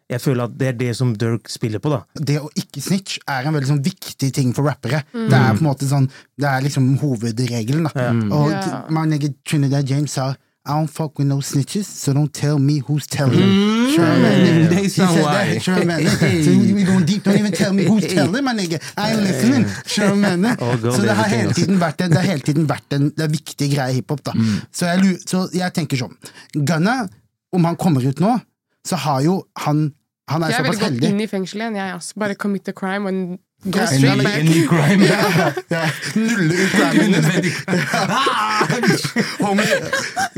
[0.08, 2.00] Jeg føler at det er det som Dirk spiller på, da.
[2.16, 5.02] det å ikke snitch er en veldig sånn viktig ting for rappere.
[5.12, 7.88] Det er på en måte sånn Det er liksom hovedregelen.
[7.90, 8.86] da Og yeah.
[8.88, 10.34] my nigga Trinidad James sa
[10.68, 13.40] I don't fuck with no snitches, so don't tell me who's telling.
[13.40, 15.86] He said that.
[15.86, 16.42] Mener?
[16.44, 18.76] So we going deep, don't even tell me who's telling, my nigga.
[18.96, 19.64] I ain't listening.
[19.86, 23.32] Så det har hele tiden vært en, det har hele tiden vært en det er
[23.32, 24.20] viktig greie i hiphop.
[24.28, 24.34] da.
[24.70, 26.12] Så, jeg, så jeg tenker sånn
[26.52, 27.08] Gunna,
[27.56, 28.36] om han kommer ut nå,
[28.84, 29.88] så har jo han
[30.28, 31.08] Han er Jeg ville såpass gått heldig.
[31.10, 31.94] inn i fengsel igjen, jeg.
[31.98, 32.12] også.
[32.22, 33.38] Bare commit a crime and
[33.74, 34.38] go straight back.
[34.38, 35.04] En ny crime.
[35.08, 35.18] Ja,
[36.14, 37.14] Nulle ut crimen.
[39.42, 39.74] Homie,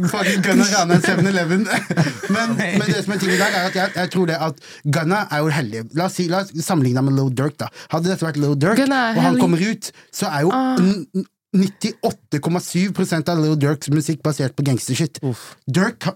[0.08, 1.66] fucking Gunna rana 7-Eleven.
[2.30, 4.54] Men, men det som er ting i dag, er at jeg, jeg tror det at
[4.94, 5.80] Gunna er jo heldig.
[5.98, 8.76] La oss, si, la oss sammenligne med Low Dirk, da Hadde dette vært Low Dirk,
[8.78, 14.54] Gunna og han kommer ut, så er jo n- 98,7% av Lil Dirks musikk basert
[14.54, 15.18] på gangstershit.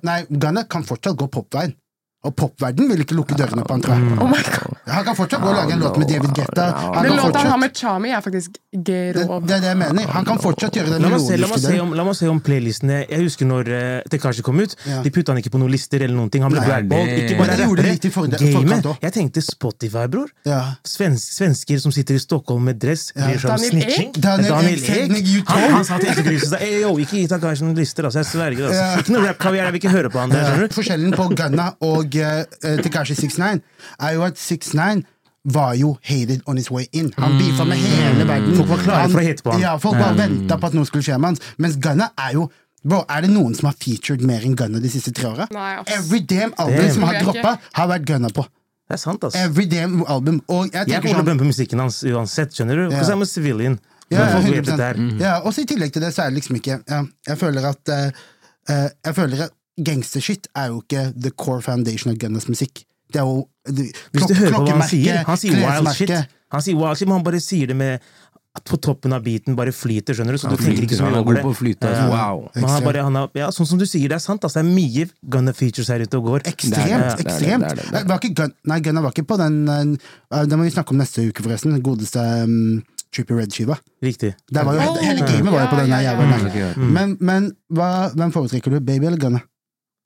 [0.07, 1.75] Nei, Gunna kan fortsatt gå popveien.
[2.25, 4.18] Og popverden vil ikke lukke dørene på han, tror jeg.
[4.22, 4.79] Oh my God.
[4.89, 6.64] Han kan fortsatt gå og lage en låt med David Guetta.
[6.81, 9.47] Han Den kan låta han har med Chami, er faktisk det, grov.
[9.47, 10.09] det er det jeg mener.
[10.14, 12.29] Han kan fortsatt gjøre den La meg, se, la, meg se om, la meg se
[12.31, 14.77] om playlistene Jeg husker når uh, Tekashi kom ut.
[14.89, 15.03] Ja.
[15.05, 16.45] De putta han ikke på noen lister eller noen ting.
[16.47, 17.12] Han ble blackballed.
[17.25, 18.45] Ikke bare det rappere.
[18.55, 18.89] Gamet.
[19.05, 20.33] Jeg tenkte Spotify, bror.
[20.49, 20.62] Ja.
[20.87, 24.12] Svensk, svensker som sitter i Stockholm med dress, bryr seg om snitching.
[24.16, 25.45] Daniel Daniel Ek, Technic, Ek.
[25.45, 25.55] U12.
[25.55, 28.22] Han, han sa til intervjuet «Ey, yo, ikke gi Takashi noen lister, altså.
[28.22, 28.68] Jeg sverger.
[28.70, 28.81] Altså.
[28.81, 29.05] Ja.
[29.05, 30.35] Ikke noe rap-kaviar, jeg vil ikke høre på han?
[30.75, 33.61] Forskjellen på Gunna og uh, Tekashi 69
[33.99, 35.05] er jo at 69
[35.45, 37.12] var jo hated on his way in.
[37.19, 38.57] Han beefa med hele verden.
[38.57, 39.61] Folk var klare for å hate på han.
[39.61, 41.43] Ja, folk bare venta på at noe skulle skje med hans.
[41.61, 42.51] Mens Gunna er jo
[42.85, 45.47] Bro, Er det noen som har featured mer enn Gunna de siste tre åra?
[45.89, 46.93] Every damn album Damn.
[46.93, 48.45] som har droppa, har vært Gunna på.
[48.85, 49.41] Det er sant, altså.
[49.41, 50.43] Every damn album.
[50.53, 52.85] Og jeg Jeg tenker kommer til å bumpe musikken hans uansett, skjønner du?
[52.93, 53.09] Yeah.
[53.09, 53.79] A civilian.
[54.12, 55.01] Ja, folk vet 100%.
[55.01, 55.11] Mm.
[55.17, 55.25] her.
[55.25, 57.89] Ja, og I tillegg til det, så er det liksom ikke ja, Jeg føler at
[57.89, 58.27] uh,
[58.69, 62.85] eh, Jeg føler at gangstershit er jo ikke the core foundation av Gunnas musikk.
[63.12, 66.11] Det er jo det, Hvis du hører på hva han sier Han sier wild shit.
[66.55, 68.01] Han sier wild shit, men han bare sier det med
[68.55, 70.39] at på toppen av beaten bare flyter, skjønner du?
[70.39, 71.43] Så Han du tenker ikke så mye er over det.
[71.43, 71.89] på flyte.
[71.91, 72.05] Altså.
[72.12, 72.45] Wow.
[72.55, 74.45] Men han bare, han har, ja, sånn som du sier, det er sant.
[74.47, 76.45] Altså, det er mye Gunna features her ute og går.
[76.53, 77.25] Ekstremt.
[77.25, 77.66] Ekstremt.
[77.66, 78.03] det det, det det.
[78.12, 81.03] Var ikke Gun, nei, Gunna var ikke på den uh, Det må vi snakke om
[81.03, 81.75] neste uke, forresten.
[81.75, 82.79] Den godeste um,
[83.11, 83.75] Trippy Red-skiva.
[84.07, 84.37] Riktig.
[84.55, 86.70] Der var jo, Oh, Hele gamet var jo på den jævla ja.
[86.79, 88.79] Men, men hva, hvem foretrekker du?
[88.79, 89.43] Baby eller Gunna?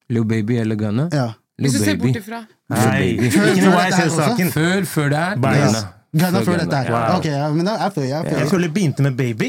[0.09, 1.09] Lil Baby eller Gunna?
[1.13, 1.33] Ja.
[1.59, 3.31] Hvis du ser bort ifra Nei, baby.
[3.33, 4.51] ikke noe jeg ser saken.
[4.55, 5.39] Før, før det er.
[5.43, 5.87] Gunna.
[6.17, 6.89] Før dette her.
[6.89, 7.01] ja.
[7.19, 8.39] Ok, ja, men da er føler, jeg, føler.
[8.41, 9.49] Jeg føler det begynte med Baby,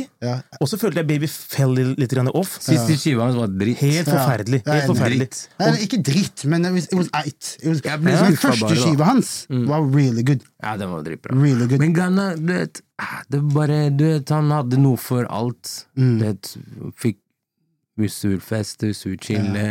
[0.59, 2.57] og så følte jeg Baby fell litt off.
[2.63, 3.79] Siste skiva hans var dritt.
[3.79, 4.59] Helt forferdelig.
[4.65, 5.29] Ja, jeg er Helt forferdelig.
[5.29, 7.53] Nei, det er ikke dritt, men it was, it was eit.
[7.61, 9.31] It was, Jeg ble den første skiva hans
[9.71, 10.43] var really good.
[10.59, 11.39] Ja, den var dritbra.
[11.39, 11.79] Really good.
[11.79, 15.75] Men Gunna, du vet, ah, det bare, du vet Han hadde noe for alt.
[15.95, 16.13] Mm.
[16.19, 16.55] Du vet,
[17.99, 18.89] fikk surfeste,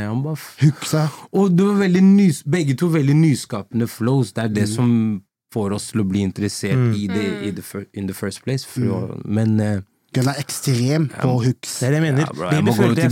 [0.02, 0.08] ja.
[0.12, 1.06] Han bare Huksa.
[1.32, 4.32] Og det var veldig nys, begge to veldig nyskapende flows.
[4.32, 4.54] Det er Mm.
[4.54, 5.22] det som
[5.54, 8.64] får oss til å bli interessert i det i the in the first place.
[8.66, 8.80] For,
[9.16, 9.22] mm.
[9.24, 9.80] Men uh,
[10.12, 11.78] Gunna er ekstrem på hooks.
[11.80, 12.20] Det er det jeg mener.
[12.20, 13.10] ja, bro, jeg Baby må gå jeg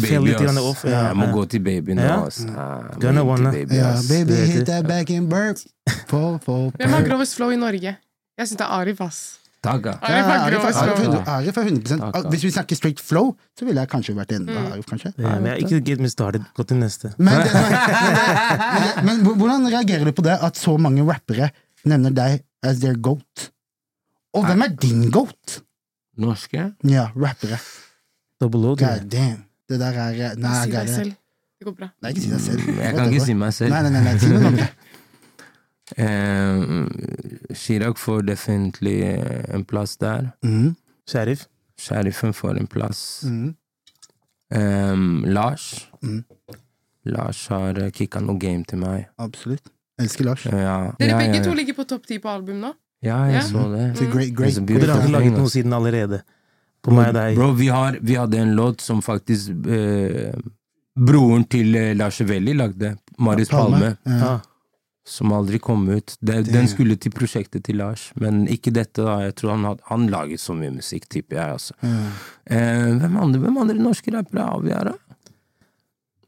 [0.65, 0.85] off.
[0.85, 2.17] Ja, jeg må gå til baby nå, Ja.
[3.01, 3.51] gi til wanna.
[3.53, 5.29] baby, Ja, baby hit that back in
[6.09, 7.97] for, Hvem har grovest flow i Norge?
[8.39, 9.39] Jeg syns det er Arif, ass.
[9.65, 9.73] Ja.
[9.73, 12.27] Arif er- Arif er- Arif er 100 Takk, takk.
[12.31, 14.73] Hvis vi snakker straight flow, så ville jeg kanskje vært enig med Mm.
[14.73, 15.13] Arif, kanskje.
[15.19, 16.45] Ja, men jeg, ikke get me started.
[16.55, 17.15] Gå til neste.
[17.19, 17.41] Men,
[19.07, 21.51] men, hvordan reagerer du på det at så mange rappere
[21.85, 23.51] nevner deg as their goat?
[24.37, 25.61] Og hvem er din goat?
[26.17, 26.73] Norske?
[26.85, 27.59] Ja, rappere.
[28.41, 28.77] Double.
[28.77, 29.45] God damn.
[29.69, 31.15] Det der er Nei, Si deg selv.
[31.59, 31.89] Det går bra.
[32.05, 32.61] nei ikke si deg selv.
[32.69, 33.71] Jeg kan ikke si meg selv.
[33.73, 34.67] Nei, nei, nei, nei, si noen andre.
[34.69, 34.69] Eh,
[37.55, 40.33] Chirag får definitivt eh, en plass der.
[40.45, 40.75] Mm.
[41.11, 41.47] Sheriff.
[41.79, 43.23] Sheriffen får en plass.
[43.25, 43.55] Mm.
[44.55, 45.87] Ehm, Lars.
[46.03, 46.25] Mm.
[47.05, 49.07] Lars har uh, kicka noe game til meg.
[49.23, 49.71] Absolutt.
[50.03, 50.47] Elsker Lars.
[50.51, 52.73] Ja, Dere ja, begge ja, to ligger på topp ti på album nå.
[53.05, 53.43] Ja, jeg Ja.
[53.47, 53.85] så det.
[54.01, 54.11] Mm.
[54.13, 56.23] great, great, dere har ikke laget noe siden allerede.
[56.83, 57.37] På meg og deg.
[57.37, 60.35] Bro, vi, har, vi hadde en låt som faktisk eh,
[60.97, 62.97] broren til eh, Lars Velli lagde.
[63.19, 63.97] Marius Palme.
[64.07, 64.19] Ja.
[64.21, 64.35] Ja.
[65.07, 66.17] Som aldri kom ut.
[66.21, 69.05] Det, Det- den skulle til prosjektet til Lars, men ikke dette.
[69.05, 71.53] da Jeg tror han, had, han laget så mye musikk, tipper jeg.
[71.53, 71.75] altså.
[71.83, 72.11] Ja.
[72.51, 74.95] Eh, hvem, andre, hvem andre norske rappere har vi her, da?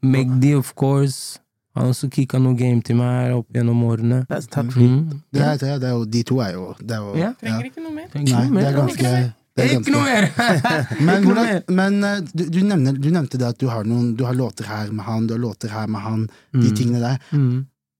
[0.01, 1.39] Magdi, of course.
[1.75, 4.21] Han har også kicka noe game til meg her opp gjennom årene.
[4.51, 4.87] Top three.
[4.87, 5.19] Mm.
[5.31, 7.33] Det er, det er, det er jo, de to er jo, det er jo Ja.
[7.41, 8.07] Trenger ikke noe mer.
[8.15, 8.23] Nei,
[8.55, 9.11] det er ganske,
[9.59, 10.29] er Ikke noe mer!
[11.07, 14.23] Men, hvordan, men eh, du, du, nevner, du nevnte det at du har, noen, du
[14.23, 17.19] har låter her med han, du har låter her med han, de tingene der.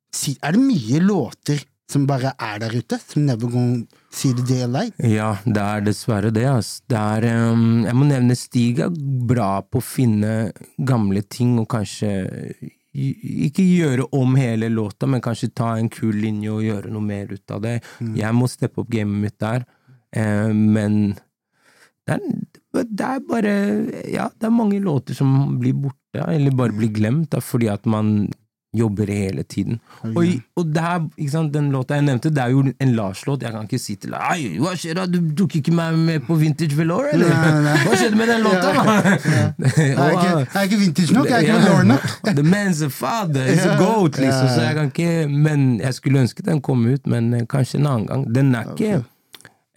[0.09, 0.37] Mm.
[0.41, 4.63] Er det mye låter som bare er der ute, som never gonna see the day
[4.63, 4.93] alive?
[5.01, 6.45] Ja, det er dessverre det.
[6.45, 6.83] Altså.
[6.89, 8.91] Det er, um, jeg må nevne Stig er
[9.29, 12.11] bra på å finne gamle ting og kanskje
[12.99, 17.29] ikke gjøre om hele låta, men kanskje ta en kul linje og gjøre noe mer
[17.31, 17.75] ut av det.
[18.17, 19.65] Jeg må steppe opp gamet mitt der,
[20.11, 21.13] eh, men
[22.09, 23.53] det er, det er bare
[24.09, 27.85] Ja, det er mange låter som blir borte, eller bare blir glemt, da, fordi at
[27.85, 28.31] man
[28.77, 29.79] jobber hele tiden.
[30.15, 32.91] Og, i- og det her, ikke sant, den låta jeg nevnte, det er jo en
[32.95, 33.41] Lars-låt.
[33.41, 36.35] Jeg kan ikke si til deg hva skjer da, du tok ikke meg med på
[36.37, 37.29] Vintage Velour, eller?
[37.33, 37.73] Nei, nei.
[37.87, 38.73] Hva skjedde med den låta?
[38.77, 41.61] Jeg er ikke, jeg er ikke vintage nok, jeg er ikke Ja.
[41.65, 42.05] velour nok.
[42.39, 44.47] The man's a father, he's a goat, liksom.
[44.53, 47.87] Så jeg kan ikke Men jeg skulle ønske den kom ut, men eh, kanskje en
[47.87, 48.27] annen gang.
[48.35, 49.03] Den er ikke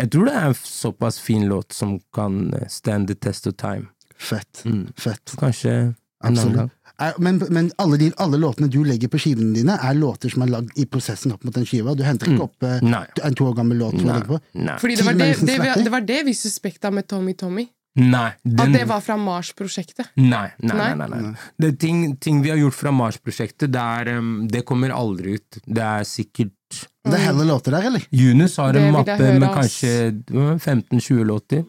[0.01, 3.55] Jeg tror det er en såpass fin låt som kan eh, stand the test of
[3.57, 3.87] time.
[4.19, 4.63] Fett.
[4.65, 4.89] Mm.
[4.99, 5.33] Fett.
[5.39, 6.71] Kanskje en annen gang.
[7.03, 10.43] Er, men men alle, de, alle låtene du legger på skivene dine, er låter som
[10.47, 11.95] er lagd i prosessen opp mot den skiva?
[11.99, 14.21] Du henter ikke opp eh, en to år gammel låt Nei.
[14.29, 14.39] på?
[14.55, 14.77] Nei.
[14.83, 17.67] Fordi det var det, det, vi- det var det vi suspekta med Tommy Tommy.
[18.01, 18.31] Nei.
[18.57, 20.07] At det var fra Mars-prosjektet.
[20.17, 21.33] nei, nei, nei, Nei?
[21.61, 25.59] nei, ting, ting vi har gjort fra Mars-prosjektet, det, um, det kommer aldri ut.
[25.67, 26.55] Det er sikkert
[27.05, 28.07] Det er heller låter der, eller?
[28.11, 29.93] Yunus har en mappe med kanskje
[30.33, 31.67] øh, 15-20 låter.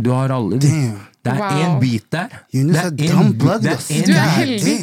[0.00, 0.70] Du har alle de.
[0.70, 1.02] Damn.
[1.24, 1.60] Det er Wow.
[1.64, 2.28] én beat der.
[2.54, 3.90] Yunus Det er det ass.
[3.90, 4.78] er en Du er heldig.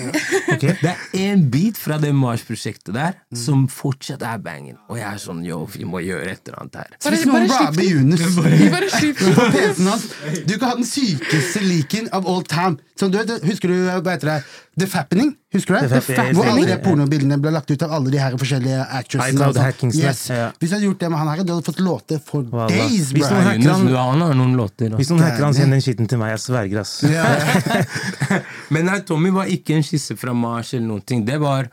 [0.54, 0.76] okay.
[0.82, 3.38] Det er én bit fra det Mars-prosjektet der Mm.
[3.38, 4.76] som fortsatt er bangen.
[4.90, 6.88] Og jeg er sånn yo, vi må gjøre et eller annet her.
[7.00, 10.08] Så hvis noen Bare- bare Yunus Vi bare på PC-en hans
[10.48, 12.78] Du kan ha den sykeste liken av all time.
[12.98, 14.44] Som du, husker du hva heter det?
[14.80, 15.34] The Fappening?
[15.52, 15.90] Husker du det?
[15.92, 16.36] The Fappening.
[16.38, 19.58] Hvor alle de pornobildene ble lagt ut av alle de her forskjellige sånn.
[19.60, 20.22] hackings, yes.
[20.62, 22.70] Hvis du hadde gjort det med han her, du hadde fått låter for Wallah.
[22.72, 23.36] days, Hvis bro.
[23.36, 24.90] noen hacker han- du, han har noen låter.
[24.96, 25.18] Hvis Altså.
[25.18, 26.30] noen hacker han, send den skitten til meg.
[26.38, 27.04] Jeg sverger, ass.
[27.04, 27.26] Ja.
[28.74, 31.26] Men nei, Tommy var ikke en skisse fra Mars eller noen ting.
[31.28, 31.68] Det var,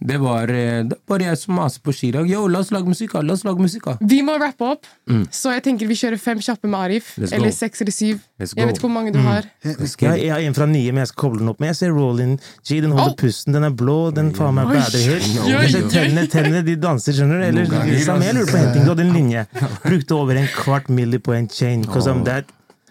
[0.00, 2.30] det var, eh, det var bare jeg som maste på Chirag.
[2.30, 3.14] Yo, la oss lage musikk.
[3.22, 3.86] La oss lage musikk.
[4.00, 4.86] Vi må rappe opp,
[5.30, 7.12] så jeg tenker vi kjører fem kjappe med Arif.
[7.18, 7.28] Mm.
[7.32, 8.20] Eller seks eller syv.
[8.38, 9.44] Jeg vet ikke hvor mange du har.
[9.62, 11.60] Jeg, jeg har en fra nye, men jeg skal koble den opp.
[11.60, 13.16] Men jeg ser Rollin G, den holder Oh.
[13.18, 15.26] pusten, den er blå, den faen meg bader helt.
[15.48, 17.46] Jeg ser tennene, tennene, de danser, skjønner du?
[17.50, 19.46] Eller jeg lurer på en ting, du hadde en linje.
[19.82, 22.46] Brukte over en kvart milli på en chain, cause I'm that.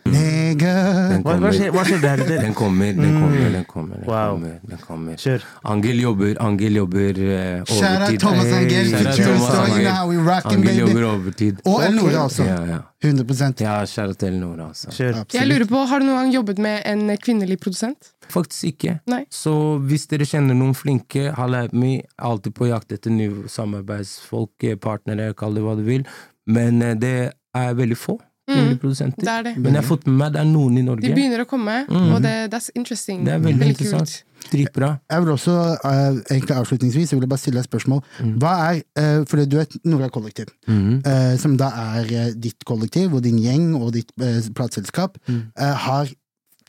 [0.06, 0.72] Nigga.
[1.12, 1.54] Den Hva, hva, kommer.
[1.56, 2.22] skjer, hva skjer der?
[2.28, 3.96] Den kommer, den kommer, den kommer.
[4.02, 4.32] Den Wow.
[4.36, 5.16] kommer, den kommer.
[5.22, 5.44] Kjør.
[5.64, 8.20] Angel jobber, Angel jobber uh, overtid.
[8.20, 8.90] Thomas Angel.
[8.90, 9.62] Shout Thomas Angel.
[9.62, 9.84] Angel.
[9.84, 11.62] know how we rockin', Angel jobber overtid.
[11.66, 12.44] Og Elnora også.
[12.48, 12.80] Ja, ja.
[13.02, 14.72] 100% Ja, kjære til Elnora.
[14.74, 15.22] Kjør.
[15.34, 18.12] Jeg lurer på, Har du noen gang jobbet med en kvinnelig produsent?
[18.30, 19.00] Faktisk ikke.
[19.10, 19.24] Nei.
[19.30, 19.54] Så
[19.86, 21.72] hvis dere kjenner noen flinke, at.
[22.18, 26.06] Alltid på jakt etter nye samarbeidsfolk, eh, partnere, kall det hva du vil.
[26.48, 28.20] Men eh, det er veldig få
[28.52, 29.22] kvinnelige produsenter.
[29.22, 29.54] Det er det.
[29.58, 31.02] Men jeg har fått med meg det er noen i Norge.
[31.08, 32.12] De begynner å komme, Mm.
[32.16, 33.24] og det that's interesting.
[33.26, 34.00] Det er veldig interessant.
[34.12, 34.24] kult.
[34.52, 34.88] Dritbra.
[35.10, 35.54] Jeg vil også,
[35.86, 38.02] uh, egentlig avslutningsvis, jeg vil bare stille deg et spørsmål.
[38.42, 41.70] Hva er, uh, fordi du er et Nora kollektiv, eh, som da
[42.00, 46.10] er ditt kollektiv og din gjeng og ditt uh, plateselskap, eh, har,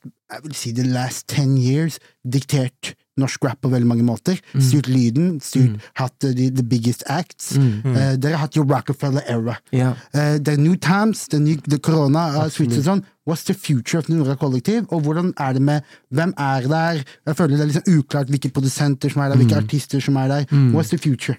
[0.06, 1.98] jeg vil si the last ten years,
[2.28, 4.38] diktert norsk rap på veldig mange måter.
[4.56, 7.52] Styrt lyden, styrt, hatt eh, the, the biggest acts.
[7.56, 9.58] Eh, dere har hatt your Rockefeller era.
[9.72, 9.98] Yeah.
[10.14, 13.04] Uh, det er new times, det er ny, det korona har sånn.
[13.28, 14.88] What's the future of Nora Kollektiv?
[14.90, 17.04] Og hvordan er det med Hvem er der?
[17.28, 20.32] Jeg føler det er liksom uklart hvilke produsenter som er der, hvilke artister som er
[20.32, 20.46] der.
[20.74, 21.38] What's the future?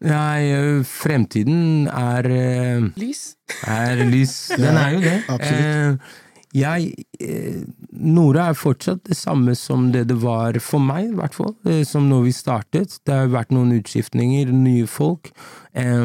[0.00, 3.36] Nei, eh, fremtiden er eh, Lys.
[3.68, 4.48] er lys.
[4.56, 5.16] Den er jo det.
[5.34, 6.00] absolutt.
[6.56, 7.62] Jeg eh,
[7.94, 11.54] Nora er fortsatt det samme som det det var for meg, i hvert fall.
[11.68, 12.98] Eh, som når vi startet.
[13.06, 15.30] Det har vært noen utskiftninger, nye folk.
[15.72, 16.04] Eh,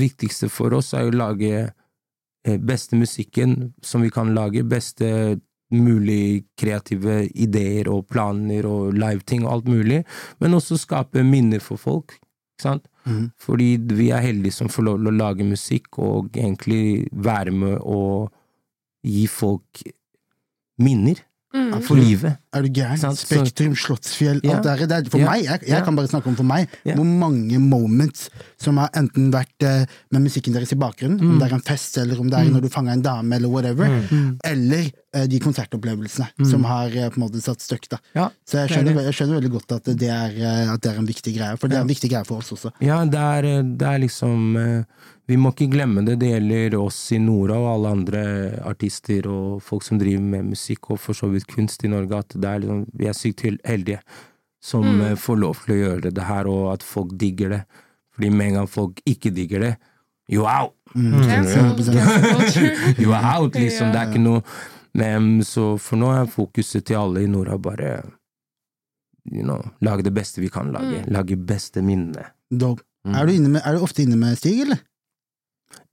[0.00, 4.66] viktigste for oss er å lage eh, beste musikken som vi kan lage.
[4.66, 5.38] Beste
[5.74, 10.02] mulig kreative ideer og planer og liveting og alt mulig.
[10.42, 12.18] Men også skape minner for folk.
[12.54, 12.88] Ikke sant?
[13.06, 13.28] Mm.
[13.38, 17.78] Fordi vi er heldige som får lov til å lage musikk og egentlig være med
[17.78, 18.32] og
[19.04, 19.84] gi folk
[20.78, 21.20] minner
[21.54, 21.82] Mm.
[21.86, 22.36] for livet.
[22.52, 22.98] Er du gæren?
[23.14, 24.56] Spektrum, Slottsfjell, Ja.
[24.56, 24.96] alt det der.
[24.96, 25.30] Er, for Ja.
[25.30, 25.84] meg, jeg, jeg Ja.
[25.84, 26.96] kan bare snakke om for meg, Ja.
[26.96, 28.28] hvor mange moments
[28.58, 31.30] som har enten vært eh, med musikken deres i bakgrunnen, Mm.
[31.30, 33.48] om det er en fest, eller om det er når du fanger en dame, eller
[33.48, 34.38] whatever, Mm.
[34.42, 37.88] eller eh, de konsertopplevelsene som har eh, på en måte satt støkk.
[37.88, 37.98] da.
[38.16, 40.98] Ja, Så jeg er skjønner, jeg skjønner veldig godt at det, er, at det er
[40.98, 42.72] en viktig greie, for det er en viktig greie for oss også.
[42.80, 44.84] Ja, det er, det er liksom eh,
[45.24, 46.18] Vi må ikke glemme det.
[46.20, 48.22] Det gjelder oss i Nora og alle andre
[48.68, 52.36] artister og folk som driver med musikk og for så vidt kunst i Norge, at
[52.36, 54.02] det er liksom, vi er sykt heldige
[54.64, 55.16] som mm.
[55.20, 57.62] får lov til å gjøre det her, og at folk digger det.
[58.14, 59.74] Fordi med en gang folk ikke digger det,
[60.32, 60.76] you out!
[60.94, 61.72] Cancel.
[63.02, 63.90] You are out, liksom.
[63.92, 64.44] Det er ikke noe
[64.94, 67.96] Men, Så for nå er fokuset til alle i Nora bare
[69.26, 71.02] you know, lage det beste vi kan lage.
[71.10, 72.28] Lage beste minnene.
[72.52, 72.78] Mm.
[73.10, 74.84] Er, du med, er du ofte inne med Stig, eller?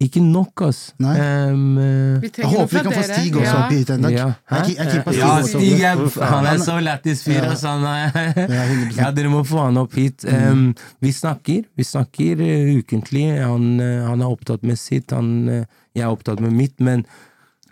[0.01, 0.79] Ikke nok, ass.
[1.01, 1.13] Nei.
[1.51, 3.03] Um, Jeg håper vi kan få.
[3.05, 4.15] Stig også opp hit en dag.
[4.15, 4.27] Ja.
[4.49, 5.31] Jeg jeg ja.
[5.45, 7.65] Stig er, han er så lættis fyr, ass.
[7.67, 10.25] Han er Ja, dere må få han opp hit.
[10.25, 10.71] Um,
[11.05, 11.67] vi snakker.
[11.77, 13.27] Vi snakker eh, ukentlig.
[13.41, 17.05] Han, eh, han er opptatt med sitt, han, jeg er opptatt med mitt, men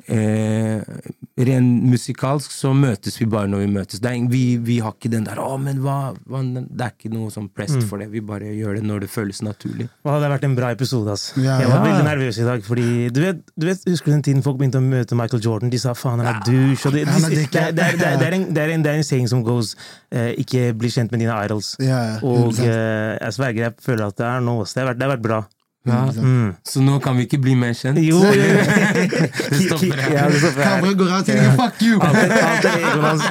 [0.10, 0.82] eh,
[1.40, 4.02] Ren musikalsk så møtes vi bare når vi møtes.
[4.04, 7.12] Det er, vi, vi har ikke den der 'Å, men hva, hva Det er ikke
[7.14, 8.10] noe sånn pressed for det.
[8.12, 9.88] Vi bare gjør det når det føles naturlig.
[10.04, 11.08] Å, det har vært en bra episode.
[11.14, 11.30] ass.
[11.38, 11.86] Ja, jeg var ja.
[11.88, 12.66] veldig nervøs i dag.
[12.68, 15.70] Fordi, du vet, du vet, Husker du den tiden folk begynte å møte Michael Jordan?
[15.72, 16.86] De sa faen, han er douche.
[16.88, 19.04] og Det, er det, det, er- det, er- det, er en, det, er en, en
[19.04, 19.76] saying som goes
[20.12, 21.76] eh, Ikke bli kjent med dine idols.
[21.80, 24.66] Ja, Og eh, jeg sverger, jeg føler at det er noe.
[24.68, 25.40] Det har vært, det har vært bra.
[25.88, 26.12] Ja.
[26.12, 26.54] Mm.
[26.64, 27.98] Så nå kan vi ikke bli mer kjent.
[28.04, 28.58] Jo, jo, jo.
[29.50, 30.12] Det stopper her.
[30.14, 30.76] Ja, det stopper her.
[30.76, 31.96] Kameraet går av til fuck you!
[32.04, 32.66] Alt
[33.10, 33.24] alt.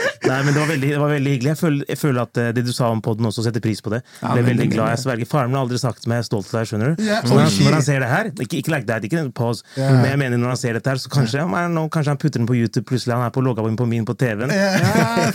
[0.24, 1.50] Nei, men det var veldig, det var veldig hyggelig.
[1.52, 3.90] Jeg føler, jeg føler at eh, det du sa om podden også setter pris på
[3.92, 4.00] det.
[4.22, 4.88] Ja, Jeg ble veldig glad.
[4.94, 5.28] Jeg sverger.
[5.28, 7.02] Faren min har aldri sagt meg stolt av deg, skjønner du.
[7.04, 9.64] Yeah, når, han, når han ser det her, ikke, ikke like that, ikke en pause,
[9.76, 12.20] men jeg mener når han ser dette her, så kanskje, han er nå- kanskje han
[12.24, 14.50] putter den på YouTube, plutselig han er på loggaen på min på TV-en.
[14.54, 15.30] Ja.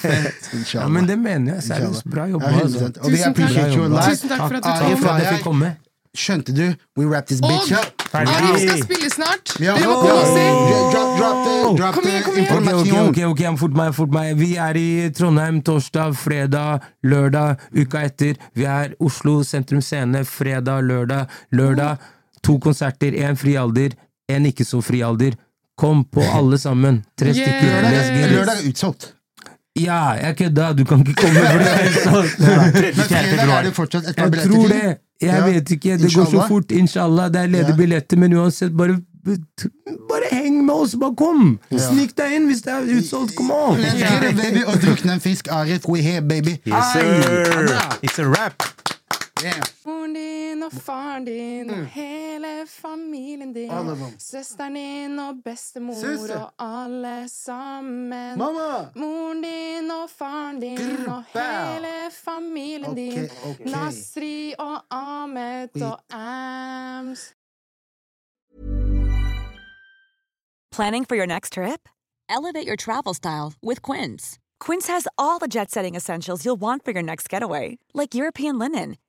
[0.73, 1.63] Ja, men det mener jeg.
[1.69, 2.05] Seriøst.
[2.09, 2.49] Bra Ja, jobba.
[2.63, 2.89] Altså.
[2.97, 4.09] Tusen takk.
[4.09, 5.19] Tusen takk for at du kom.
[5.19, 5.75] Jeg fikk komme.
[6.17, 6.73] Skjønte du?
[6.97, 7.99] We wrap this bitch Og up.
[8.13, 9.51] Og vi skal spille snart!
[9.61, 9.75] Ja.
[9.77, 10.45] Dere må komme og se!
[10.89, 12.79] Drop, drop the, drop Kom igjen, kom igjen.
[12.79, 14.31] Ok, ok, ok, fort meg, fort meg.
[14.39, 18.41] Vi er i Trondheim torsdag, fredag, lørdag, uka etter.
[18.57, 21.29] Vi er Oslo Sentrum Scene fredag, lørdag.
[21.53, 22.01] Lørdag
[22.41, 23.93] to konserter, én fri alder,
[24.31, 25.37] én ikke så fri alder.
[25.79, 27.03] Kom på alle sammen.
[27.19, 27.85] Tre stykker.
[28.33, 29.11] Lørdag er utsolgt.
[29.77, 30.73] Ja, jeg kødda.
[30.73, 31.39] Du kan ikke komme.
[31.39, 32.71] For det er.
[32.81, 34.75] Men fredag er det fortsatt et par Jeg billetter tror til.
[34.81, 34.97] det.
[35.21, 35.45] Jeg Ja.
[35.45, 35.91] vet ikke.
[35.97, 36.47] Det går så Inshallah.
[36.47, 36.71] fort.
[36.71, 37.25] Inshallah.
[37.33, 37.75] Det er ledige Ja.
[37.75, 38.97] billetter, men uansett, bare
[40.09, 41.59] bare heng med oss, bare kom!
[41.77, 43.35] Snik deg inn hvis det er utsolgt.
[43.37, 43.77] Come on!
[43.77, 44.63] Let's get it, baby.
[44.65, 45.47] Og drukne en fisk.
[45.51, 46.55] Arif, we here, baby.
[46.65, 47.03] Yes, sir!
[48.03, 48.63] It's a rap!
[49.43, 49.63] Yeah.
[49.85, 51.85] Moren din og faren din og mm.
[51.85, 53.71] hele familien din.
[53.71, 54.19] Alle dem.
[54.19, 56.39] Søsteren din og bestemor Søster.
[56.39, 58.37] og alle sammen.
[58.37, 58.89] Mamma!
[58.95, 61.41] Moren din og faren din Grr, og bow.
[61.41, 63.29] hele familien Ok, din.
[63.49, 63.59] ok.
[63.65, 65.81] Nasri og Ahmed Oi.
[65.81, 67.33] og Ams.
[70.71, 71.89] Planning for your next trip?
[72.29, 74.37] Elevate your travel style with Quince.
[74.59, 78.59] Quince has all the jet setting essentials you'll want for your next getaway, like European
[78.59, 78.95] linen,